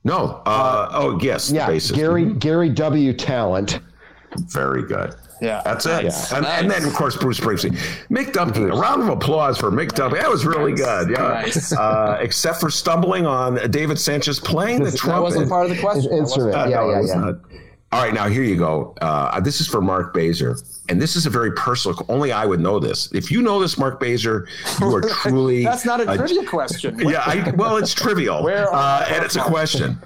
No. 0.04 0.42
Uh, 0.46 0.88
oh, 0.92 1.18
yes. 1.20 1.50
Yeah, 1.50 1.76
Gary 1.94 2.32
Garry 2.32 2.70
W. 2.70 3.12
Tallent. 3.12 3.80
Very 4.50 4.86
good. 4.86 5.14
Yeah, 5.40 5.62
that's 5.64 5.86
it. 5.86 6.04
Yeah. 6.04 6.36
And, 6.36 6.44
nice. 6.44 6.60
and, 6.60 6.70
then 6.70 6.84
of 6.84 6.92
course 6.94 7.16
Bruce 7.16 7.38
Springsteen, 7.40 7.76
Mick 8.08 8.32
Dumke. 8.32 8.72
A 8.72 8.76
round 8.76 9.02
of 9.02 9.08
applause 9.08 9.58
for 9.58 9.70
Mick 9.70 9.88
Dumke. 9.88 10.20
That 10.20 10.30
was 10.30 10.44
really 10.44 10.72
good. 10.72 11.10
Yeah, 11.10 11.16
nice. 11.16 11.72
uh, 11.72 12.18
except 12.20 12.60
for 12.60 12.70
stumbling 12.70 13.26
on 13.26 13.54
David 13.70 13.96
Sancious 13.96 14.42
playing 14.42 14.82
the 14.82 14.90
trumpet. 14.90 15.16
That 15.16 15.22
wasn't 15.22 15.48
part 15.48 15.70
of 15.70 15.76
the 15.76 15.80
question. 15.80 16.12
Instrument. 16.12 16.56
Uh, 16.56 16.66
yeah, 16.68 16.76
no, 16.76 16.90
yeah, 16.90 17.02
yeah. 17.06 17.32
All 17.90 18.04
right, 18.04 18.12
now 18.12 18.28
here 18.28 18.42
you 18.42 18.56
go. 18.56 18.94
Uh, 19.00 19.40
this 19.40 19.62
is 19.62 19.66
for 19.66 19.80
Mark 19.80 20.12
Bazer, 20.12 20.62
and 20.90 21.00
this 21.00 21.16
is 21.16 21.24
a 21.24 21.30
very 21.30 21.52
personal. 21.52 22.04
Only 22.10 22.32
I 22.32 22.44
would 22.44 22.60
know 22.60 22.78
this. 22.78 23.10
If 23.12 23.30
you 23.30 23.40
know 23.40 23.60
this, 23.60 23.78
Mark 23.78 23.98
Bazer, 23.98 24.46
you 24.78 24.94
are 24.94 25.00
truly. 25.22 25.64
That's 25.64 25.86
not 25.86 26.00
a 26.00 26.04
trivia 26.04 26.44
question. 26.44 26.98
yeah, 27.08 27.22
I, 27.24 27.50
well, 27.56 27.78
it's 27.78 27.94
trivial, 27.94 28.44
Where 28.44 28.72
uh, 28.74 29.06
and 29.08 29.24
it's 29.24 29.36
a 29.36 29.40
question. 29.40 29.98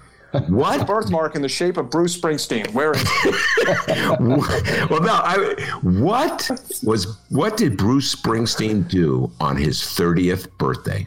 What 0.48 0.86
birthmark 0.86 1.34
in 1.34 1.42
the 1.42 1.48
shape 1.48 1.76
of 1.76 1.90
Bruce 1.90 2.18
Springsteen? 2.18 2.72
Where 2.72 2.92
is 2.92 3.02
it? 3.04 4.20
well, 4.90 5.02
no. 5.02 5.12
I, 5.12 5.78
what 5.82 6.50
was 6.82 7.18
what 7.28 7.56
did 7.56 7.76
Bruce 7.76 8.14
Springsteen 8.14 8.88
do 8.88 9.30
on 9.40 9.56
his 9.56 9.82
thirtieth 9.92 10.56
birthday? 10.58 11.06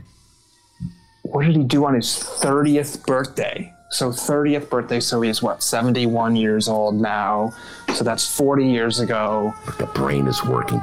What 1.24 1.46
did 1.46 1.56
he 1.56 1.64
do 1.64 1.86
on 1.86 1.96
his 1.96 2.18
thirtieth 2.18 3.06
birthday? 3.06 3.74
So 3.96 4.10
30th 4.10 4.70
birthday. 4.70 5.00
So 5.00 5.22
he 5.22 5.30
is 5.30 5.42
what 5.42 5.64
71 5.64 6.36
years 6.36 6.68
old 6.68 6.96
now. 6.96 7.54
So 7.94 8.04
that's 8.04 8.28
40 8.36 8.68
years 8.68 9.00
ago. 9.00 9.54
The 9.78 9.86
brain 9.88 10.28
is 10.28 10.44
working. 10.44 10.82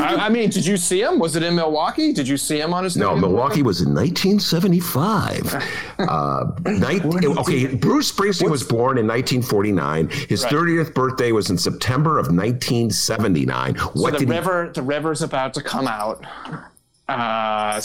I, 0.00 0.26
I 0.26 0.28
mean, 0.28 0.50
did 0.50 0.64
you 0.64 0.76
see 0.76 1.02
him? 1.02 1.18
Was 1.18 1.34
it 1.36 1.42
in 1.42 1.54
Milwaukee? 1.56 2.12
Did 2.12 2.28
you 2.28 2.36
see 2.36 2.60
him 2.60 2.72
on 2.72 2.84
his? 2.84 2.96
No, 2.96 3.16
Milwaukee 3.16 3.62
was 3.62 3.80
in 3.80 3.94
1975. 3.94 5.54
uh, 5.98 6.44
night, 6.66 7.04
okay, 7.04 7.74
Bruce 7.74 8.12
Springsteen 8.12 8.50
was 8.50 8.62
born 8.62 8.98
in 8.98 9.06
1949. 9.06 10.08
His 10.28 10.44
Right. 10.44 10.52
30th 10.52 10.94
birthday 10.94 11.32
was 11.32 11.50
in 11.50 11.58
September 11.58 12.18
of 12.18 12.26
1979. 12.28 13.76
So 13.76 13.84
What 13.94 14.12
the 14.12 14.18
did 14.20 14.28
he- 14.28 14.34
river, 14.34 14.70
the 14.72 14.82
river's 14.82 15.22
about 15.22 15.54
to 15.54 15.62
come 15.62 15.88
out. 15.88 16.24
Uh, 17.08 17.80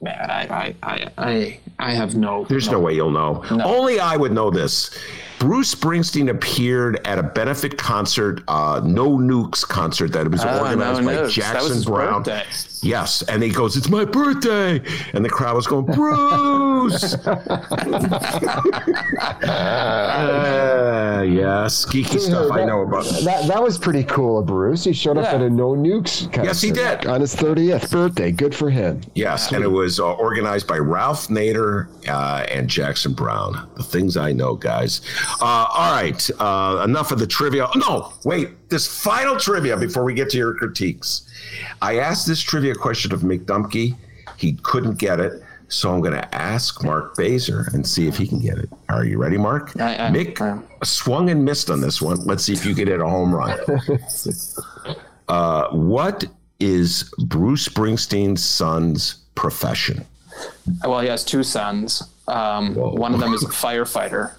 man, 0.00 0.30
I, 0.30 0.46
I, 0.48 0.74
I, 0.82 1.08
I, 1.18 1.60
I 1.78 1.92
have 1.92 2.14
no. 2.16 2.44
There's 2.44 2.70
no 2.70 2.80
way 2.80 2.94
you'll 2.94 3.10
know. 3.10 3.44
Only 3.50 4.00
I 4.00 4.16
would 4.16 4.32
know 4.32 4.50
this. 4.50 4.90
Bruce 5.38 5.74
Springsteen 5.74 6.30
appeared 6.30 7.04
at 7.04 7.18
a 7.18 7.22
benefit 7.22 7.76
concert, 7.76 8.42
uh, 8.46 8.80
No 8.84 9.18
Nukes 9.18 9.66
concert 9.66 10.12
that 10.12 10.30
was 10.30 10.42
Ah, 10.44 10.60
organized 10.60 11.00
No 11.02 11.06
by 11.06 11.14
Nukes. 11.16 11.30
Jackson 11.32 11.82
Browne. 11.82 12.22
birthday. 12.22 12.44
Yes, 12.82 13.22
and 13.22 13.42
he 13.42 13.50
goes, 13.50 13.76
"It's 13.76 13.88
my 13.88 14.04
birthday," 14.04 14.80
and 15.12 15.24
the 15.24 15.28
crowd 15.28 15.56
was 15.56 15.66
going, 15.66 15.84
"Bruce!" 15.86 16.18
uh, 20.32 21.22
yes, 21.26 21.84
geeky 21.86 22.18
stuff 22.18 22.50
I 22.52 22.64
know 22.64 22.82
about. 22.82 23.04
That 23.24 23.46
that 23.48 23.62
was 23.62 23.78
pretty 23.78 24.04
cool 24.04 24.38
of 24.38 24.46
Bruce. 24.46 24.84
He 24.84 24.92
showed 24.92 25.18
up 25.18 25.24
Yeah. 25.24 25.34
at 25.36 25.40
a 25.42 25.50
No 25.50 25.70
Nukes 25.74 26.24
concert. 26.32 26.44
Yes, 26.44 26.60
he 26.62 26.70
did. 26.70 27.06
on 27.06 27.20
his 27.20 27.34
30th 27.34 27.90
birthday. 27.90 28.30
Good 28.32 28.54
for 28.54 28.70
him. 28.70 29.00
Yes, 29.14 29.52
and 29.52 29.62
it 29.64 29.68
was 29.70 30.00
uh, 30.00 30.12
organized 30.14 30.66
by 30.66 30.78
Ralph 30.78 31.28
Nader 31.28 31.88
uh, 32.08 32.44
and 32.50 32.68
Jackson 32.68 33.12
Browne. 33.12 33.68
The 33.76 33.82
things 33.82 34.16
I 34.16 34.32
know, 34.32 34.54
guys. 34.54 35.00
Uh, 35.40 35.66
all 35.74 35.92
right, 35.92 36.30
uh, 36.38 36.82
enough 36.84 37.12
of 37.12 37.18
the 37.18 37.26
trivia. 37.26 37.68
No, 37.76 38.12
wait, 38.24 38.68
this 38.68 38.86
final 38.86 39.36
trivia 39.36 39.76
before 39.76 40.04
we 40.04 40.14
get 40.14 40.30
to 40.30 40.38
your 40.38 40.54
critiques. 40.54 41.28
I 41.80 41.98
asked 41.98 42.26
this 42.26 42.40
trivia 42.40 42.74
question 42.74 43.12
of 43.12 43.20
Mick 43.20 43.44
Dumke. 43.44 43.94
He 44.36 44.54
couldn't 44.62 44.98
get 44.98 45.20
it. 45.20 45.42
So 45.72 45.90
I'm 45.92 46.00
going 46.02 46.12
to 46.12 46.34
ask 46.34 46.84
Mark 46.84 47.16
Bazer 47.16 47.72
and 47.72 47.86
see 47.86 48.06
if 48.06 48.16
he 48.18 48.26
can 48.26 48.40
get 48.40 48.58
it. 48.58 48.68
Are 48.90 49.04
you 49.06 49.16
ready, 49.16 49.38
Mark? 49.38 49.72
I- 49.80 50.06
I- 50.08 50.10
Mick 50.10 50.38
I 50.40 50.84
swung 50.84 51.30
and 51.30 51.44
missed 51.44 51.70
on 51.70 51.80
this 51.80 52.02
one. 52.02 52.18
Let's 52.26 52.44
see 52.44 52.52
if 52.52 52.66
you 52.66 52.74
can 52.74 52.86
hit 52.88 53.00
a 53.00 53.08
home 53.08 53.34
run. 53.34 53.58
uh, 55.28 55.68
what 55.70 56.24
is 56.60 57.12
Bruce 57.26 57.66
Springsteen's 57.66 58.44
son's 58.44 59.14
profession? 59.34 60.04
Well, 60.84 61.00
he 61.00 61.08
has 61.08 61.24
two 61.24 61.42
sons. 61.42 62.02
Um, 62.28 62.74
one 62.74 63.14
of 63.14 63.20
them 63.20 63.32
is 63.32 63.42
a 63.42 63.46
firefighter. 63.64 64.32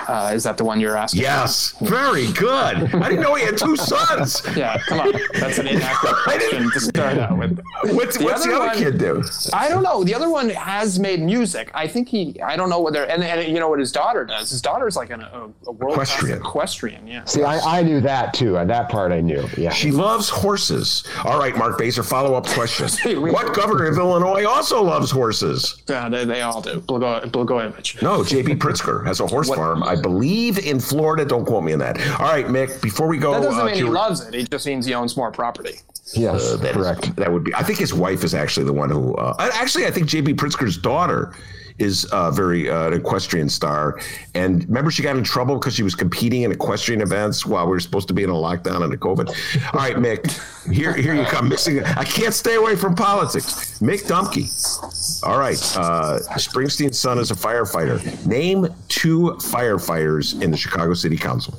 Uh, 0.00 0.32
is 0.34 0.42
that 0.44 0.56
the 0.56 0.64
one 0.64 0.80
you're 0.80 0.96
asking? 0.96 1.22
Yes, 1.22 1.74
very 1.80 2.30
good. 2.32 2.94
I 2.94 3.08
didn't 3.08 3.20
know 3.22 3.34
he 3.34 3.44
had 3.44 3.56
two 3.58 3.76
sons. 3.76 4.42
Yeah, 4.56 4.78
come 4.86 5.00
on. 5.00 5.12
That's 5.34 5.58
an 5.58 5.66
inaccurate 5.66 6.14
I 6.26 6.38
didn't- 6.38 6.70
question 6.70 6.70
to 6.72 6.80
start 6.80 7.18
out 7.18 7.38
with. 7.38 7.58
What's, 7.84 8.16
The 8.18 8.24
what's 8.24 8.44
the 8.44 8.50
other 8.54 8.56
other 8.56 8.66
one- 8.66 8.76
kid 8.76 8.98
do? 8.98 9.22
I 9.52 9.68
don't 9.68 9.82
know. 9.82 10.04
The 10.04 10.14
other 10.14 10.28
one 10.30 10.48
has 10.50 10.98
made 10.98 11.20
music. 11.20 11.70
I 11.74 11.86
think 11.88 12.08
he. 12.08 12.40
I 12.42 12.56
don't 12.56 12.70
know 12.70 12.80
whether. 12.80 13.04
And, 13.04 13.22
and 13.24 13.46
you 13.52 13.58
know 13.58 13.68
what 13.68 13.78
his 13.80 13.90
daughter 13.92 14.24
does. 14.24 14.50
His 14.50 14.62
daughter's 14.62 14.96
like 14.96 15.10
an, 15.10 15.22
a, 15.22 15.48
a 15.66 15.72
world 15.72 15.92
Equestrian. 15.94 16.38
equestrian. 16.38 17.06
Yeah. 17.06 17.24
See, 17.24 17.42
I, 17.42 17.58
I 17.78 17.82
knew 17.82 18.00
that 18.02 18.34
too. 18.34 18.52
That 18.52 18.88
part 18.88 19.12
I 19.12 19.20
knew. 19.20 19.46
Yeah. 19.56 19.70
She 19.70 19.90
loves 19.90 20.28
horses. 20.28 21.04
All 21.24 21.38
right, 21.38 21.56
Mark 21.56 21.78
Bazer, 21.78 22.04
follow 22.08 22.34
up 22.34 22.46
question. 22.46 22.86
What 23.34 23.54
governor 23.54 23.86
of 23.86 23.96
Illinois 23.98 24.44
also 24.46 24.82
loves 24.82 25.10
horses? 25.10 25.82
Yeah, 25.88 26.08
they, 26.08 26.24
they 26.24 26.42
all 26.42 26.60
do. 26.60 26.80
Blagojevich. 26.80 28.02
No, 28.02 28.24
J.B. 28.24 28.54
Pritzker 28.56 29.04
has 29.06 29.20
a 29.20 29.26
horse 29.26 29.48
What- 29.48 29.56
farm, 29.58 29.82
I 29.84 30.00
believe, 30.00 30.58
in 30.58 30.80
Florida. 30.80 31.24
Don't 31.24 31.44
quote 31.44 31.64
me 31.64 31.72
on 31.72 31.78
that. 31.80 31.98
All 32.20 32.26
right, 32.26 32.46
Mick, 32.46 32.80
before 32.82 33.06
we 33.08 33.18
go. 33.18 33.32
That 33.32 33.42
doesn't 33.42 33.60
uh, 33.60 33.64
mean 33.66 33.74
he 33.74 33.80
your- 33.80 33.90
loves 33.90 34.20
it. 34.26 34.34
It 34.34 34.50
just 34.50 34.66
means 34.66 34.86
he 34.86 34.94
owns 34.94 35.16
more 35.16 35.30
property. 35.30 35.80
yes, 36.14 36.52
Uh, 36.52 36.56
that 36.58 36.70
is- 36.70 36.76
correct. 36.76 37.16
that 37.16 37.32
would 37.32 37.44
be. 37.44 37.54
I 37.54 37.62
think 37.62 37.78
his 37.78 37.94
wife 37.94 38.24
is 38.24 38.34
actually 38.34 38.66
the 38.66 38.72
one 38.72 38.90
who. 38.90 39.14
Uh, 39.14 39.34
actually, 39.54 39.86
I 39.86 39.90
think 39.90 40.06
J.B. 40.06 40.34
Pritzker's 40.34 40.76
daughter 40.76 41.32
is 41.78 42.04
uh, 42.06 42.30
very 42.30 42.70
uh, 42.70 42.88
an 42.88 42.92
equestrian 42.92 43.48
star. 43.48 44.00
And 44.34 44.64
remember, 44.68 44.90
she 44.90 45.02
got 45.02 45.16
in 45.16 45.24
trouble 45.24 45.58
because 45.58 45.74
she 45.74 45.82
was 45.82 45.94
competing 45.94 46.42
in 46.42 46.52
equestrian 46.52 47.00
events 47.00 47.44
while 47.44 47.64
we 47.66 47.70
were 47.70 47.80
supposed 47.80 48.08
to 48.08 48.14
be 48.14 48.22
in 48.22 48.30
a 48.30 48.34
lockdown 48.34 48.82
under 48.82 48.96
COVID. 48.96 49.28
All 49.74 49.80
right, 49.80 49.96
Mick, 49.96 50.72
here 50.72 50.94
here 50.94 51.14
you 51.14 51.24
come. 51.24 51.48
Mixing. 51.48 51.82
I 51.84 52.04
can't 52.04 52.34
stay 52.34 52.54
away 52.54 52.76
from 52.76 52.94
politics. 52.94 53.78
Mick 53.80 54.02
Dumke. 54.04 55.24
All 55.24 55.38
right, 55.38 55.58
uh, 55.76 56.20
Springsteen's 56.36 56.98
son 56.98 57.18
is 57.18 57.30
a 57.30 57.34
firefighter. 57.34 58.26
Name 58.26 58.68
two 58.88 59.36
firefighters 59.40 60.40
in 60.40 60.50
the 60.50 60.56
Chicago 60.56 60.94
City 60.94 61.16
Council. 61.16 61.54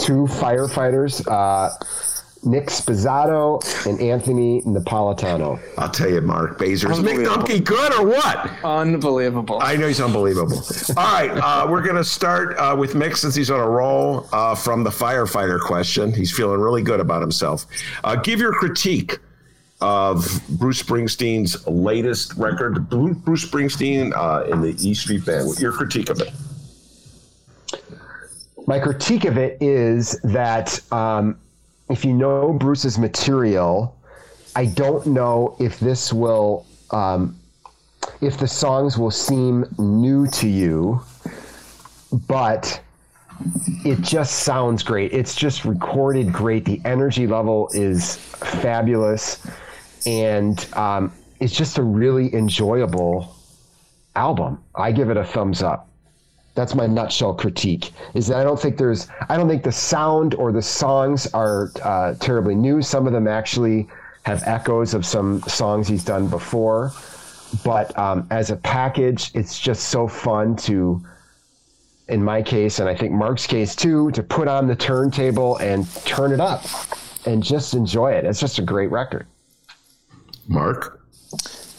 Two 0.00 0.26
firefighters, 0.26 1.26
uh, 1.30 1.70
Nick 2.42 2.66
Sposato 2.66 3.60
and 3.86 4.00
Anthony 4.00 4.62
Napolitano. 4.62 5.60
I'll 5.76 5.90
tell 5.90 6.08
you, 6.08 6.20
Mark 6.20 6.58
Bazer. 6.58 6.90
Is 6.90 6.98
Mick 7.00 7.24
Dumke 7.26 7.62
good 7.62 7.92
or 7.94 8.06
what? 8.06 8.50
Unbelievable. 8.64 9.58
I 9.60 9.76
know 9.76 9.88
he's 9.88 10.00
unbelievable. 10.00 10.56
All 10.96 11.04
right, 11.04 11.30
uh, 11.30 11.66
we're 11.68 11.82
going 11.82 11.96
to 11.96 12.04
start 12.04 12.56
uh, 12.56 12.74
with 12.78 12.94
Mick 12.94 13.16
since 13.16 13.34
he's 13.34 13.50
on 13.50 13.60
a 13.60 13.68
roll 13.68 14.26
uh, 14.32 14.54
from 14.54 14.84
the 14.84 14.90
firefighter 14.90 15.60
question. 15.60 16.12
He's 16.12 16.34
feeling 16.34 16.60
really 16.60 16.82
good 16.82 17.00
about 17.00 17.20
himself. 17.20 17.66
Uh, 18.04 18.16
give 18.16 18.40
your 18.40 18.52
critique 18.52 19.18
of 19.82 20.42
Bruce 20.50 20.82
Springsteen's 20.82 21.66
latest 21.66 22.34
record, 22.34 22.88
Bruce 22.88 23.44
Springsteen 23.44 24.12
uh, 24.14 24.44
in 24.50 24.60
the 24.60 24.76
E 24.86 24.94
Street 24.94 25.24
Band. 25.24 25.58
Your 25.58 25.72
critique 25.72 26.10
of 26.10 26.20
it. 26.20 26.32
My 28.66 28.78
critique 28.78 29.24
of 29.24 29.36
it 29.36 29.58
is 29.60 30.20
that 30.22 30.80
um, 30.92 31.38
if 31.90 32.04
you 32.04 32.12
know 32.12 32.52
Bruce's 32.52 32.98
material, 32.98 33.96
I 34.54 34.66
don't 34.66 35.06
know 35.06 35.56
if 35.58 35.80
this 35.80 36.12
will, 36.12 36.64
um, 36.92 37.36
if 38.20 38.38
the 38.38 38.46
songs 38.46 38.96
will 38.96 39.10
seem 39.10 39.66
new 39.78 40.28
to 40.28 40.48
you, 40.48 41.02
but 42.28 42.80
it 43.84 44.00
just 44.00 44.40
sounds 44.40 44.82
great. 44.82 45.12
It's 45.12 45.34
just 45.34 45.64
recorded 45.64 46.32
great. 46.32 46.64
The 46.64 46.80
energy 46.84 47.26
level 47.26 47.68
is 47.74 48.16
fabulous, 48.16 49.44
and 50.06 50.64
um, 50.74 51.12
it's 51.40 51.54
just 51.54 51.78
a 51.78 51.82
really 51.82 52.32
enjoyable 52.34 53.34
album. 54.14 54.62
I 54.74 54.92
give 54.92 55.10
it 55.10 55.16
a 55.16 55.24
thumbs 55.24 55.62
up 55.62 55.89
that's 56.54 56.74
my 56.74 56.86
nutshell 56.86 57.34
critique 57.34 57.92
is 58.14 58.26
that 58.26 58.38
i 58.38 58.44
don't 58.44 58.60
think 58.60 58.76
there's 58.76 59.08
i 59.28 59.36
don't 59.36 59.48
think 59.48 59.62
the 59.62 59.72
sound 59.72 60.34
or 60.34 60.52
the 60.52 60.62
songs 60.62 61.26
are 61.34 61.70
uh, 61.82 62.14
terribly 62.20 62.54
new 62.54 62.82
some 62.82 63.06
of 63.06 63.12
them 63.12 63.28
actually 63.28 63.88
have 64.24 64.42
echoes 64.46 64.94
of 64.94 65.04
some 65.06 65.40
songs 65.42 65.88
he's 65.88 66.04
done 66.04 66.28
before 66.28 66.92
but 67.64 67.96
um, 67.98 68.26
as 68.30 68.50
a 68.50 68.56
package 68.56 69.30
it's 69.34 69.58
just 69.58 69.88
so 69.88 70.06
fun 70.06 70.54
to 70.54 71.02
in 72.08 72.22
my 72.22 72.42
case 72.42 72.78
and 72.80 72.88
i 72.88 72.94
think 72.94 73.12
mark's 73.12 73.46
case 73.46 73.74
too 73.74 74.10
to 74.10 74.22
put 74.22 74.48
on 74.48 74.66
the 74.66 74.76
turntable 74.76 75.56
and 75.58 75.88
turn 76.04 76.32
it 76.32 76.40
up 76.40 76.64
and 77.26 77.42
just 77.42 77.74
enjoy 77.74 78.12
it 78.12 78.24
it's 78.24 78.40
just 78.40 78.58
a 78.58 78.62
great 78.62 78.90
record 78.90 79.26
Mark? 80.50 81.00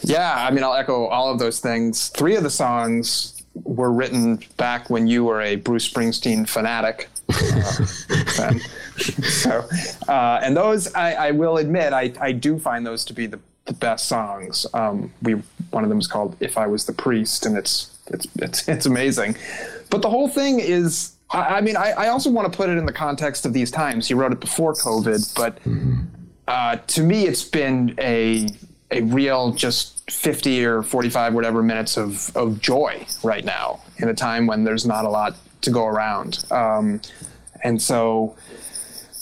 Yeah, 0.02 0.34
I 0.34 0.50
mean, 0.50 0.64
I'll 0.64 0.74
echo 0.74 1.06
all 1.06 1.30
of 1.30 1.38
those 1.38 1.60
things. 1.60 2.08
Three 2.08 2.34
of 2.36 2.42
the 2.42 2.50
songs 2.50 3.41
were 3.54 3.92
written 3.92 4.40
back 4.56 4.90
when 4.90 5.06
you 5.06 5.24
were 5.24 5.40
a 5.40 5.56
Bruce 5.56 5.88
Springsteen 5.90 6.48
fanatic. 6.48 7.08
Uh, 8.38 8.54
so, 8.98 9.68
uh, 10.08 10.40
and 10.42 10.56
those, 10.56 10.92
I, 10.94 11.12
I 11.12 11.30
will 11.32 11.58
admit, 11.58 11.92
I, 11.92 12.12
I 12.20 12.32
do 12.32 12.58
find 12.58 12.86
those 12.86 13.04
to 13.06 13.12
be 13.12 13.26
the, 13.26 13.38
the 13.66 13.74
best 13.74 14.06
songs. 14.06 14.66
Um, 14.72 15.12
we 15.22 15.34
one 15.70 15.82
of 15.82 15.90
them 15.90 15.98
is 15.98 16.06
called 16.06 16.36
"If 16.40 16.56
I 16.56 16.66
Was 16.66 16.86
the 16.86 16.92
Priest," 16.92 17.46
and 17.46 17.56
it's 17.56 17.96
it's 18.08 18.26
it's 18.36 18.68
it's 18.74 18.86
amazing. 18.86 19.36
But 19.90 20.02
the 20.02 20.10
whole 20.10 20.28
thing 20.28 20.60
is, 20.60 21.12
I, 21.30 21.58
I 21.58 21.60
mean, 21.60 21.76
I, 21.76 21.90
I 21.92 22.08
also 22.08 22.30
want 22.30 22.50
to 22.50 22.56
put 22.56 22.68
it 22.68 22.78
in 22.78 22.86
the 22.86 22.92
context 22.92 23.44
of 23.46 23.52
these 23.52 23.70
times. 23.70 24.08
He 24.08 24.14
wrote 24.14 24.32
it 24.32 24.40
before 24.40 24.74
COVID, 24.74 25.34
but 25.34 25.58
uh, 26.48 26.76
to 26.76 27.02
me, 27.02 27.26
it's 27.26 27.44
been 27.44 27.94
a 27.98 28.48
a 28.90 29.02
real 29.02 29.52
just 29.52 29.91
50 30.08 30.64
or 30.64 30.82
45 30.82 31.34
whatever 31.34 31.62
minutes 31.62 31.96
of, 31.96 32.34
of 32.36 32.60
joy 32.60 33.06
right 33.22 33.44
now 33.44 33.80
in 33.98 34.08
a 34.08 34.14
time 34.14 34.46
when 34.46 34.64
there's 34.64 34.86
not 34.86 35.04
a 35.04 35.08
lot 35.08 35.36
to 35.62 35.70
go 35.70 35.86
around. 35.86 36.44
Um, 36.50 37.00
and 37.62 37.80
so 37.80 38.36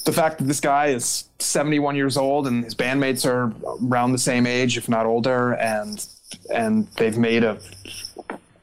the 0.05 0.13
fact 0.13 0.39
that 0.39 0.45
this 0.45 0.61
guy 0.61 0.87
is 0.87 1.25
71 1.39 1.97
years 1.97 2.17
old 2.17 2.47
and 2.47 2.65
his 2.65 2.75
bandmates 2.75 3.27
are 3.27 3.53
around 3.87 4.13
the 4.13 4.19
same 4.19 4.47
age, 4.47 4.77
if 4.77 4.89
not 4.89 5.07
older, 5.07 5.55
and 5.55 6.07
and 6.55 6.87
they've 6.97 7.19
made 7.19 7.45
a 7.45 7.59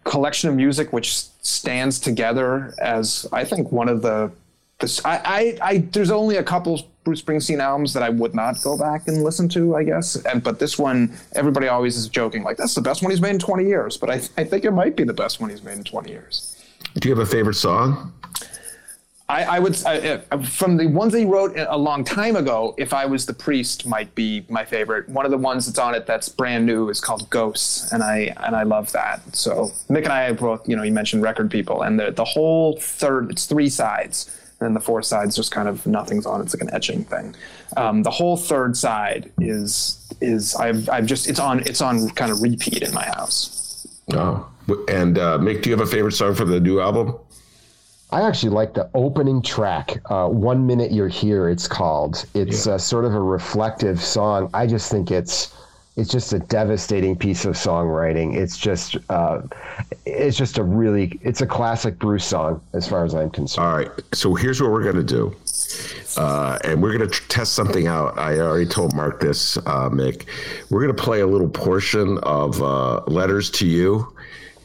collection 0.04 0.50
of 0.50 0.56
music 0.56 0.94
which 0.94 1.18
stands 1.42 2.00
together 2.00 2.74
as 2.82 3.28
I 3.32 3.44
think 3.44 3.72
one 3.72 3.90
of 3.90 4.02
the, 4.02 4.32
the 4.80 5.02
I, 5.04 5.58
I, 5.62 5.70
I 5.70 5.78
there's 5.80 6.12
only 6.12 6.38
a 6.38 6.44
couple 6.44 6.88
Bruce 7.08 7.22
Springsteen 7.22 7.62
albums 7.62 7.94
that 7.94 8.04
I 8.04 8.10
would 8.10 8.36
not 8.36 8.62
go 8.62 8.78
back 8.78 9.08
and 9.08 9.24
listen 9.24 9.48
to, 9.50 9.78
I 9.78 9.84
guess. 9.84 10.18
And 10.26 10.44
but 10.44 10.60
this 10.60 10.78
one, 10.78 11.18
everybody 11.38 11.70
always 11.70 11.96
is 11.96 12.10
joking 12.10 12.44
like 12.44 12.58
that's 12.58 12.76
the 12.76 12.82
best 12.82 13.02
one 13.02 13.12
he's 13.12 13.22
made 13.22 13.30
in 13.30 13.40
20 13.40 13.64
years. 13.64 13.96
But 13.96 14.10
I, 14.10 14.16
I 14.36 14.44
think 14.44 14.66
it 14.66 14.72
might 14.72 14.98
be 14.98 15.06
the 15.06 15.14
best 15.14 15.40
one 15.40 15.50
he's 15.50 15.64
made 15.64 15.78
in 15.78 15.86
20 15.86 16.10
years. 16.10 16.62
Do 16.96 17.08
you 17.08 17.16
have 17.16 17.26
a 17.26 17.30
favorite 17.30 17.54
song? 17.54 18.12
I, 19.30 19.44
I 19.44 19.60
would 19.60 19.82
I, 19.86 20.18
from 20.44 20.76
the 20.76 20.88
ones 20.88 21.14
that 21.14 21.20
he 21.20 21.26
wrote 21.26 21.58
a 21.58 21.78
long 21.78 22.04
time 22.04 22.36
ago. 22.36 22.76
If 22.78 22.94
I 22.94 23.06
was 23.06 23.26
the 23.26 23.34
priest, 23.34 23.86
might 23.86 24.14
be 24.14 24.46
my 24.50 24.66
favorite. 24.66 25.08
One 25.08 25.24
of 25.24 25.32
the 25.32 25.38
ones 25.38 25.66
that's 25.66 25.80
on 25.80 25.96
it 25.96 26.06
that's 26.06 26.28
brand 26.28 26.66
new 26.66 26.90
is 26.90 27.00
called 27.00 27.30
Ghosts, 27.30 27.94
and 27.94 28.04
I 28.04 28.36
and 28.44 28.54
I 28.54 28.64
love 28.64 28.92
that. 28.92 29.22
So 29.34 29.72
Mick 29.90 30.04
and 30.04 30.12
I 30.12 30.34
both, 30.34 30.68
you 30.68 30.76
know, 30.76 30.84
you 30.84 30.92
mentioned 30.92 31.24
record 31.24 31.50
people, 31.50 31.84
and 31.84 31.98
the 31.98 32.12
the 32.12 32.26
whole 32.26 32.78
third, 32.82 33.32
it's 33.32 33.46
three 33.46 33.70
sides, 33.70 34.30
and 34.60 34.76
the 34.76 34.80
fourth 34.80 35.06
side's 35.06 35.36
just 35.36 35.52
kind 35.52 35.68
of 35.68 35.86
nothing's 35.86 36.26
on. 36.26 36.42
It's 36.42 36.54
like 36.54 36.62
an 36.62 36.74
etching 36.74 37.04
thing. 37.04 37.36
Um, 37.76 38.04
the 38.04 38.12
whole 38.12 38.38
third 38.38 38.76
side 38.76 39.32
is 39.40 40.04
is 40.22 40.56
I've 40.56 40.90
I've 40.90 41.06
just 41.06 41.30
it's 41.30 41.40
on 41.40 41.60
it's 41.62 41.82
on 41.82 42.10
kind 42.12 42.32
of 42.32 42.42
repeat 42.42 42.82
in 42.82 42.94
my 42.94 43.06
house. 43.06 43.88
Oh, 44.14 44.50
and 44.88 45.18
uh, 45.18 45.38
Mick, 45.38 45.62
do 45.62 45.70
you 45.70 45.78
have 45.78 45.86
a 45.86 45.90
favorite 45.90 46.14
song 46.14 46.34
for 46.34 46.46
the 46.46 46.60
new 46.60 46.80
album? 46.80 47.18
I 48.10 48.22
actually 48.22 48.52
like 48.52 48.74
the 48.74 48.90
opening 48.94 49.42
track, 49.42 50.00
uh, 50.10 50.28
"One 50.28 50.66
Minute 50.66 50.92
You're 50.92 51.10
Here." 51.10 51.50
It's 51.50 51.68
called. 51.68 52.26
It's 52.34 52.66
yeah. 52.66 52.74
uh, 52.74 52.78
sort 52.78 53.06
of 53.06 53.14
a 53.14 53.20
reflective 53.20 54.02
song. 54.02 54.50
I 54.54 54.66
just 54.66 54.90
think 54.90 55.12
it's 55.12 55.54
it's 55.98 56.12
just 56.12 56.32
a 56.32 56.40
devastating 56.40 57.16
piece 57.16 57.44
of 57.44 57.56
songwriting. 57.56 58.36
It's 58.36 58.56
just 58.56 58.98
uh, 59.10 59.42
it's 60.06 60.38
just 60.38 60.60
a 60.60 60.64
really 60.64 61.20
it's 61.24 61.42
a 61.42 61.48
classic 61.48 61.98
Bruce 61.98 62.24
song 62.24 62.62
as 62.74 62.88
far 62.88 63.04
as 63.04 63.16
I'm 63.16 63.32
concerned. 63.32 63.68
All 63.68 63.76
right, 63.76 63.90
so 64.14 64.36
here's 64.36 64.62
what 64.62 64.72
we're 64.72 64.84
gonna 64.84 65.04
do. 65.04 65.36
Uh, 66.16 66.60
and 66.64 66.82
we're 66.82 66.98
to 67.10 67.28
test 67.28 67.54
something 67.54 67.88
out. 67.88 68.18
I 68.18 68.40
already 68.40 68.68
told 68.68 68.94
Mark 68.96 69.20
this, 69.20 69.58
uh, 69.58 69.90
Mick. 69.90 70.26
We're 70.70 70.88
to 70.88 70.94
play 70.94 71.22
a 71.22 71.28
little 71.28 71.50
portion 71.50 72.20
of 72.20 72.62
uh, 72.62 73.02
Letters 73.08 73.50
to 73.52 73.68
You, 73.68 74.16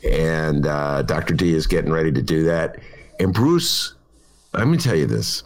and 0.08 0.66
uh, 0.66 1.02
Dr. 1.02 1.34
D 1.34 1.54
is 1.54 1.66
getting 1.66 1.92
ready 1.92 2.12
to 2.12 2.22
do 2.22 2.44
that. 2.44 2.78
And 3.20 3.32
Bruce, 3.32 3.94
let 4.54 4.68
me 4.68 4.76
tell 4.76 4.96
you 4.96 5.06
this. 5.06 5.42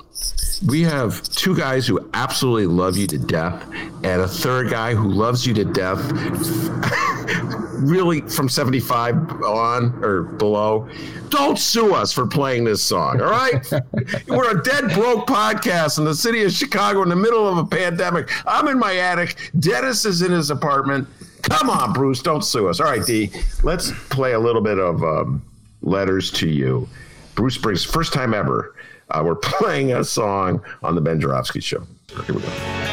We 0.67 0.83
have 0.83 1.23
two 1.23 1.57
guys 1.57 1.87
who 1.87 2.11
absolutely 2.15 2.67
love 2.67 2.97
you 2.97 3.07
to 3.09 3.19
death, 3.19 3.63
and 4.03 4.23
a 4.23 4.27
third 4.27 4.71
guy 4.71 4.95
who 4.95 5.09
loves 5.09 5.47
you 5.47 5.53
to 5.55 5.65
death, 5.65 6.01
really 7.75 8.23
from 8.23 8.49
75 8.49 9.43
on 9.43 10.03
or 10.03 10.23
below. 10.23 10.89
Don't 11.29 11.59
sue 11.59 11.95
us 11.95 12.13
for 12.13 12.27
playing 12.27 12.65
this 12.65 12.83
song, 12.83 13.21
all 13.21 13.31
right? 13.31 13.71
We're 14.29 14.59
a 14.59 14.63
dead 14.63 14.93
broke 14.95 15.27
podcast 15.27 15.99
in 15.99 16.05
the 16.05 16.15
city 16.15 16.43
of 16.43 16.53
Chicago 16.53 17.03
in 17.03 17.11
the 17.11 17.17
middle 17.17 17.47
of 17.47 17.59
a 17.59 17.65
pandemic. 17.65 18.31
I'm 18.47 18.67
in 18.69 18.79
my 18.79 18.97
attic. 18.97 19.37
Dennis 19.59 20.05
is 20.05 20.23
in 20.23 20.33
his 20.33 20.51
apartment. 20.51 21.07
Come 21.43 21.71
on, 21.71 21.93
Bruce, 21.93 22.23
don't 22.23 22.43
sue 22.43 22.69
us. 22.69 22.81
All 22.81 22.87
right, 22.87 23.05
D, 23.05 23.31
let's 23.63 23.93
play 24.09 24.33
a 24.33 24.39
little 24.41 24.63
bit 24.63 24.79
of 24.79 25.03
um, 25.05 25.45
Letters 25.83 26.31
to 26.33 26.49
You. 26.49 26.89
Bruce 27.37 27.55
Springs, 27.55 27.85
first 27.85 28.15
time 28.15 28.33
ever, 28.33 28.75
uh, 29.11 29.23
we're 29.25 29.35
playing 29.43 29.93
a 29.93 30.05
song 30.05 30.63
on 30.83 30.95
the 30.95 31.01
Ben 31.01 31.21
Joravsky 31.21 31.61
Show. 31.61 31.87
Here 32.27 32.35
we 32.35 32.43
go. 32.43 32.87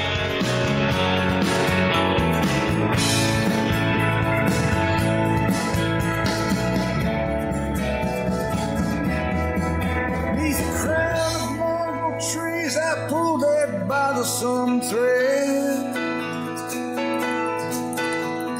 some 14.25 14.81
thread. 14.81 15.93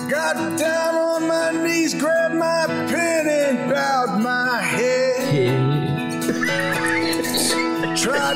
Got 0.09 0.35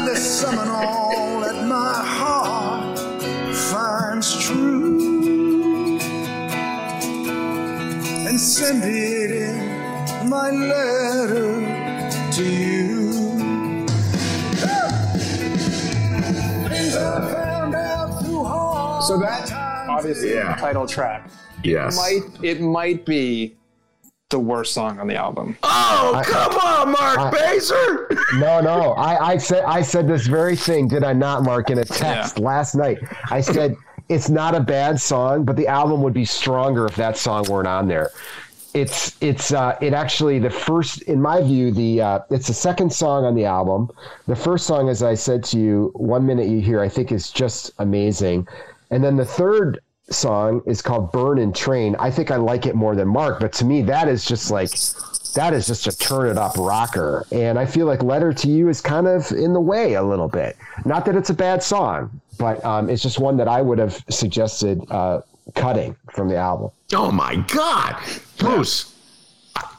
tried 0.08 0.16
to 0.16 0.22
summon 0.22 0.68
all 0.70 1.41
that 1.41 1.66
my 1.68 1.93
heart 1.93 2.99
finds 3.53 4.45
true 4.45 5.99
and 8.28 8.39
send 8.39 8.84
it 8.84 9.32
in 9.32 10.30
my 10.30 10.49
letter 10.51 11.62
to 12.32 12.43
you. 12.43 13.08
So 19.01 19.18
that 19.20 19.51
obviously 19.89 20.34
yeah. 20.34 20.55
title 20.55 20.86
track. 20.86 21.30
Yes. 21.64 21.95
It 21.95 21.97
might 21.97 22.43
it 22.43 22.62
might 22.62 23.05
be 23.05 23.55
the 24.30 24.40
worst 24.40 24.74
song 24.74 25.00
on 25.00 25.08
the 25.08 25.16
album. 25.16 25.58
Oh, 25.64 26.14
I, 26.16 26.24
come 26.24 26.54
on, 26.56 26.92
Mark 26.92 27.18
I, 27.18 27.32
Bazer. 27.32 28.40
No, 28.40 28.60
no. 28.60 28.92
I, 28.94 29.34
I 29.34 29.38
said 29.38 29.64
I 29.64 29.82
said 29.82 30.08
this 30.08 30.28
very 30.28 30.56
thing, 30.56 30.88
did 30.88 31.04
I 31.04 31.14
not, 31.14 31.44
Mark, 31.44 31.70
in 31.70 31.80
a 31.80 31.86
text 31.86 32.38
yeah. 32.38 32.46
last 32.46 32.76
night. 32.76 33.00
I 33.30 33.40
said 33.40 33.78
it's 34.10 34.30
not 34.30 34.54
a 34.54 34.60
bad 34.60 35.00
song, 35.00 35.46
but 35.46 35.56
the 35.56 35.68
album 35.68 36.02
would 36.04 36.14
be 36.14 36.26
stronger 36.26 36.86
if 36.86 36.96
that 36.98 37.18
song 37.18 37.46
weren't 37.50 37.68
on 37.68 37.88
there. 37.88 38.12
It's 38.74 39.16
it's 39.22 39.54
uh, 39.54 39.78
it 39.82 39.94
actually 39.94 40.40
the 40.40 40.50
first 40.50 41.04
in 41.04 41.22
my 41.22 41.42
view 41.42 41.72
the 41.72 42.02
uh, 42.02 42.20
it's 42.30 42.48
the 42.48 42.54
second 42.54 42.92
song 42.92 43.24
on 43.24 43.34
the 43.34 43.46
album. 43.46 43.90
The 44.28 44.36
first 44.36 44.68
song, 44.68 44.90
as 44.90 45.04
I 45.04 45.14
said 45.14 45.44
to 45.46 45.58
you, 45.58 45.92
one 45.96 46.26
minute 46.26 46.50
you 46.50 46.60
hear, 46.60 46.82
I 46.82 46.90
think 46.90 47.14
is 47.14 47.32
just 47.32 47.72
amazing, 47.80 48.46
and 48.92 49.02
then 49.02 49.16
the 49.16 49.26
third 49.26 49.80
song 50.10 50.62
is 50.66 50.82
called 50.82 51.12
Burnin' 51.12 51.53
Train. 51.53 51.95
I 51.99 52.12
think 52.12 52.32
I 52.32 52.38
like 52.38 52.66
it 52.66 52.76
more 52.76 52.95
than 52.95 53.08
Mark, 53.08 53.39
but 53.39 53.53
to 53.53 53.66
me, 53.66 53.82
that 53.84 54.08
is 54.08 54.26
just 54.26 54.51
like, 54.51 54.72
that 55.34 55.53
is 55.53 55.68
just 55.68 55.88
a 55.88 55.97
turn 55.97 56.30
it 56.30 56.38
up 56.38 56.58
rocker. 56.58 57.26
And 57.32 57.60
I 57.60 57.66
feel 57.66 57.86
like 57.86 58.01
Letter 58.03 58.34
to 58.34 58.47
You 58.47 58.70
is 58.70 58.82
kind 58.82 59.08
of 59.08 59.32
in 59.32 59.53
the 59.53 59.62
way 59.62 59.95
a 59.95 60.03
little 60.03 60.30
bit. 60.30 60.58
Not 60.86 61.05
that 61.05 61.16
it's 61.16 61.30
a 61.30 61.34
bad 61.34 61.62
song, 61.62 62.22
but 62.38 62.64
um, 62.64 62.89
it's 62.89 63.03
just 63.03 63.20
one 63.20 63.38
that 63.38 63.47
I 63.47 63.62
would 63.62 63.80
have 63.80 64.03
suggested 64.10 64.82
uh, 64.89 65.22
cutting 65.55 65.95
from 66.12 66.30
the 66.30 66.38
album. 66.38 66.72
Oh 66.93 67.12
my 67.12 67.36
God. 67.47 67.97
Bruce. 68.38 68.93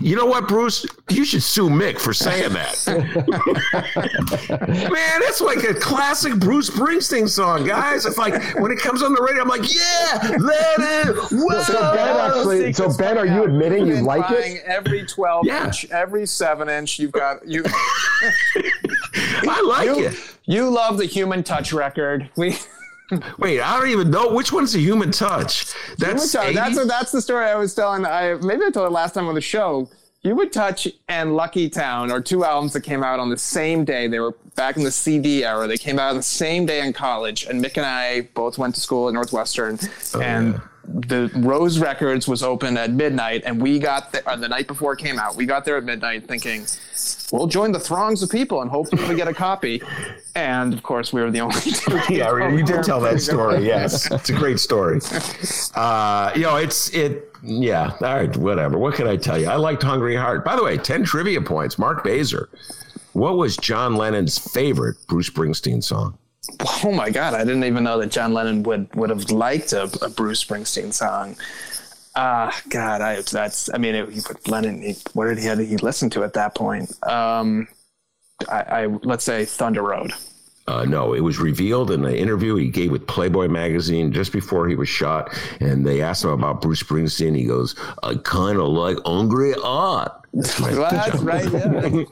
You 0.00 0.14
know 0.14 0.26
what, 0.26 0.46
Bruce? 0.46 0.86
You 1.10 1.24
should 1.24 1.42
sue 1.42 1.68
Mick 1.68 1.98
for 1.98 2.12
saying 2.12 2.52
that. 2.52 2.86
Man, 4.92 5.20
that's 5.20 5.40
like 5.40 5.64
a 5.64 5.74
classic 5.74 6.38
Bruce 6.38 6.70
Springsteen 6.70 7.28
song, 7.28 7.66
guys. 7.66 8.06
It's 8.06 8.16
like 8.16 8.34
when 8.60 8.70
it 8.70 8.78
comes 8.78 9.02
on 9.02 9.12
the 9.12 9.20
radio, 9.20 9.42
I'm 9.42 9.48
like, 9.48 9.74
yeah, 9.74 10.36
let 10.38 10.78
it. 10.78 11.16
Whoa. 11.32 11.62
So 11.62 11.94
Ben, 11.94 12.16
actually, 12.16 12.72
so 12.72 12.96
Ben, 12.96 13.18
are 13.18 13.26
you 13.26 13.42
admitting 13.44 13.88
you 13.88 13.96
like 13.96 14.30
it? 14.30 14.62
Every 14.64 15.04
12 15.04 15.46
yeah. 15.46 15.66
inch, 15.66 15.90
every 15.90 16.26
seven 16.26 16.68
inch, 16.68 16.98
you've 16.98 17.12
got 17.12 17.46
you. 17.46 17.64
I 17.66 19.62
like 19.66 19.86
you, 19.86 20.06
it. 20.06 20.38
You 20.44 20.70
love 20.70 20.98
the 20.98 21.06
Human 21.06 21.42
Touch 21.42 21.72
record. 21.72 22.30
We. 22.36 22.56
Wait, 23.38 23.60
I 23.60 23.78
don't 23.78 23.88
even 23.88 24.10
know 24.10 24.32
which 24.32 24.52
one's 24.52 24.74
a 24.74 24.80
human 24.80 25.10
touch. 25.10 25.72
That's 25.96 26.32
human 26.32 26.54
touch. 26.54 26.74
that's 26.74 26.86
that's 26.86 27.12
the 27.12 27.22
story 27.22 27.46
I 27.46 27.54
was 27.54 27.74
telling. 27.74 28.04
I 28.04 28.34
maybe 28.34 28.64
I 28.64 28.70
told 28.70 28.86
it 28.86 28.92
last 28.92 29.14
time 29.14 29.26
on 29.26 29.34
the 29.34 29.40
show. 29.40 29.88
Human 30.22 30.50
Touch 30.50 30.88
and 31.08 31.36
Lucky 31.36 31.70
Town 31.70 32.10
are 32.10 32.20
two 32.20 32.44
albums 32.44 32.72
that 32.72 32.80
came 32.80 33.04
out 33.04 33.20
on 33.20 33.30
the 33.30 33.38
same 33.38 33.84
day. 33.84 34.08
They 34.08 34.18
were 34.18 34.32
back 34.56 34.76
in 34.76 34.82
the 34.82 34.90
CD 34.90 35.44
era. 35.44 35.68
They 35.68 35.78
came 35.78 35.96
out 35.98 36.10
on 36.10 36.16
the 36.16 36.22
same 36.24 36.66
day 36.66 36.84
in 36.84 36.92
college, 36.92 37.46
and 37.46 37.64
Mick 37.64 37.76
and 37.76 37.86
I 37.86 38.22
both 38.34 38.58
went 38.58 38.74
to 38.74 38.80
school 38.80 39.06
at 39.08 39.14
Northwestern, 39.14 39.78
oh, 40.14 40.20
and. 40.20 40.54
Yeah 40.54 40.60
the 40.88 41.30
Rose 41.36 41.78
Records 41.78 42.26
was 42.26 42.42
open 42.42 42.76
at 42.76 42.90
midnight, 42.90 43.42
and 43.44 43.60
we 43.60 43.78
got 43.78 44.12
there 44.12 44.22
the 44.36 44.48
night 44.48 44.66
before 44.66 44.92
it 44.94 44.98
came 44.98 45.18
out. 45.18 45.36
We 45.36 45.46
got 45.46 45.64
there 45.64 45.76
at 45.76 45.84
midnight, 45.84 46.26
thinking 46.26 46.66
we'll 47.32 47.46
join 47.46 47.72
the 47.72 47.80
throngs 47.80 48.22
of 48.22 48.30
people 48.30 48.62
and 48.62 48.70
hopefully 48.70 49.06
we 49.08 49.14
get 49.14 49.28
a 49.28 49.34
copy. 49.34 49.82
And 50.34 50.72
of 50.72 50.82
course, 50.82 51.12
we 51.12 51.20
were 51.20 51.30
the 51.30 51.40
only 51.42 51.60
two. 51.60 52.00
yeah, 52.14 52.52
we 52.52 52.62
did 52.62 52.82
tell 52.82 53.00
that 53.00 53.20
story. 53.20 53.64
Yes, 53.64 54.10
it's 54.10 54.30
a 54.30 54.34
great 54.34 54.60
story. 54.60 55.00
Uh, 55.74 56.32
you 56.34 56.42
know, 56.42 56.56
it's 56.56 56.90
it. 56.90 57.24
Yeah, 57.42 57.92
all 58.00 58.16
right, 58.16 58.36
whatever. 58.36 58.78
What 58.78 58.94
can 58.94 59.06
I 59.06 59.16
tell 59.16 59.40
you? 59.40 59.46
I 59.48 59.56
liked 59.56 59.82
Hungry 59.82 60.16
Heart. 60.16 60.44
By 60.44 60.56
the 60.56 60.64
way, 60.64 60.76
ten 60.76 61.04
trivia 61.04 61.40
points. 61.40 61.78
Mark 61.78 62.04
Bazer. 62.04 62.48
What 63.12 63.36
was 63.36 63.56
John 63.56 63.94
Lennon's 63.94 64.38
favorite 64.38 64.96
Bruce 65.06 65.30
Springsteen 65.30 65.82
song? 65.82 66.18
Oh 66.84 66.92
my 66.92 67.10
God, 67.10 67.34
I 67.34 67.44
didn't 67.44 67.64
even 67.64 67.84
know 67.84 67.98
that 67.98 68.10
John 68.10 68.32
Lennon 68.32 68.62
would 68.64 68.94
would 68.94 69.10
have 69.10 69.30
liked 69.30 69.72
a, 69.72 69.84
a 70.02 70.08
Bruce 70.08 70.44
Springsteen 70.44 70.92
song. 70.92 71.36
Ah, 72.16 72.48
uh, 72.48 72.60
God, 72.68 73.00
I 73.00 73.22
that's 73.22 73.72
I 73.72 73.78
mean, 73.78 73.94
it, 73.94 74.10
he 74.10 74.20
Lennon. 74.46 74.82
He, 74.82 74.96
what 75.12 75.26
did 75.26 75.38
he 75.38 75.46
had 75.46 75.58
he 75.58 75.76
listened 75.76 76.12
to 76.12 76.24
at 76.24 76.34
that 76.34 76.54
point? 76.54 76.90
Um, 77.06 77.68
I, 78.48 78.60
I 78.62 78.86
let's 78.86 79.24
say 79.24 79.44
Thunder 79.44 79.82
Road. 79.82 80.12
Uh, 80.68 80.84
no, 80.84 81.14
it 81.14 81.20
was 81.20 81.38
revealed 81.38 81.90
in 81.90 82.04
an 82.04 82.14
interview 82.14 82.54
he 82.56 82.68
gave 82.68 82.92
with 82.92 83.06
Playboy 83.06 83.48
magazine 83.48 84.12
just 84.12 84.32
before 84.32 84.68
he 84.68 84.76
was 84.76 84.88
shot, 84.88 85.34
and 85.60 85.84
they 85.84 86.02
asked 86.02 86.22
him 86.22 86.30
about 86.30 86.60
Bruce 86.60 86.82
Springsteen. 86.82 87.34
He 87.34 87.44
goes, 87.44 87.74
"I 88.02 88.16
kind 88.16 88.58
of 88.58 88.68
like 88.68 88.98
Hungry 89.06 89.54
Heart." 89.54 90.12
That's 90.34 90.60
well, 90.60 90.90
that's 90.90 91.20
right. 91.20 91.50
Yeah. 91.50 91.86
you 91.86 92.06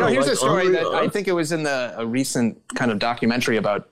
know, 0.00 0.06
here's 0.06 0.24
like 0.24 0.32
a 0.32 0.36
story 0.36 0.68
that 0.70 0.86
art. 0.86 1.04
I 1.04 1.08
think 1.08 1.28
it 1.28 1.32
was 1.32 1.52
in 1.52 1.62
the 1.62 1.92
a 1.98 2.06
recent 2.06 2.58
kind 2.74 2.90
of 2.90 2.98
documentary 2.98 3.58
about 3.58 3.86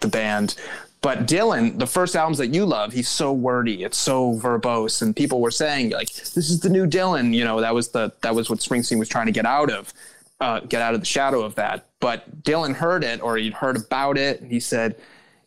the 0.00 0.08
band. 0.08 0.54
But 1.00 1.26
Dylan, 1.26 1.78
the 1.78 1.86
first 1.86 2.14
albums 2.14 2.38
that 2.38 2.48
you 2.48 2.64
love, 2.64 2.92
he's 2.92 3.08
so 3.08 3.32
wordy, 3.32 3.82
it's 3.84 3.98
so 3.98 4.34
verbose, 4.34 5.02
and 5.02 5.14
people 5.14 5.40
were 5.40 5.50
saying 5.50 5.90
like, 5.90 6.12
"This 6.12 6.36
is 6.36 6.60
the 6.60 6.68
new 6.68 6.86
Dylan." 6.86 7.34
You 7.34 7.44
know, 7.44 7.60
that 7.60 7.74
was 7.74 7.88
the 7.88 8.12
that 8.20 8.36
was 8.36 8.48
what 8.48 8.60
Springsteen 8.60 9.00
was 9.00 9.08
trying 9.08 9.26
to 9.26 9.32
get 9.32 9.46
out 9.46 9.70
of, 9.70 9.92
uh, 10.40 10.60
get 10.60 10.82
out 10.82 10.94
of 10.94 11.00
the 11.00 11.06
shadow 11.06 11.42
of 11.42 11.54
that. 11.56 11.86
But 12.00 12.42
Dylan 12.42 12.74
heard 12.74 13.04
it, 13.04 13.20
or 13.22 13.36
he'd 13.36 13.54
heard 13.54 13.76
about 13.76 14.18
it, 14.18 14.40
and 14.40 14.50
he 14.50 14.60
said, 14.60 14.96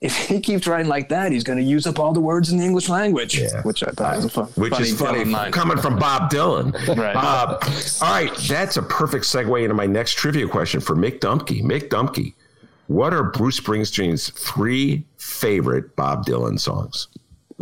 "If 0.02 0.16
he 0.28 0.39
keeps 0.42 0.68
writing 0.68 0.88
like 0.88 1.10
that, 1.10 1.32
he's 1.32 1.44
going 1.44 1.60
to 1.60 1.64
use 1.64 1.88
up 1.88 1.98
all 1.98 2.14
the 2.14 2.20
words 2.20 2.52
in 2.52 2.58
the 2.58 2.66
English 2.66 2.89
language." 2.89 3.39
Yeah. 3.39 3.62
Which 3.64 3.84
I 3.84 3.92
thought 3.92 4.18
was 4.18 4.26
a 4.26 4.30
fun, 4.30 4.46
Which 4.56 4.74
funny 4.74 4.89
is 4.89 5.00
funny 5.00 5.52
coming 5.52 5.78
from 5.78 5.98
Bob 5.98 6.30
Dylan. 6.30 6.74
Right. 6.98 7.16
Uh, 7.16 7.58
all 8.06 8.12
right, 8.12 8.36
that's 8.50 8.78
a 8.78 8.82
perfect 8.84 9.26
segue 9.26 9.64
into 9.64 9.76
my 9.76 9.86
next 9.86 10.16
trivia 10.16 10.48
question 10.48 10.82
for 10.82 10.96
Mick 10.96 11.20
Dumke. 11.20 11.62
Mick 11.64 11.88
Dumke, 11.89 12.34
what 12.88 13.14
are 13.14 13.24
Bruce 13.24 13.60
Springsteen's 13.60 14.30
three 14.32 15.06
favorite 15.18 15.96
Bob 15.96 16.26
Dylan 16.26 16.60
songs? 16.60 17.08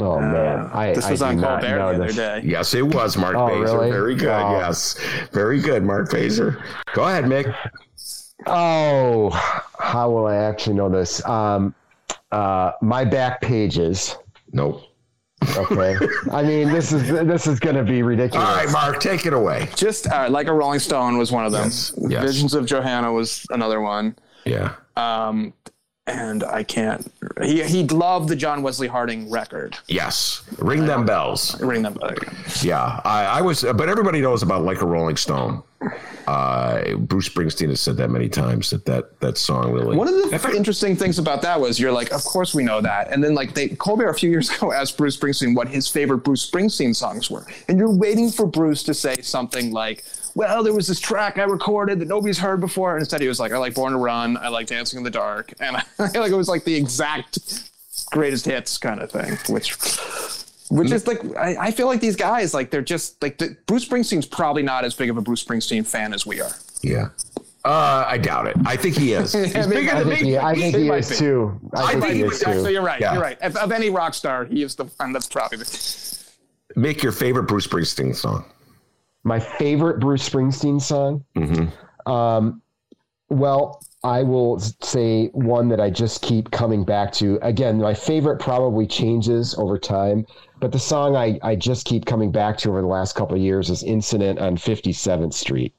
Oh 0.01 0.19
man, 0.19 0.69
I, 0.73 0.93
This 0.93 1.09
was 1.09 1.19
do 1.19 1.25
on 1.25 1.37
not 1.41 1.61
Colbert 1.61 1.77
the 1.97 2.03
other 2.03 2.13
day. 2.13 2.41
Yes, 2.43 2.73
it 2.73 2.81
was 2.83 3.17
Mark 3.17 3.35
Oh, 3.35 3.49
Bazer. 3.49 3.63
really? 3.63 3.91
Very 3.91 4.15
good. 4.15 4.29
Oh. 4.29 4.57
Yes, 4.59 4.97
very 5.33 5.59
good, 5.59 5.83
Mark 5.83 6.09
Bazer. 6.09 6.63
Go 6.93 7.03
ahead, 7.03 7.25
Mick. 7.25 7.53
Oh, 8.47 9.29
how 9.77 10.09
will 10.09 10.27
I 10.27 10.35
actually 10.35 10.75
know 10.75 10.89
this? 10.89 11.23
Um, 11.25 11.75
uh, 12.31 12.71
my 12.81 13.03
back 13.03 13.41
pages. 13.41 14.15
Nope. 14.53 14.83
Okay. 15.57 15.97
I 16.31 16.43
mean, 16.43 16.69
this 16.69 16.91
is 16.91 17.07
this 17.09 17.47
is 17.47 17.59
going 17.59 17.75
to 17.75 17.83
be 17.83 18.01
ridiculous. 18.03 18.47
All 18.47 18.55
right, 18.55 18.71
Mark, 18.71 18.99
take 18.99 19.25
it 19.25 19.33
away. 19.33 19.67
Just 19.75 20.07
uh, 20.07 20.27
like 20.29 20.47
a 20.47 20.53
Rolling 20.53 20.79
Stone 20.79 21.17
was 21.17 21.31
one 21.31 21.45
of 21.45 21.51
them. 21.51 21.65
Yes, 21.65 21.93
yes. 21.97 22.23
Visions 22.23 22.53
of 22.53 22.65
Johanna 22.65 23.11
was 23.11 23.45
another 23.49 23.81
one. 23.81 24.15
Yeah. 24.45 24.75
Um, 24.95 25.53
and 26.09 26.43
I 26.43 26.63
can't. 26.63 27.11
He 27.41 27.63
he 27.63 27.83
loved 27.85 28.29
the 28.29 28.35
John 28.35 28.61
Wesley 28.63 28.87
Harding 28.87 29.29
record. 29.29 29.77
Yes. 29.87 30.43
Ring 30.57 30.85
them 30.85 31.05
bells. 31.05 31.59
Ring 31.61 31.83
them. 31.83 31.97
uh, 32.01 32.13
Yeah, 32.61 32.99
I, 33.05 33.25
I 33.25 33.41
was, 33.41 33.63
but 33.63 33.89
everybody 33.89 34.21
knows 34.21 34.43
about 34.43 34.63
like 34.63 34.81
a 34.81 34.85
Rolling 34.85 35.17
Stone. 35.17 35.63
Uh, 36.27 36.95
Bruce 36.95 37.27
Springsteen 37.29 37.69
has 37.69 37.79
said 37.81 37.97
that 37.97 38.09
many 38.09 38.29
times 38.29 38.69
that 38.69 38.85
that, 38.85 39.19
that 39.21 39.37
song 39.37 39.71
really. 39.71 39.95
One 39.95 40.07
of 40.07 40.13
the 40.13 40.53
interesting 40.55 40.95
things 40.95 41.17
about 41.17 41.41
that 41.43 41.59
was 41.59 41.79
you're 41.79 41.91
like, 41.91 42.11
of 42.11 42.23
course 42.23 42.53
we 42.53 42.63
know 42.63 42.81
that, 42.81 43.11
and 43.11 43.23
then 43.23 43.33
like 43.33 43.53
they 43.53 43.69
Colbert 43.69 44.09
a 44.09 44.13
few 44.13 44.29
years 44.29 44.49
ago 44.55 44.71
asked 44.71 44.97
Bruce 44.97 45.17
Springsteen 45.17 45.55
what 45.55 45.67
his 45.67 45.87
favorite 45.87 46.19
Bruce 46.19 46.49
Springsteen 46.49 46.95
songs 46.95 47.31
were, 47.31 47.47
and 47.67 47.79
you're 47.79 47.93
waiting 47.95 48.29
for 48.29 48.45
Bruce 48.45 48.83
to 48.83 48.93
say 48.93 49.15
something 49.21 49.71
like, 49.71 50.03
"Well, 50.35 50.63
there 50.63 50.73
was 50.73 50.87
this 50.87 50.99
track 50.99 51.37
I 51.37 51.43
recorded 51.43 51.99
that 51.99 52.07
nobody's 52.07 52.37
heard 52.39 52.59
before," 52.61 52.93
and 52.93 53.01
instead 53.01 53.21
he 53.21 53.27
was 53.27 53.39
like, 53.39 53.51
"I 53.51 53.57
like 53.57 53.73
Born 53.73 53.93
to 53.93 53.97
Run, 53.99 54.37
I 54.37 54.47
like 54.49 54.67
Dancing 54.67 54.97
in 54.97 55.03
the 55.03 55.09
Dark," 55.09 55.53
and 55.59 55.75
I 55.99 56.07
feel 56.09 56.21
like 56.21 56.31
it 56.31 56.35
was 56.35 56.49
like 56.49 56.63
the 56.63 56.75
exact 56.75 57.39
greatest 58.11 58.45
hits 58.45 58.77
kind 58.77 59.01
of 59.01 59.11
thing, 59.11 59.37
which. 59.53 59.75
Which 60.71 60.91
is 60.91 61.07
like 61.07 61.19
I, 61.35 61.55
I 61.59 61.71
feel 61.71 61.87
like 61.87 61.99
these 61.99 62.15
guys 62.15 62.53
like 62.53 62.69
they're 62.69 62.83
just 62.83 63.19
like 63.23 63.39
the, 63.39 63.57
Bruce 63.65 63.87
Springsteen's 63.89 64.27
probably 64.27 64.61
not 64.61 64.85
as 64.85 64.93
big 64.93 65.09
of 65.09 65.17
a 65.17 65.21
Bruce 65.21 65.43
Springsteen 65.43 65.83
fan 65.83 66.13
as 66.13 66.27
we 66.27 66.41
are. 66.41 66.51
yeah. 66.83 67.09
Uh, 67.65 68.05
I 68.07 68.17
doubt 68.19 68.45
it. 68.47 68.55
I 68.65 68.77
think 68.77 68.95
he 68.95 69.13
is. 69.13 69.33
He's 69.53 69.65
bigger 69.67 69.91
I 69.91 70.03
than 70.03 70.09
think 70.09 70.21
me. 70.21 70.29
he, 70.29 70.37
I 70.37 70.53
think 70.53 70.75
He 70.75 70.83
he 70.83 70.89
is 70.89 71.09
be. 71.09 71.15
too. 71.15 71.59
I, 71.75 71.81
I 71.81 71.87
think, 71.91 72.03
think 72.03 72.13
he 72.13 72.17
he 72.19 72.23
was 72.23 72.39
too. 72.39 72.61
So 72.61 72.67
you're 72.69 72.81
right. 72.83 73.01
Yeah. 73.01 73.13
You're 73.13 73.21
right. 73.21 73.41
Of, 73.41 73.55
of 73.57 73.71
any 73.71 73.89
rock 73.89 74.13
star, 74.13 74.45
he 74.45 74.61
is 74.63 74.75
the 74.75 74.85
one 74.97 75.11
that's 75.11 75.27
probably 75.27 75.57
the. 75.57 76.19
Make 76.75 77.01
your 77.03 77.11
favorite 77.11 77.43
Bruce 77.43 77.65
Springsteen 77.67 78.15
song. 78.15 78.45
My 79.23 79.39
favorite 79.39 79.99
Bruce 79.99 80.27
Springsteen 80.27 80.81
song. 80.81 81.23
Mm-hmm. 81.35 82.09
Um, 82.11 82.61
well, 83.29 83.83
I 84.03 84.23
will 84.23 84.59
say 84.59 85.27
one 85.33 85.67
that 85.69 85.79
I 85.81 85.89
just 85.89 86.21
keep 86.21 86.49
coming 86.51 86.83
back 86.85 87.11
to. 87.13 87.37
Again, 87.41 87.77
my 87.79 87.93
favorite 87.93 88.39
probably 88.39 88.87
changes 88.87 89.53
over 89.55 89.77
time, 89.77 90.25
but 90.59 90.71
the 90.71 90.79
song 90.79 91.15
I, 91.15 91.37
I 91.43 91.55
just 91.55 91.85
keep 91.85 92.05
coming 92.05 92.31
back 92.31 92.57
to 92.59 92.69
over 92.69 92.81
the 92.81 92.87
last 92.87 93.15
couple 93.15 93.35
of 93.35 93.41
years 93.41 93.69
is 93.69 93.83
"Incident 93.83 94.39
on 94.39 94.55
57th 94.55 95.33
Street" 95.33 95.73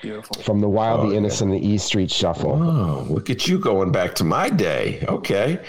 Beautiful. 0.00 0.40
from 0.42 0.60
the 0.60 0.68
Wild, 0.68 1.00
Oh, 1.00 1.10
the 1.10 1.16
Innocent, 1.16 1.52
and 1.52 1.60
the 1.60 1.66
E 1.68 1.76
Street 1.76 2.10
Shuffle. 2.10 2.52
Oh, 2.62 3.06
look 3.12 3.30
at 3.30 3.48
you 3.48 3.58
going 3.58 3.90
back 3.90 4.14
to 4.14 4.24
my 4.24 4.48
day. 4.48 5.04
Okay. 5.08 5.60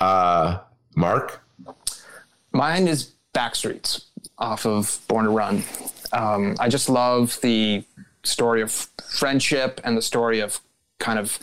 Uh, 0.00 0.58
Mark? 0.96 1.40
Mine 2.52 2.88
is 2.88 3.14
Backstreets 3.32 4.04
off 4.38 4.66
of 4.66 5.00
Born 5.08 5.24
to 5.24 5.30
Run. 5.30 5.62
Um, 6.14 6.56
I 6.58 6.68
just 6.68 6.88
love 6.88 7.38
the 7.42 7.84
story 8.22 8.62
of 8.62 8.70
friendship 8.70 9.80
and 9.84 9.96
the 9.96 10.02
story 10.02 10.40
of 10.40 10.60
kind 10.98 11.18
of. 11.18 11.38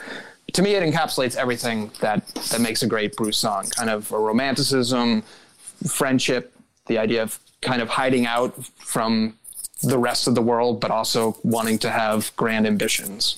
To 0.53 0.61
me, 0.61 0.75
it 0.75 0.83
encapsulates 0.83 1.35
everything 1.35 1.91
that 2.01 2.27
that 2.51 2.59
makes 2.59 2.83
a 2.83 2.87
great 2.87 3.15
Bruce 3.15 3.37
song. 3.37 3.67
Kind 3.77 3.89
of 3.89 4.11
a 4.11 4.19
romanticism, 4.19 5.23
friendship, 5.87 6.53
the 6.87 6.97
idea 6.97 7.23
of 7.23 7.39
kind 7.61 7.81
of 7.81 7.89
hiding 7.89 8.25
out 8.25 8.65
from 8.77 9.37
the 9.83 9.97
rest 9.97 10.27
of 10.27 10.35
the 10.35 10.41
world, 10.41 10.79
but 10.81 10.91
also 10.91 11.37
wanting 11.43 11.77
to 11.79 11.89
have 11.89 12.31
grand 12.35 12.67
ambitions. 12.67 13.37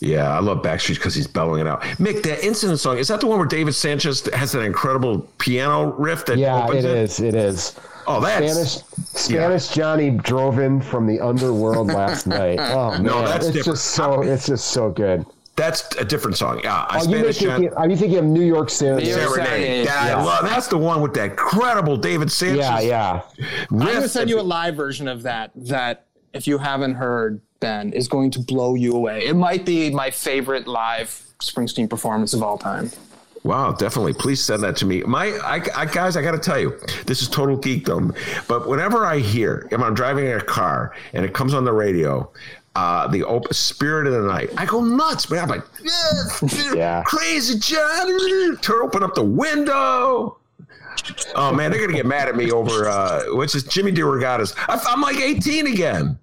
Yeah, 0.00 0.30
I 0.30 0.40
love 0.40 0.62
Backstreet 0.62 0.96
because 0.96 1.14
he's 1.14 1.26
bellowing 1.26 1.60
it 1.60 1.66
out. 1.66 1.82
Mick, 1.98 2.22
that 2.22 2.44
incident 2.44 2.78
song, 2.80 2.98
is 2.98 3.08
that 3.08 3.20
the 3.20 3.26
one 3.26 3.38
where 3.38 3.48
David 3.48 3.74
Sancious 3.74 4.30
has 4.32 4.52
that 4.52 4.60
incredible 4.60 5.20
piano 5.38 5.92
riff 5.92 6.26
that 6.26 6.38
Yeah, 6.38 6.64
opens 6.64 6.84
it 6.84 6.90
is. 6.90 7.20
It 7.20 7.34
is. 7.34 7.74
Oh, 8.06 8.20
that's 8.20 8.52
Spanish 8.52 9.06
Spanish 9.14 9.68
Johnny 9.68 10.10
drove 10.10 10.58
in 10.58 10.80
from 10.80 11.06
the 11.06 11.20
underworld 11.20 11.88
last 11.88 12.26
night. 12.40 12.58
Oh 12.60 12.90
man, 12.92 13.02
No, 13.04 13.22
that's 13.22 13.46
it's 13.46 13.54
different. 13.56 13.76
just 13.78 13.84
so 13.92 14.22
it's 14.22 14.46
just 14.46 14.66
so 14.68 14.90
good. 14.90 15.24
that's 15.56 15.94
a 15.96 16.04
different 16.04 16.36
song. 16.36 16.60
Yeah, 16.64 16.84
I 16.88 16.96
Are 16.96 16.98
you, 16.98 17.04
Spanish 17.04 17.38
thinking, 17.38 17.72
are 17.74 17.88
you 17.88 17.96
thinking 17.96 18.18
of 18.18 18.24
New 18.24 18.42
York 18.42 18.70
Serenade? 18.70 19.04
New 19.04 19.10
York 19.16 19.34
Serenade. 19.34 19.46
Serenade. 19.48 19.84
Yeah, 19.86 19.94
I 20.00 20.08
Yeah. 20.08 20.22
love- 20.22 20.44
that's 20.44 20.66
the 20.66 20.78
one 20.78 21.00
with 21.00 21.14
that 21.14 21.30
incredible 21.30 21.96
David 21.96 22.28
Sancious. 22.28 22.56
Yeah, 22.56 22.80
yeah. 22.80 23.20
I'm 23.70 23.78
going 23.78 24.02
to 24.02 24.08
send 24.08 24.28
you 24.30 24.40
a 24.40 24.42
live 24.42 24.74
version 24.74 25.06
of 25.08 25.22
that. 25.22 25.52
That 25.54 26.06
if 26.32 26.46
you 26.48 26.58
haven't 26.58 26.94
heard, 26.94 27.40
Ben 27.60 27.92
is 27.92 28.08
going 28.08 28.32
to 28.32 28.40
blow 28.40 28.74
you 28.74 28.92
away. 28.94 29.24
It 29.26 29.36
might 29.36 29.64
be 29.64 29.90
my 29.90 30.10
favorite 30.10 30.66
live 30.66 31.22
Springsteen 31.40 31.88
performance 31.88 32.34
of 32.34 32.42
all 32.42 32.58
time. 32.58 32.90
Wow, 33.44 33.72
definitely. 33.72 34.14
Please 34.14 34.42
send 34.42 34.62
that 34.62 34.74
to 34.78 34.86
me. 34.86 35.02
My 35.02 35.26
I, 35.44 35.60
I, 35.76 35.84
guys, 35.84 36.16
I 36.16 36.22
got 36.22 36.32
to 36.32 36.38
tell 36.38 36.58
you, 36.58 36.78
this 37.06 37.20
is 37.20 37.28
total 37.28 37.58
geekdom. 37.58 38.16
But 38.48 38.66
whenever 38.66 39.04
I 39.04 39.18
hear, 39.18 39.68
if 39.70 39.80
I'm 39.80 39.94
driving 39.94 40.26
in 40.26 40.32
a 40.38 40.42
car 40.42 40.94
and 41.12 41.24
it 41.26 41.34
comes 41.34 41.52
on 41.52 41.64
the 41.66 41.72
radio, 41.72 42.30
uh, 42.74 43.06
the 43.08 43.22
op- 43.22 43.52
Spirit 43.52 44.06
of 44.06 44.14
the 44.14 44.22
Night, 44.22 44.48
I 44.56 44.64
go 44.64 44.82
nuts, 44.82 45.30
man. 45.30 45.42
I'm 45.42 45.48
like, 45.50 45.62
yeah, 45.82 46.72
Yeah. 46.74 47.02
crazy 47.04 47.58
John. 47.58 48.56
Turn 48.62 48.82
open 48.82 49.02
up 49.02 49.14
the 49.14 49.22
window. 49.22 50.38
Oh 51.34 51.52
man, 51.52 51.70
they're 51.70 51.80
gonna 51.80 51.92
get 51.96 52.06
mad 52.06 52.28
at 52.28 52.36
me 52.36 52.50
over 52.50 52.88
uh, 52.88 53.24
which 53.34 53.54
is 53.54 53.64
Jimmy 53.64 53.92
DeRogatis. 53.92 54.54
I- 54.68 54.80
I'm 54.88 55.00
like 55.00 55.16
18 55.16 55.66
again. 55.66 56.18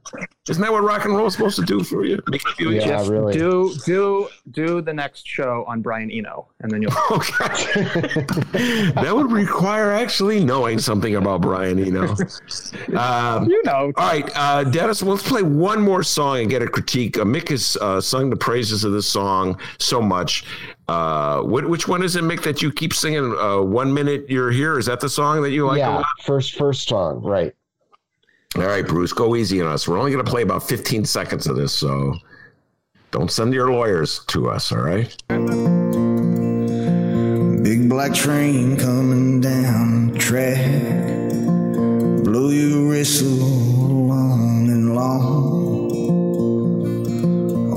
Isn't 0.50 0.62
that 0.64 0.72
what 0.72 0.84
rock 0.84 1.06
and 1.06 1.16
roll 1.16 1.28
is 1.28 1.34
supposed 1.34 1.56
to 1.58 1.66
do 1.66 1.84
for 1.84 2.04
you? 2.04 2.20
Make 2.28 2.44
you 2.46 2.72
feel 2.72 2.74
Yeah, 2.74 3.08
really. 3.08 3.34
Do 3.34 3.74
do 3.86 4.28
do 4.52 4.82
the 4.82 4.94
next 4.94 5.28
show 5.28 5.64
on 5.68 5.82
Brian 5.82 6.10
Eno, 6.12 6.48
and 6.62 6.72
then 6.72 6.82
you'll. 6.82 6.92
Okay. 7.12 7.46
that 8.96 9.12
would 9.14 9.32
require 9.32 9.92
actually 9.92 10.44
knowing 10.44 10.80
something 10.80 11.16
about 11.16 11.42
Brian 11.42 11.78
Eno. 11.80 12.16
Um, 12.98 13.50
you 13.50 13.62
know. 13.66 13.92
all 13.98 14.08
right, 14.08 14.30
uh, 14.36 14.64
Dennis, 14.64 15.02
let's 15.04 15.28
play 15.28 15.44
one 15.44 15.82
more 15.82 16.04
song 16.04 16.40
and 16.40 16.50
get 16.50 16.62
a 16.62 16.68
critique. 16.68 17.18
Uh, 17.18 17.24
Mick 17.24 17.50
has 17.50 17.78
uh, 17.82 18.02
sung 18.02 18.30
the 18.30 18.36
praises 18.36 18.84
of 18.84 18.94
this 18.94 19.06
song 19.08 19.60
so 19.78 20.02
much. 20.02 20.46
Uh, 20.92 21.42
wh- 21.44 21.70
which 21.70 21.88
one 21.88 22.04
is 22.04 22.18
it, 22.18 22.24
Mick, 22.24 22.44
that 22.44 22.62
you 22.62 22.70
keep 22.72 22.94
singing? 22.94 23.34
Uh, 23.40 23.62
one 23.62 23.94
minute 23.94 24.26
you're 24.28 24.52
here. 24.52 24.78
Is 24.78 24.88
that 24.88 25.00
the 25.00 25.08
song 25.08 25.42
that 25.44 25.52
you 25.52 25.66
like 25.66 25.78
a 25.78 25.80
yeah, 25.80 25.96
lot? 25.96 26.06
first 26.26 26.56
first 26.56 26.88
song, 26.90 27.22
right. 27.22 27.54
All 28.58 28.64
right, 28.64 28.86
Bruce, 28.86 29.14
go 29.14 29.38
easy 29.38 29.62
on 29.62 29.68
us. 29.68 29.88
We're 29.88 29.98
only 29.98 30.12
going 30.12 30.26
to 30.26 30.30
play 30.30 30.42
about 30.42 30.68
15 30.68 31.06
seconds 31.06 31.48
of 31.48 31.56
this, 31.56 31.72
so 31.72 32.14
don't 33.12 33.32
send 33.32 33.54
your 33.54 33.72
lawyers 33.72 34.26
to 34.26 34.50
us, 34.50 34.74
all 34.74 34.80
right? 34.80 35.16
Big 37.64 37.88
black 37.88 38.14
train 38.14 38.76
coming 38.76 39.40
down 39.40 40.12
the 40.12 40.20
track. 40.20 40.92
Blow 42.26 42.50
your 42.50 42.90
whistle 42.90 43.30
long 43.30 44.68
and 44.70 44.94
long. 44.94 45.90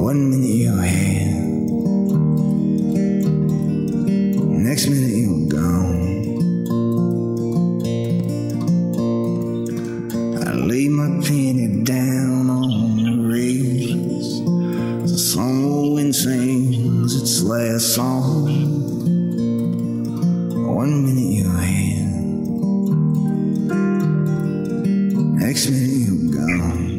One 0.02 0.30
minute 0.30 0.48
you're 0.48 0.82
here, 0.82 1.03
next 4.74 4.88
minute 4.88 5.14
you're 5.14 5.46
gone. 5.46 6.26
I 10.42 10.50
lay 10.54 10.88
my 10.88 11.06
penny 11.24 11.84
down 11.84 12.50
on 12.50 12.96
the 12.96 13.12
rails. 13.22 14.42
The 15.12 15.16
song 15.16 15.64
old 15.64 15.94
wind 15.94 16.12
sings 16.12 17.14
its 17.14 17.40
last 17.42 17.94
song. 17.94 18.46
One 20.74 21.04
minute 21.04 21.30
you're 21.38 21.60
here, 21.60 22.10
next 25.38 25.70
minute 25.70 26.02
you're 26.02 26.32
gone. 26.34 26.90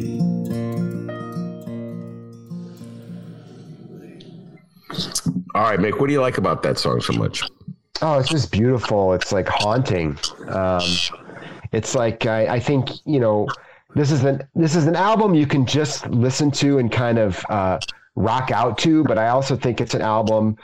All 5.54 5.62
right, 5.62 5.78
Mick, 5.78 6.00
what 6.00 6.06
do 6.06 6.14
you 6.14 6.22
like 6.22 6.38
about 6.38 6.62
that 6.62 6.78
song 6.78 7.02
so 7.02 7.12
much? 7.12 7.42
Oh, 8.02 8.18
it's 8.18 8.28
just 8.28 8.52
beautiful. 8.52 9.14
It's 9.14 9.32
like 9.32 9.48
haunting. 9.48 10.18
Um, 10.48 10.82
it's 11.72 11.94
like 11.94 12.26
I, 12.26 12.46
I 12.56 12.60
think 12.60 12.90
you 13.04 13.20
know 13.20 13.48
this 13.94 14.10
is 14.10 14.24
an 14.24 14.46
this 14.54 14.76
is 14.76 14.86
an 14.86 14.96
album 14.96 15.34
you 15.34 15.46
can 15.46 15.66
just 15.66 16.06
listen 16.08 16.50
to 16.52 16.78
and 16.78 16.92
kind 16.92 17.18
of 17.18 17.44
uh, 17.48 17.78
rock 18.14 18.50
out 18.50 18.78
to, 18.78 19.04
but 19.04 19.18
I 19.18 19.28
also 19.28 19.56
think 19.56 19.80
it's 19.80 19.94
an 19.94 20.02
album 20.02 20.56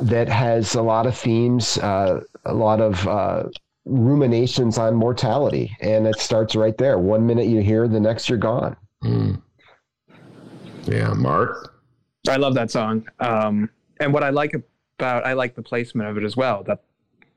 that 0.00 0.28
has 0.28 0.74
a 0.74 0.82
lot 0.82 1.06
of 1.06 1.16
themes, 1.16 1.78
uh, 1.78 2.20
a 2.44 2.54
lot 2.54 2.80
of 2.80 3.06
uh, 3.06 3.44
ruminations 3.84 4.78
on 4.78 4.94
mortality, 4.94 5.76
and 5.80 6.06
it 6.06 6.18
starts 6.18 6.54
right 6.54 6.76
there. 6.78 6.98
One 6.98 7.26
minute 7.26 7.48
you're 7.48 7.62
here, 7.62 7.88
the 7.88 8.00
next 8.00 8.28
you're 8.28 8.38
gone. 8.38 8.76
Yeah, 10.84 11.12
Mark. 11.14 11.74
I 12.28 12.36
love 12.36 12.54
that 12.54 12.70
song. 12.70 13.06
Um, 13.18 13.70
and 13.98 14.12
what 14.12 14.22
I 14.22 14.30
like 14.30 14.54
about 15.00 15.26
I 15.26 15.32
like 15.32 15.54
the 15.54 15.62
placement 15.62 16.08
of 16.08 16.18
it 16.18 16.24
as 16.24 16.36
well. 16.36 16.62
That 16.64 16.82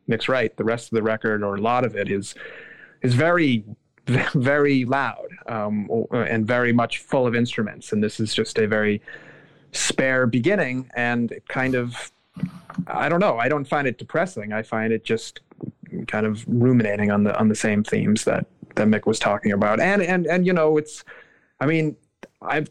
Mick's 0.09 0.27
right. 0.27 0.55
The 0.57 0.63
rest 0.63 0.91
of 0.91 0.95
the 0.95 1.03
record, 1.03 1.43
or 1.43 1.55
a 1.55 1.61
lot 1.61 1.85
of 1.85 1.95
it, 1.95 2.11
is 2.11 2.35
is 3.01 3.13
very 3.13 3.63
very 4.33 4.85
loud 4.85 5.27
um, 5.47 5.89
and 6.11 6.45
very 6.45 6.73
much 6.73 6.99
full 6.99 7.25
of 7.25 7.35
instruments. 7.35 7.93
And 7.93 8.03
this 8.03 8.19
is 8.19 8.33
just 8.33 8.57
a 8.57 8.67
very 8.67 9.01
spare 9.71 10.27
beginning, 10.27 10.89
and 10.95 11.31
it 11.31 11.47
kind 11.47 11.75
of 11.75 12.11
I 12.87 13.07
don't 13.07 13.19
know. 13.19 13.37
I 13.37 13.47
don't 13.47 13.65
find 13.65 13.87
it 13.87 13.97
depressing. 13.97 14.51
I 14.51 14.63
find 14.63 14.91
it 14.91 15.05
just 15.05 15.39
kind 16.07 16.25
of 16.25 16.43
ruminating 16.47 17.11
on 17.11 17.23
the 17.23 17.37
on 17.39 17.47
the 17.47 17.55
same 17.55 17.83
themes 17.83 18.25
that 18.25 18.45
that 18.75 18.87
Mick 18.87 19.05
was 19.05 19.19
talking 19.19 19.51
about. 19.53 19.79
And 19.79 20.01
and 20.01 20.27
and 20.27 20.45
you 20.45 20.53
know, 20.53 20.77
it's 20.77 21.03
I 21.59 21.65
mean, 21.65 21.95
I've 22.41 22.69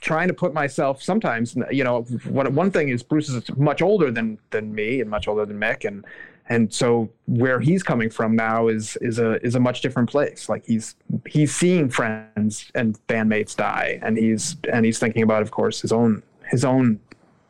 trying 0.00 0.28
to 0.28 0.34
put 0.34 0.52
myself 0.52 1.02
sometimes 1.02 1.56
you 1.70 1.82
know 1.82 2.02
one, 2.28 2.54
one 2.54 2.70
thing 2.70 2.88
is 2.90 3.02
bruce 3.02 3.28
is 3.28 3.42
much 3.56 3.82
older 3.82 4.10
than 4.10 4.38
than 4.50 4.74
me 4.74 5.00
and 5.00 5.10
much 5.10 5.28
older 5.28 5.46
than 5.46 5.58
mick. 5.58 5.84
And 5.86 6.04
and 6.48 6.72
so 6.72 7.10
where 7.26 7.58
he's 7.58 7.82
coming 7.82 8.10
from 8.10 8.36
now 8.36 8.68
is 8.68 8.96
is 9.00 9.18
a 9.18 9.44
is 9.44 9.54
a 9.54 9.60
much 9.60 9.80
different 9.80 10.08
place. 10.08 10.48
Like 10.48 10.64
he's 10.64 10.94
he's 11.26 11.54
seeing 11.54 11.88
friends 11.88 12.70
and 12.74 12.98
bandmates 13.08 13.56
die 13.56 13.98
and 14.02 14.16
he's 14.16 14.56
and 14.72 14.84
he's 14.84 14.98
thinking 14.98 15.22
about 15.22 15.42
of 15.42 15.50
course 15.50 15.80
his 15.80 15.92
own 15.92 16.22
his 16.44 16.64
own 16.64 17.00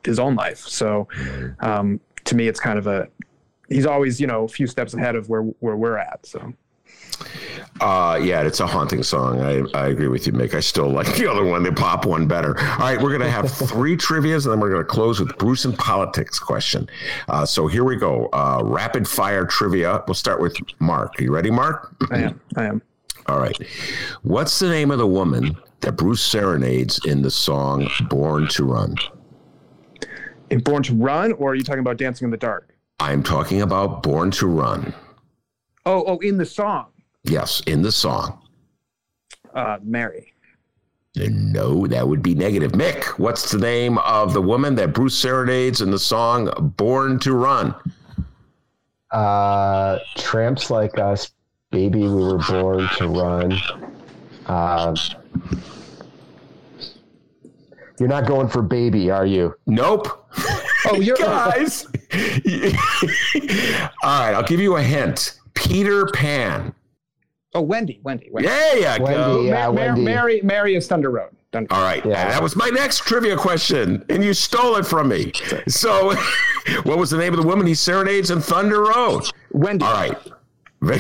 his 0.04 0.18
own 0.18 0.34
life. 0.34 0.60
So 0.60 1.08
um 1.60 2.00
to 2.24 2.36
me 2.36 2.48
it's 2.48 2.60
kind 2.60 2.78
of 2.78 2.86
a 2.86 3.08
he's 3.68 3.86
always 3.86 4.20
you 4.20 4.26
know 4.26 4.44
a 4.44 4.48
few 4.48 4.66
steps 4.66 4.94
ahead 4.94 5.16
of 5.16 5.28
where 5.28 5.42
where 5.42 5.76
we're 5.76 5.98
at 5.98 6.24
so 6.24 6.52
Uh, 7.80 8.18
yeah, 8.22 8.42
it's 8.42 8.60
a 8.60 8.66
haunting 8.66 9.02
song. 9.02 9.40
I, 9.40 9.62
I 9.74 9.88
agree 9.88 10.08
with 10.08 10.26
you, 10.26 10.32
Mick. 10.32 10.54
I 10.54 10.60
still 10.60 10.88
like 10.88 11.14
the 11.16 11.30
other 11.30 11.44
one, 11.44 11.62
the 11.62 11.72
pop 11.72 12.06
one, 12.06 12.26
better. 12.26 12.58
All 12.58 12.78
right, 12.78 13.00
we're 13.00 13.10
going 13.10 13.20
to 13.22 13.30
have 13.30 13.50
three 13.68 13.96
trivias, 13.96 14.44
and 14.44 14.52
then 14.52 14.60
we're 14.60 14.70
going 14.70 14.82
to 14.82 14.88
close 14.88 15.20
with 15.20 15.36
Bruce 15.38 15.64
and 15.64 15.76
politics 15.76 16.38
question. 16.38 16.88
Uh, 17.28 17.44
so 17.44 17.66
here 17.66 17.84
we 17.84 17.96
go. 17.96 18.28
Uh, 18.32 18.62
rapid 18.64 19.06
fire 19.06 19.44
trivia. 19.44 20.02
We'll 20.06 20.14
start 20.14 20.40
with 20.40 20.56
Mark. 20.80 21.18
Are 21.18 21.22
you 21.22 21.32
ready, 21.32 21.50
Mark? 21.50 21.94
i 22.10 22.18
am 22.18 22.40
i 22.56 22.64
am 22.64 22.82
All 23.26 23.40
right. 23.40 23.56
What's 24.22 24.58
the 24.58 24.68
name 24.68 24.90
of 24.90 24.98
the 24.98 25.06
woman 25.06 25.56
that 25.80 25.92
Bruce 25.92 26.22
serenades 26.22 27.00
in 27.04 27.22
the 27.22 27.30
song 27.30 27.88
"Born 28.08 28.46
to 28.48 28.64
Run"? 28.64 28.94
in 30.50 30.60
born 30.60 30.82
to 30.84 30.94
run 30.94 31.32
or 31.32 31.50
are 31.50 31.54
you 31.54 31.62
talking 31.62 31.80
about 31.80 31.96
dancing 31.96 32.26
in 32.26 32.30
the 32.30 32.36
dark 32.36 32.74
I'm 33.00 33.22
talking 33.22 33.62
about 33.62 34.02
"Born 34.02 34.30
to 34.32 34.46
Run." 34.46 34.94
oh 35.84 36.04
oh 36.06 36.18
in 36.18 36.36
the 36.36 36.46
song 36.46 36.86
Yes, 37.26 37.60
in 37.66 37.82
the 37.82 37.92
song. 37.92 38.40
uh 39.54 39.78
mary 39.82 40.32
No, 41.16 41.86
that 41.86 42.06
would 42.06 42.22
be 42.22 42.34
negative. 42.34 42.72
Mick, 42.72 43.04
what's 43.18 43.50
the 43.50 43.58
name 43.58 43.98
of 43.98 44.32
the 44.32 44.42
woman 44.42 44.74
that 44.76 44.92
Bruce 44.92 45.16
serenades 45.16 45.80
in 45.80 45.90
the 45.90 45.98
song 45.98 46.50
"Born 46.76 47.18
to 47.20 47.32
Run"? 47.32 47.74
Uh, 49.10 49.98
tramps 50.16 50.70
like 50.70 50.98
us, 50.98 51.32
baby, 51.70 52.00
we 52.00 52.08
were 52.08 52.38
born 52.38 52.88
to 52.98 53.08
run. 53.08 53.58
Uh, 54.46 54.94
you're 57.98 58.08
not 58.08 58.26
going 58.26 58.48
for 58.48 58.62
baby, 58.62 59.10
are 59.10 59.26
you? 59.26 59.54
Nope. 59.66 60.26
oh 60.86 60.96
you're 61.00 61.16
Guys. 61.16 61.86
All 64.02 64.20
right, 64.20 64.34
I'll 64.34 64.42
give 64.42 64.60
you 64.60 64.76
a 64.76 64.82
hint. 64.82 65.38
Peter 65.54 66.06
Pan. 66.06 66.74
Oh 67.56 67.62
wendy 67.62 68.00
wendy, 68.02 68.28
wendy. 68.30 68.48
There 68.48 68.76
you 68.76 68.98
go. 68.98 69.04
Wendy, 69.04 69.48
yeah, 69.48 69.66
Ma- 69.66 69.72
Ma- 69.72 69.78
Wendy. 69.80 70.02
mary 70.02 70.40
mary 70.42 70.74
is 70.76 70.86
thunder 70.86 71.10
road 71.10 71.30
Thunder- 71.52 71.72
All 71.72 71.82
right. 71.82 72.04
Yeah. 72.04 72.28
That 72.28 72.42
was 72.42 72.54
my 72.54 72.68
next 72.68 73.00
trivia 73.04 73.36
question, 73.36 74.04
and 74.10 74.22
you 74.22 74.34
stole 74.34 74.76
it 74.76 74.84
from 74.84 75.08
me. 75.08 75.32
So, 75.68 76.14
what 76.82 76.98
was 76.98 77.08
the 77.10 77.16
name 77.18 77.32
of 77.32 77.40
the 77.40 77.46
woman 77.46 77.66
he 77.66 77.74
serenades 77.74 78.30
in 78.30 78.40
Thunder 78.40 78.82
Road? 78.82 79.22
wendy 79.52 79.84
All 79.84 79.92
right. 79.94 80.16
All 80.82 80.92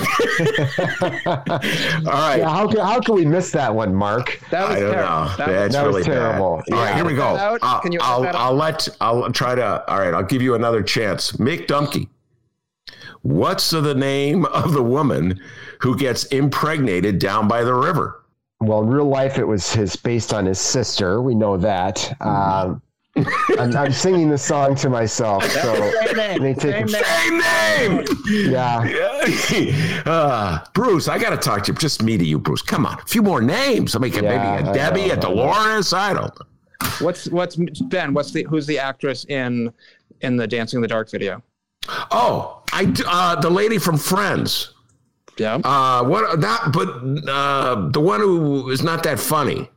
right. 2.06 2.36
Yeah, 2.38 2.48
how 2.48 2.66
can, 2.68 2.78
how 2.80 3.00
can 3.00 3.14
we 3.16 3.24
miss 3.26 3.50
that 3.52 3.74
one, 3.74 3.94
Mark? 3.94 4.40
that 4.50 4.68
was 4.68 4.76
I 4.76 4.80
don't 4.80 4.92
terrible 4.92 5.10
know. 5.24 5.36
That 5.36 5.46
That's 5.46 5.50
was- 5.66 5.72
that 5.74 5.86
was 5.86 5.94
really 5.94 6.04
terrible. 6.04 6.62
Bad. 6.68 6.74
All 6.76 6.84
right, 6.84 6.90
Yeah. 6.90 6.96
here 6.96 7.04
we 7.04 7.12
go. 7.14 7.20
Cut 7.22 7.34
that 7.36 7.42
out? 7.52 7.58
I'll, 7.62 7.80
Can 7.80 7.92
you 7.92 7.98
I'll. 8.02 8.36
I'll 8.36 8.54
let. 8.54 8.88
I'll 9.00 9.30
try 9.32 9.54
to. 9.54 9.84
All 9.90 9.98
right, 9.98 10.14
I'll 10.14 10.22
give 10.22 10.42
you 10.42 10.54
another 10.54 10.82
chance. 10.82 11.32
Mick 11.32 11.66
Dumke. 11.66 12.08
What's 13.22 13.70
the 13.70 13.94
name 13.94 14.44
of 14.46 14.72
the 14.72 14.82
woman 14.82 15.40
who 15.80 15.96
gets 15.96 16.24
impregnated 16.26 17.18
down 17.18 17.48
by 17.48 17.62
the 17.64 17.74
river? 17.74 18.22
Well, 18.60 18.82
in 18.82 18.88
real 18.88 19.08
life, 19.08 19.38
it 19.38 19.44
was 19.44 19.72
his 19.72 19.96
based 19.96 20.32
on 20.32 20.46
his 20.46 20.58
sister. 20.58 21.20
We 21.20 21.34
know 21.34 21.56
that. 21.58 22.10
Um, 22.22 22.80
I'm, 23.58 23.74
I'm 23.76 23.92
singing 23.92 24.28
the 24.28 24.36
song 24.38 24.74
to 24.76 24.90
myself. 24.90 25.42
So 25.62 25.90
Same 26.14 26.16
name. 26.42 26.54
take 26.54 26.60
Same 26.60 26.86
name. 26.86 27.04
Same 27.04 28.04
name. 28.06 28.50
yeah. 28.50 30.02
uh, 30.06 30.64
Bruce, 30.74 31.08
I 31.08 31.18
got 31.18 31.30
to 31.30 31.36
talk 31.36 31.64
to 31.64 31.72
you. 31.72 31.78
Just 31.78 32.02
me 32.02 32.16
to 32.18 32.24
you, 32.24 32.38
Bruce. 32.38 32.62
Come 32.62 32.84
on, 32.86 32.98
a 32.98 33.06
few 33.06 33.22
more 33.22 33.40
names. 33.40 33.94
I 33.96 33.98
mean, 34.00 34.12
Yeah, 34.12 34.20
maybe 34.22 34.68
a 34.68 34.70
I 34.70 34.72
Debbie, 34.74 35.06
know, 35.08 35.14
a 35.14 35.16
I. 35.16 35.20
Dolores. 35.20 35.92
I 35.92 36.12
don't. 36.14 36.24
know. 36.38 36.46
What's 37.00 37.28
what's 37.28 37.56
Ben? 37.56 38.12
What's 38.14 38.32
the 38.32 38.42
who's 38.44 38.66
the 38.66 38.78
actress 38.78 39.24
in 39.26 39.72
in 40.20 40.36
the 40.36 40.46
Dancing 40.46 40.78
in 40.78 40.82
the 40.82 40.88
Dark 40.88 41.10
video? 41.10 41.42
Oh, 42.10 42.62
I 42.72 42.84
d- 42.86 43.02
uh, 43.06 43.40
the 43.40 43.48
lady 43.50 43.78
from 43.78 43.96
Friends. 43.96 44.74
Yeah. 45.38 45.56
Uh, 45.56 46.02
what 46.04 46.40
that? 46.40 46.70
But 46.72 46.88
uh, 47.28 47.88
the 47.90 48.00
one 48.00 48.20
who 48.20 48.70
is 48.70 48.82
not 48.82 49.02
that 49.04 49.18
funny. 49.20 49.68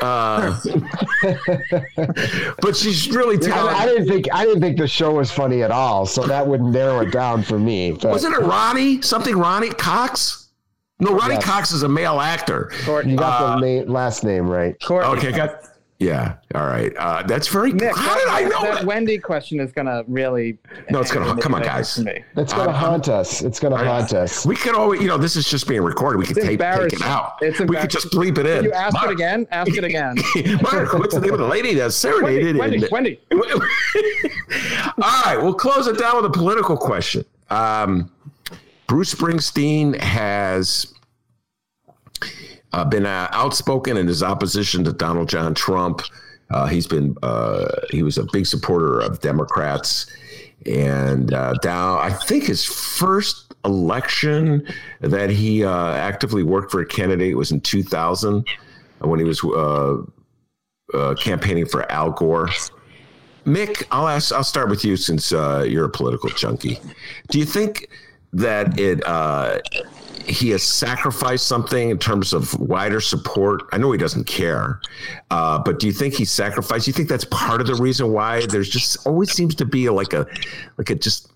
Uh, 0.00 0.58
but 2.60 2.74
she's 2.76 3.10
really 3.10 3.36
I, 3.52 3.66
I 3.66 3.86
didn't 3.86 4.08
think 4.08 4.26
I 4.32 4.44
didn't 4.44 4.60
think 4.62 4.78
the 4.78 4.88
show 4.88 5.12
was 5.14 5.30
funny 5.30 5.62
at 5.62 5.70
all, 5.70 6.06
so 6.06 6.22
that 6.26 6.46
would 6.46 6.62
narrow 6.62 7.00
it 7.00 7.10
down 7.12 7.42
for 7.42 7.58
me. 7.58 7.92
But 7.92 8.10
Wasn't 8.12 8.34
it 8.34 8.40
Ronnie? 8.40 9.02
Something 9.02 9.36
Ronnie 9.36 9.70
Cox? 9.70 10.48
No, 10.98 11.14
Ronnie 11.14 11.34
Yes. 11.34 11.44
Cox 11.44 11.72
is 11.72 11.82
a 11.82 11.88
male 11.88 12.20
actor. 12.20 12.72
Courtney. 12.84 13.12
you 13.12 13.18
got 13.18 13.42
Uh, 13.42 13.60
the 13.60 13.84
na- 13.84 13.92
last 13.92 14.24
name 14.24 14.48
right. 14.48 14.74
Courtney. 14.82 15.18
Okay, 15.18 15.32
got. 15.36 15.50
Yeah. 15.98 16.34
All 16.54 16.66
right. 16.66 16.94
Uh, 16.98 17.22
that's 17.22 17.48
very. 17.48 17.72
Nick, 17.72 17.96
how 17.96 18.18
did 18.18 18.28
I 18.28 18.42
know 18.42 18.60
that, 18.62 18.74
that? 18.74 18.84
Wendy 18.84 19.18
question 19.18 19.60
is 19.60 19.72
gonna 19.72 20.04
really. 20.06 20.58
No, 20.90 21.00
it's 21.00 21.10
gonna- 21.10 21.40
come 21.40 21.54
on, 21.54 21.62
guys. 21.62 21.96
It's 21.96 22.52
going 22.52 22.68
to 22.68 22.74
I'm- 22.74 22.74
haunt 22.74 23.08
us. 23.08 23.40
It's 23.42 23.58
going 23.58 23.72
to 23.72 23.82
haunt 23.82 24.12
us. 24.12 24.44
We 24.44 24.56
could 24.56 24.74
always, 24.74 25.00
you 25.00 25.06
know, 25.08 25.16
this 25.16 25.36
is 25.36 25.48
just 25.48 25.66
being 25.66 25.80
recorded. 25.82 26.18
We 26.18 26.26
could 26.26 26.36
It's 26.36 26.46
tape, 26.46 26.60
take 26.60 26.92
it 26.92 27.02
out. 27.02 27.36
It's 27.40 27.58
we 27.60 27.76
could 27.76 27.88
just 27.88 28.10
bleep 28.10 28.36
it 28.36 28.44
in. 28.44 28.56
Can 28.56 28.64
you 28.64 28.72
ask 28.72 28.92
Mark, 28.92 29.06
it 29.06 29.12
again? 29.12 29.46
Ask 29.50 29.74
it 29.74 29.84
again. 29.84 30.16
Mark, 30.62 30.92
what's 30.92 31.14
the 31.14 31.20
name 31.20 31.32
of 31.32 31.38
the 31.38 31.46
lady 31.46 31.72
that 31.74 31.92
serenaded? 31.92 32.56
Wendy, 32.58 32.84
in- 32.84 32.88
Wendy, 32.90 33.20
All 35.02 35.22
right, 35.24 35.38
we'll 35.40 35.54
close 35.54 35.86
it 35.86 35.98
down 35.98 36.16
with 36.16 36.26
a 36.26 36.30
political 36.30 36.76
question. 36.76 37.24
Um, 37.50 38.10
Bruce 38.86 39.14
Springsteen 39.14 39.98
has 39.98 40.92
uh, 42.76 42.84
been 42.84 43.06
uh, 43.06 43.28
outspoken 43.32 43.96
in 43.96 44.06
his 44.06 44.22
opposition 44.22 44.84
to 44.84 44.92
Donald 44.92 45.30
John 45.30 45.54
Trump. 45.54 46.02
Uh, 46.50 46.66
he's 46.66 46.86
been 46.86 47.16
uh, 47.22 47.66
he 47.90 48.02
was 48.02 48.18
a 48.18 48.24
big 48.32 48.46
supporter 48.46 49.00
of 49.00 49.20
Democrats, 49.20 50.06
and 50.66 51.32
uh, 51.32 51.54
down 51.54 51.98
I 51.98 52.12
think 52.12 52.44
his 52.44 52.64
first 52.64 53.54
election 53.64 54.66
that 55.00 55.30
he 55.30 55.64
uh, 55.64 55.92
actively 55.92 56.42
worked 56.42 56.70
for 56.70 56.80
a 56.80 56.86
candidate 56.86 57.36
was 57.36 57.50
in 57.50 57.60
2000 57.62 58.46
when 59.00 59.18
he 59.18 59.24
was 59.24 59.42
uh, 59.42 59.96
uh, 60.94 61.14
campaigning 61.14 61.66
for 61.66 61.90
Al 61.90 62.10
Gore. 62.10 62.50
Mick, 63.46 63.84
I'll 63.90 64.08
ask. 64.08 64.32
I'll 64.32 64.44
start 64.44 64.68
with 64.68 64.84
you 64.84 64.96
since 64.96 65.32
uh, 65.32 65.64
you're 65.66 65.86
a 65.86 65.90
political 65.90 66.28
junkie. 66.30 66.78
Do 67.30 67.38
you 67.38 67.46
think 67.46 67.88
that 68.34 68.78
it 68.78 69.06
uh, 69.06 69.60
he 70.24 70.50
has 70.50 70.62
sacrificed 70.62 71.46
something 71.46 71.90
in 71.90 71.98
terms 71.98 72.32
of 72.32 72.58
wider 72.58 73.00
support? 73.00 73.62
I 73.72 73.78
know 73.78 73.92
he 73.92 73.98
doesn't 73.98 74.24
care, 74.24 74.80
uh, 75.30 75.58
but 75.58 75.78
do 75.78 75.86
you 75.86 75.92
think 75.92 76.14
he 76.14 76.24
sacrificed? 76.24 76.86
Do 76.86 76.90
you 76.90 76.92
think 76.92 77.08
that's 77.08 77.24
part 77.26 77.60
of 77.60 77.66
the 77.66 77.74
reason 77.74 78.12
why 78.12 78.44
there's 78.46 78.68
just 78.68 79.06
always 79.06 79.32
seems 79.32 79.54
to 79.56 79.64
be 79.64 79.88
like 79.88 80.12
a 80.12 80.26
like 80.78 80.90
a 80.90 80.94
just 80.94 81.30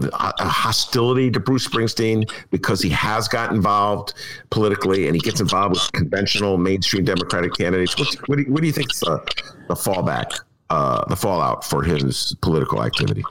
a 0.00 0.48
hostility 0.48 1.30
to 1.30 1.38
Bruce 1.38 1.68
Springsteen 1.68 2.28
because 2.50 2.82
he 2.82 2.90
has 2.90 3.28
got 3.28 3.52
involved 3.52 4.14
politically 4.50 5.06
and 5.06 5.14
he 5.14 5.20
gets 5.20 5.40
involved 5.40 5.74
with 5.74 5.92
conventional 5.92 6.58
mainstream 6.58 7.04
Democratic 7.04 7.54
candidates. 7.54 7.96
What's, 7.96 8.16
what, 8.26 8.38
do 8.38 8.42
you, 8.42 8.52
what 8.52 8.60
do 8.60 8.66
you 8.66 8.72
think 8.72 8.92
is 8.92 8.98
the, 8.98 9.22
the 9.68 9.74
fallback? 9.74 10.40
uh, 10.70 11.04
the 11.08 11.16
fallout 11.16 11.64
for 11.64 11.82
his 11.82 12.34
political 12.40 12.82
activity? 12.82 13.24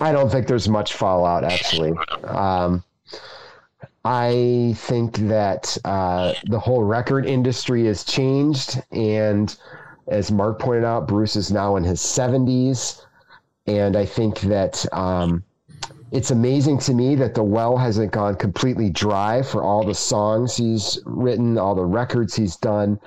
I 0.00 0.12
don't 0.12 0.30
think 0.30 0.46
there's 0.46 0.68
much 0.68 0.94
fallout 0.94 1.44
actually. 1.44 1.92
Um, 2.24 2.82
I 4.04 4.74
think 4.76 5.16
that 5.28 5.78
uh, 5.84 6.34
the 6.44 6.60
whole 6.60 6.82
record 6.82 7.24
industry 7.24 7.86
has 7.86 8.04
changed, 8.04 8.82
and 8.92 9.56
as 10.08 10.30
Mark 10.30 10.58
pointed 10.58 10.84
out, 10.84 11.08
Bruce 11.08 11.36
is 11.36 11.50
now 11.50 11.76
in 11.76 11.84
his 11.84 12.00
70s, 12.00 13.00
and 13.66 13.96
I 13.96 14.04
think 14.04 14.40
that 14.40 14.84
um, 14.92 15.42
it's 16.12 16.30
amazing 16.30 16.78
to 16.80 16.92
me 16.92 17.14
that 17.14 17.34
the 17.34 17.42
well 17.42 17.78
hasn't 17.78 18.12
gone 18.12 18.34
completely 18.36 18.90
dry 18.90 19.42
for 19.42 19.62
all 19.62 19.82
the 19.82 19.94
songs 19.94 20.54
he's 20.54 21.00
written, 21.06 21.56
all 21.56 21.74
the 21.74 21.86
records 21.86 22.36
he's 22.36 22.56
done, 22.56 23.00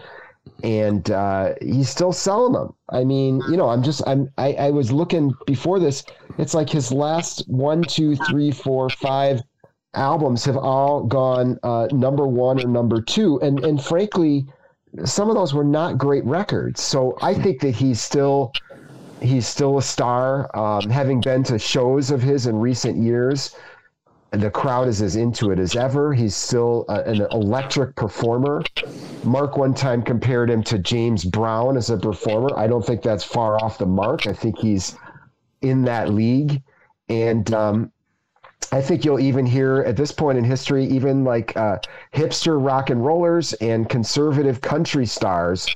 and 0.64 1.12
uh, 1.12 1.54
he's 1.62 1.89
still 1.89 2.12
selling 2.12 2.54
them. 2.54 2.74
I 2.89 3.04
mean, 3.04 3.41
you 3.52 3.58
know, 3.58 3.70
I'm 3.70 3.84
just 3.84 4.02
I'm 4.08 4.32
I, 4.39 4.54
I 4.54 4.70
was 4.72 4.91
looking 4.91 5.36
before 5.45 5.80
this. 5.80 6.04
It's 6.39 6.56
like 6.56 6.72
his 6.72 6.91
last 6.91 7.48
one, 7.48 7.84
two, 7.84 8.16
three, 8.16 8.50
four, 8.50 8.89
five 8.89 9.43
albums 9.94 10.46
have 10.46 10.58
all 10.58 11.04
gone 11.04 11.58
uh, 11.64 11.88
number 11.92 12.28
one 12.28 12.64
or 12.64 12.68
number 12.68 13.02
two, 13.02 13.40
and 13.42 13.64
and 13.64 13.84
frankly, 13.84 14.46
some 15.06 15.30
of 15.30 15.36
those 15.36 15.54
were 15.54 15.64
not 15.64 15.98
great 15.98 16.26
records. 16.26 16.82
So 16.82 17.18
I 17.22 17.34
think 17.34 17.62
that 17.62 17.76
he's 17.76 18.02
still 18.02 18.54
he's 19.22 19.48
still 19.48 19.78
a 19.78 19.82
star. 19.82 20.56
Um, 20.56 20.90
having 20.90 21.22
been 21.22 21.44
to 21.44 21.60
shows 21.60 22.12
of 22.12 22.22
his 22.22 22.48
in 22.48 22.58
recent 22.58 22.98
years, 22.98 23.56
the 24.32 24.52
crowd 24.52 24.88
is 24.88 25.02
as 25.02 25.16
into 25.16 25.52
it 25.52 25.60
as 25.60 25.76
ever. 25.76 26.14
He's 26.14 26.36
still 26.36 26.86
a, 26.90 27.02
an 27.04 27.28
electric 27.32 27.96
performer. 27.96 28.62
Mark 29.24 29.58
one 29.58 29.74
time 29.74 30.02
compared 30.02 30.50
him 30.50 30.64
to 30.64 30.78
James 30.78 31.24
Brown 31.24 31.78
as 31.78 31.90
a 31.90 31.98
performer. 31.98 32.50
I 32.56 32.68
don't 32.68 32.86
think 32.86 33.02
that's 33.02 33.24
far 33.24 33.56
off 33.64 33.78
the 33.78 33.86
mark. 33.86 34.28
I 34.28 34.34
think 34.34 34.60
he's 34.60 34.96
in 35.62 35.84
that 35.84 36.14
league, 36.14 36.62
and 37.10 37.52
um, 37.54 37.92
I 38.72 38.82
think 38.82 39.05
you'll 39.05 39.20
even 39.20 39.45
hear 39.45 39.78
at 39.88 39.95
this 39.95 40.12
point 40.12 40.38
in 40.38 40.43
history, 40.43 40.86
even 40.86 41.24
like 41.24 41.55
uh, 41.55 41.78
hipster 42.14 42.64
rock 42.64 42.89
and 42.89 43.05
rollers 43.05 43.53
and 43.53 43.88
conservative 43.88 44.60
country 44.60 45.05
stars 45.05 45.68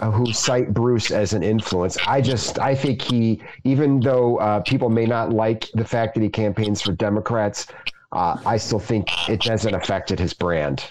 uh, 0.00 0.10
who 0.10 0.32
cite 0.32 0.72
Bruce 0.72 1.10
as 1.10 1.32
an 1.32 1.42
influence. 1.42 1.96
I 2.06 2.20
just, 2.20 2.58
I 2.58 2.74
think 2.74 3.02
he, 3.02 3.42
even 3.64 3.98
though 3.98 4.36
uh, 4.36 4.60
people 4.60 4.88
may 4.88 5.06
not 5.06 5.32
like 5.32 5.68
the 5.74 5.84
fact 5.84 6.14
that 6.14 6.22
he 6.22 6.28
campaigns 6.28 6.80
for 6.82 6.92
Democrats, 6.92 7.66
uh, 8.12 8.38
I 8.46 8.56
still 8.58 8.78
think 8.78 9.28
it 9.28 9.42
hasn't 9.44 9.74
affected 9.74 10.20
his 10.20 10.32
brand. 10.32 10.84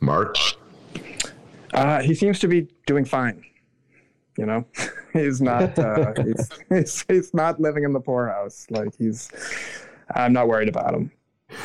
Mark? 0.00 0.36
Uh, 1.72 2.02
he 2.02 2.14
seems 2.14 2.38
to 2.40 2.48
be 2.48 2.68
doing 2.86 3.04
fine. 3.04 3.44
You 4.36 4.46
know, 4.46 4.64
he's 5.12 5.40
not. 5.40 5.78
Uh, 5.78 6.12
he's, 6.24 6.48
he's, 6.68 7.04
he's 7.06 7.34
not 7.34 7.60
living 7.60 7.84
in 7.84 7.92
the 7.92 8.00
poorhouse. 8.00 8.66
Like 8.70 8.96
he's. 8.96 9.30
I'm 10.14 10.32
not 10.32 10.48
worried 10.48 10.68
about 10.68 10.94
him. 10.94 11.10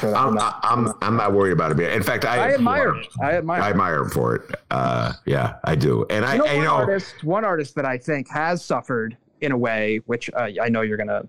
I'm, 0.02 0.38
I'm, 0.38 0.94
I'm 1.02 1.16
not 1.16 1.34
worried 1.34 1.54
about 1.54 1.80
it. 1.80 1.94
In 1.94 2.04
fact, 2.04 2.26
I, 2.26 2.50
I 2.50 2.54
admire 2.54 2.96
him. 2.96 3.06
I 3.22 3.32
admire. 3.34 3.62
I 3.62 3.70
admire 3.70 4.00
him 4.00 4.10
for 4.10 4.36
it. 4.36 4.56
Uh, 4.70 5.14
yeah, 5.26 5.56
I 5.64 5.76
do. 5.76 6.06
And 6.10 6.26
I, 6.26 6.38
know, 6.38 6.46
I, 6.46 6.56
one 6.56 6.66
know, 6.66 6.74
artist, 6.74 7.24
one 7.24 7.46
artist 7.46 7.76
that 7.76 7.86
I 7.86 7.98
think 7.98 8.30
has 8.30 8.64
suffered 8.64 9.18
in 9.42 9.52
a 9.52 9.58
way, 9.58 10.02
which 10.06 10.30
uh, 10.34 10.50
I 10.62 10.70
know 10.70 10.82
you're 10.82 10.98
gonna. 10.98 11.28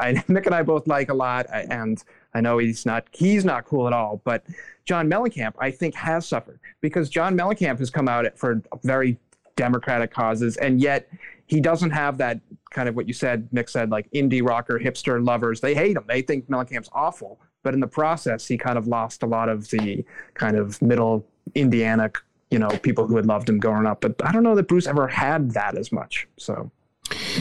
I, 0.00 0.12
Nick 0.28 0.46
and 0.46 0.54
I 0.54 0.62
both 0.62 0.86
like 0.86 1.08
a 1.08 1.14
lot, 1.14 1.46
and 1.50 2.02
I 2.34 2.40
know 2.40 2.58
he's 2.58 2.84
not 2.84 3.06
he's 3.12 3.44
not 3.44 3.64
cool 3.64 3.86
at 3.86 3.92
all. 3.92 4.20
But 4.24 4.44
John 4.84 5.08
Mellencamp, 5.08 5.54
I 5.58 5.70
think, 5.70 5.94
has 5.94 6.26
suffered 6.26 6.60
because 6.80 7.08
John 7.08 7.36
Mellencamp 7.36 7.78
has 7.78 7.90
come 7.90 8.08
out 8.08 8.26
for 8.36 8.62
very 8.82 9.18
democratic 9.56 10.12
causes, 10.12 10.56
and 10.58 10.80
yet 10.80 11.08
he 11.46 11.60
doesn't 11.60 11.90
have 11.90 12.18
that 12.18 12.40
kind 12.70 12.88
of 12.88 12.96
what 12.96 13.06
you 13.06 13.14
said, 13.14 13.48
Nick 13.52 13.68
said, 13.68 13.90
like 13.90 14.10
indie 14.12 14.46
rocker, 14.46 14.78
hipster 14.78 15.24
lovers. 15.24 15.60
They 15.60 15.74
hate 15.74 15.96
him. 15.96 16.04
They 16.06 16.22
think 16.22 16.48
Mellencamp's 16.48 16.88
awful. 16.92 17.40
But 17.62 17.74
in 17.74 17.80
the 17.80 17.86
process, 17.86 18.46
he 18.46 18.58
kind 18.58 18.76
of 18.76 18.86
lost 18.86 19.22
a 19.22 19.26
lot 19.26 19.48
of 19.48 19.68
the 19.70 20.04
kind 20.34 20.56
of 20.56 20.80
middle 20.82 21.26
Indiana, 21.54 22.10
you 22.50 22.58
know, 22.58 22.68
people 22.68 23.06
who 23.06 23.16
had 23.16 23.26
loved 23.26 23.48
him 23.48 23.58
growing 23.58 23.86
up. 23.86 24.00
But 24.00 24.14
I 24.24 24.32
don't 24.32 24.42
know 24.42 24.54
that 24.54 24.68
Bruce 24.68 24.86
ever 24.86 25.08
had 25.08 25.52
that 25.52 25.76
as 25.76 25.92
much. 25.92 26.28
So. 26.36 26.70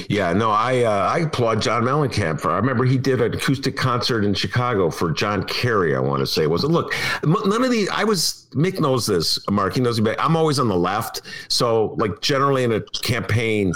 Yeah, 0.10 0.34
no, 0.34 0.52
I 0.52 0.84
uh, 0.84 1.08
I 1.08 1.20
applaud 1.20 1.62
John 1.62 1.84
Mellencamp 1.84 2.42
for. 2.42 2.52
I 2.52 2.58
remember 2.58 2.84
he 2.84 2.98
did 2.98 3.22
an 3.22 3.34
acoustic 3.34 3.78
concert 3.78 4.26
in 4.26 4.34
Chicago 4.34 4.90
for 4.90 5.12
John 5.12 5.44
Kerry. 5.46 5.96
I 5.96 6.00
want 6.00 6.20
to 6.20 6.28
say 6.28 6.48
was 6.48 6.64
it. 6.64 6.68
Look, 6.68 6.94
none 7.24 7.64
of 7.64 7.72
these. 7.72 7.90
I 7.90 8.04
was 8.04 8.48
Mick 8.52 8.80
knows 8.80 9.06
this. 9.06 9.40
Mark, 9.50 9.76
he 9.76 9.82
knows 9.82 10.02
me. 10.02 10.14
I'm 10.20 10.36
always 10.36 10.60
on 10.60 10.68
the 10.68 10.76
left, 10.76 11.22
so 11.48 11.96
like 11.98 12.20
generally 12.22 12.66
in 12.66 12.74
a 12.74 12.82
campaign, 12.82 13.72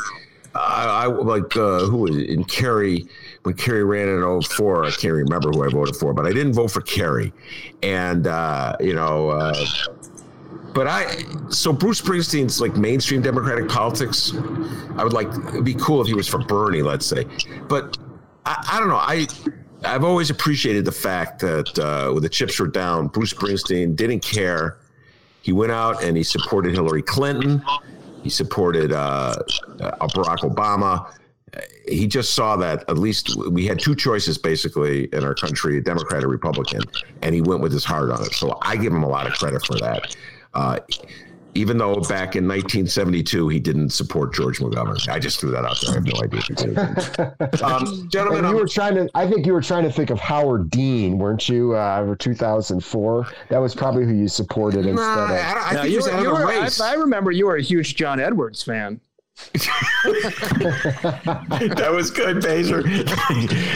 I, 0.54 1.06
I 1.06 1.06
like 1.06 1.56
uh, 1.56 1.80
who 1.86 1.98
was 1.98 2.18
in 2.18 2.44
Kerry 2.44 3.08
when 3.48 3.56
Kerry 3.56 3.86
ran 3.86 4.10
in 4.10 4.42
04, 4.42 4.84
I 4.84 4.92
can't 4.92 5.14
remember 5.14 5.52
who 5.52 5.64
I 5.64 5.70
voted 5.70 5.96
for, 5.96 6.14
but 6.14 6.26
I 6.26 6.34
didn't 6.34 6.52
vote 6.52 6.70
for 6.70 6.82
Kerry. 6.82 7.32
And, 7.82 8.28
uh, 8.28 8.76
you 8.82 8.94
know, 8.94 9.30
uh, 9.30 9.66
but 10.78 10.86
I, 10.86 11.24
so 11.50 11.74
Bruce 11.74 12.00
Springsteen's 12.00 12.62
like 12.62 12.76
mainstream 12.76 13.24
Democratic 13.24 13.68
politics, 13.68 14.32
I 14.96 15.04
would 15.04 15.12
like, 15.12 15.28
it'd 15.48 15.66
be 15.66 15.74
cool 15.74 16.02
if 16.02 16.08
he 16.08 16.14
was 16.14 16.28
for 16.28 16.38
Bernie, 16.38 16.84
let's 16.84 17.08
say. 17.08 17.26
But 17.68 17.98
I, 18.46 18.64
I 18.74 18.80
don't 18.80 18.90
know. 18.90 18.98
I, 18.98 19.26
I've 19.84 20.04
always 20.04 20.30
appreciated 20.30 20.86
the 20.86 20.92
fact 20.92 21.40
that 21.40 21.80
uh, 21.80 22.12
when 22.12 22.22
the 22.22 22.30
chips 22.30 22.60
were 22.60 22.68
down, 22.68 23.08
Bruce 23.08 23.34
Springsteen 23.34 23.96
didn't 23.96 24.20
care. 24.20 24.78
He 25.42 25.52
went 25.52 25.72
out 25.72 26.04
and 26.04 26.16
he 26.16 26.22
supported 26.22 26.76
Hillary 26.76 27.02
Clinton. 27.02 27.66
He 28.22 28.30
supported 28.30 28.92
uh, 28.92 29.36
Barack 29.80 30.42
Obama 30.48 31.12
he 31.88 32.08
just 32.08 32.34
saw 32.34 32.56
that 32.58 32.84
at 32.90 32.98
least 32.98 33.36
we 33.50 33.66
had 33.66 33.80
two 33.80 33.96
choices 33.96 34.38
basically 34.38 35.06
in 35.14 35.24
our 35.24 35.34
country, 35.34 35.78
a 35.78 35.82
Democrat 35.82 36.24
or 36.24 36.28
Republican, 36.28 36.82
and 37.22 37.34
he 37.34 37.42
went 37.42 37.62
with 37.62 37.72
his 37.72 37.86
heart 37.86 38.12
on 38.12 38.22
it. 38.24 38.34
So 38.34 38.58
I 38.62 38.76
give 38.76 38.94
him 38.94 39.04
a 39.04 39.08
lot 39.08 39.26
of 39.26 39.34
credit 39.34 39.66
for 39.66 39.80
that. 39.80 40.16
Uh, 40.54 40.80
even 41.58 41.78
though 41.78 41.96
back 41.96 42.36
in 42.36 42.48
1972 42.48 43.50
he 43.50 43.60
didn't 43.60 43.90
support 43.90 44.34
George 44.34 44.62
Montgomery, 44.62 45.00
I 45.10 45.18
just 45.18 45.40
threw 45.40 45.50
that 45.52 45.66
out 45.66 45.78
there. 45.82 45.92
I 45.92 45.94
have 45.96 46.06
no 46.06 46.22
idea 46.22 46.40
if 46.40 46.48
he 46.48 46.54
did. 46.54 46.78
um, 47.64 48.10
gentlemen, 48.10 48.46
and 48.46 48.54
you 48.54 48.62
were 48.62 48.68
trying 48.68 48.96
to. 48.96 49.10
I 49.16 49.28
think 49.28 49.46
you 49.46 49.54
were 49.54 49.62
trying 49.62 49.84
to 49.84 49.92
think 49.92 50.10
of 50.10 50.20
Howard 50.20 50.70
Dean, 50.70 51.18
weren't 51.18 51.50
you? 51.50 51.74
Uh, 51.74 52.06
for 52.06 52.16
2004, 52.16 53.28
that 53.50 53.58
was 53.58 53.74
probably 53.74 54.06
who 54.06 54.14
you 54.14 54.28
supported 54.28 54.86
instead 54.86 54.96
nah, 54.96 55.26
of. 55.26 55.32
I, 55.32 55.70
I 55.72 55.82
think 55.82 55.94
you 55.94 56.02
were, 56.02 56.22
you 56.22 56.30
were, 56.30 56.46
I, 56.46 56.70
I 56.82 56.94
remember 56.94 57.32
you 57.32 57.48
were 57.48 57.56
a 57.56 57.64
huge 57.64 57.96
John 57.96 58.20
Edwards 58.20 58.62
fan. 58.62 59.02
that 59.54 61.90
was 61.92 62.12
good, 62.12 62.38
Bazer. 62.38 62.84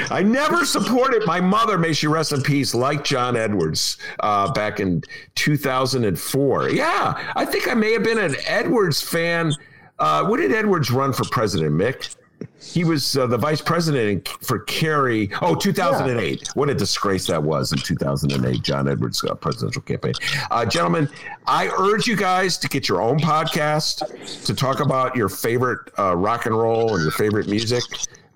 I 0.11 0.23
never 0.23 0.65
supported 0.65 1.25
my 1.25 1.39
mother, 1.39 1.77
may 1.77 1.93
she 1.93 2.07
rest 2.07 2.31
in 2.31 2.41
peace, 2.41 2.73
like 2.73 3.03
John 3.03 3.35
Edwards 3.35 3.97
uh, 4.19 4.51
back 4.53 4.79
in 4.79 5.03
2004. 5.35 6.69
Yeah, 6.69 7.31
I 7.35 7.45
think 7.45 7.67
I 7.67 7.73
may 7.73 7.93
have 7.93 8.03
been 8.03 8.19
an 8.19 8.35
Edwards 8.45 9.01
fan. 9.01 9.53
Uh, 9.99 10.25
when 10.25 10.39
did 10.39 10.51
Edwards 10.51 10.91
run 10.91 11.13
for 11.13 11.25
president, 11.25 11.75
Mick? 11.75 12.15
He 12.61 12.83
was 12.83 13.17
uh, 13.17 13.25
the 13.27 13.37
vice 13.37 13.59
president 13.59 14.27
for 14.27 14.59
Kerry. 14.59 15.29
Oh, 15.41 15.55
2008. 15.55 16.41
Yeah. 16.41 16.47
What 16.53 16.69
a 16.69 16.75
disgrace 16.75 17.25
that 17.27 17.41
was 17.41 17.71
in 17.71 17.79
2008, 17.79 18.61
John 18.61 18.87
Edwards' 18.87 19.23
uh, 19.23 19.33
presidential 19.33 19.81
campaign. 19.81 20.13
Uh, 20.51 20.65
gentlemen, 20.65 21.09
I 21.47 21.69
urge 21.79 22.07
you 22.07 22.15
guys 22.15 22.57
to 22.59 22.69
get 22.69 22.87
your 22.87 23.01
own 23.01 23.19
podcast 23.19 24.45
to 24.45 24.53
talk 24.53 24.79
about 24.79 25.15
your 25.15 25.27
favorite 25.27 25.91
uh, 25.97 26.15
rock 26.15 26.45
and 26.45 26.55
roll 26.55 26.93
and 26.93 27.01
your 27.01 27.11
favorite 27.11 27.47
music. 27.47 27.83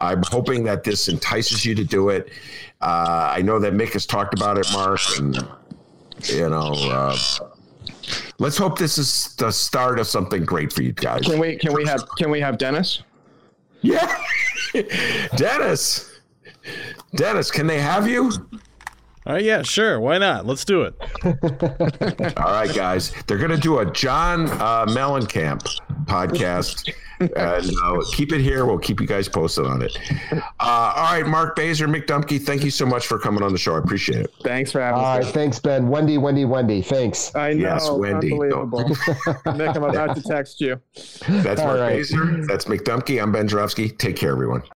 I'm 0.01 0.23
hoping 0.23 0.63
that 0.65 0.83
this 0.83 1.07
entices 1.07 1.63
you 1.63 1.75
to 1.75 1.83
do 1.83 2.09
it. 2.09 2.29
Uh, 2.81 3.31
I 3.31 3.41
know 3.41 3.59
that 3.59 3.73
Mick 3.73 3.93
has 3.93 4.05
talked 4.05 4.33
about 4.33 4.57
it, 4.57 4.67
Mark, 4.73 4.99
and 5.17 5.35
you 6.23 6.49
know 6.49 6.73
uh, 6.73 7.17
let's 8.39 8.57
hope 8.57 8.77
this 8.77 8.97
is 8.97 9.35
the 9.35 9.51
start 9.51 9.99
of 9.99 10.07
something 10.07 10.43
great 10.43 10.73
for 10.73 10.81
you 10.81 10.91
guys. 10.91 11.21
Can 11.21 11.39
we 11.39 11.55
can 11.55 11.73
we 11.73 11.85
have 11.85 12.05
can 12.17 12.29
we 12.29 12.41
have 12.41 12.57
Dennis? 12.57 13.03
Yeah. 13.85 14.17
Dennis. 15.35 16.19
Dennis, 17.15 17.51
can 17.51 17.67
they 17.67 17.79
have 17.79 18.07
you? 18.07 18.31
Uh, 19.27 19.35
yeah, 19.35 19.61
sure. 19.61 19.99
Why 19.99 20.17
not? 20.17 20.45
Let's 20.45 20.65
do 20.65 20.83
it. 20.83 20.95
All 22.37 22.51
right, 22.51 22.73
guys. 22.73 23.11
They're 23.27 23.37
going 23.37 23.51
to 23.51 23.57
do 23.57 23.79
a 23.79 23.91
John 23.91 24.49
uh, 24.49 24.85
Mellencamp 24.85 25.61
podcast. 26.05 26.93
And 27.19 27.71
uh, 27.83 28.03
keep 28.13 28.33
it 28.33 28.41
here. 28.41 28.65
We'll 28.65 28.77
keep 28.77 28.99
you 28.99 29.07
guys 29.07 29.27
posted 29.29 29.65
on 29.65 29.81
it. 29.81 29.97
Uh, 30.31 30.41
all 30.59 31.13
right, 31.13 31.25
Mark 31.25 31.55
Bazer, 31.55 31.87
Mick 31.87 32.05
Dumke, 32.07 32.41
thank 32.41 32.63
you 32.63 32.71
so 32.71 32.85
much 32.85 33.07
for 33.07 33.17
coming 33.19 33.43
on 33.43 33.51
the 33.51 33.57
show. 33.57 33.75
I 33.75 33.79
appreciate 33.79 34.21
it. 34.21 34.33
Thanks 34.43 34.71
for 34.71 34.81
having 34.81 35.01
me. 35.01 35.05
All 35.05 35.19
right, 35.19 35.25
thanks, 35.25 35.59
Ben. 35.59 35.87
Wendy, 35.87 36.17
Wendy, 36.17 36.45
Wendy. 36.45 36.81
Thanks. 36.81 37.35
I 37.35 37.53
know. 37.53 37.61
Yes, 37.61 37.89
Wendy. 37.89 38.31
Unbelievable. 38.33 38.83
Mick, 38.85 39.75
I'm 39.75 39.83
about 39.83 40.15
to 40.15 40.21
text 40.21 40.59
you. 40.61 40.79
That's 41.27 41.61
Mark 41.61 41.79
right. 41.79 41.99
Bazer. 41.99 42.47
That's 42.47 42.65
Mick 42.65 42.81
Dumke. 42.81 43.21
I'm 43.21 43.31
Ben 43.31 43.47
Joravsky. 43.47 43.89
Take 43.89 44.15
care, 44.15 44.31
everyone. 44.31 44.63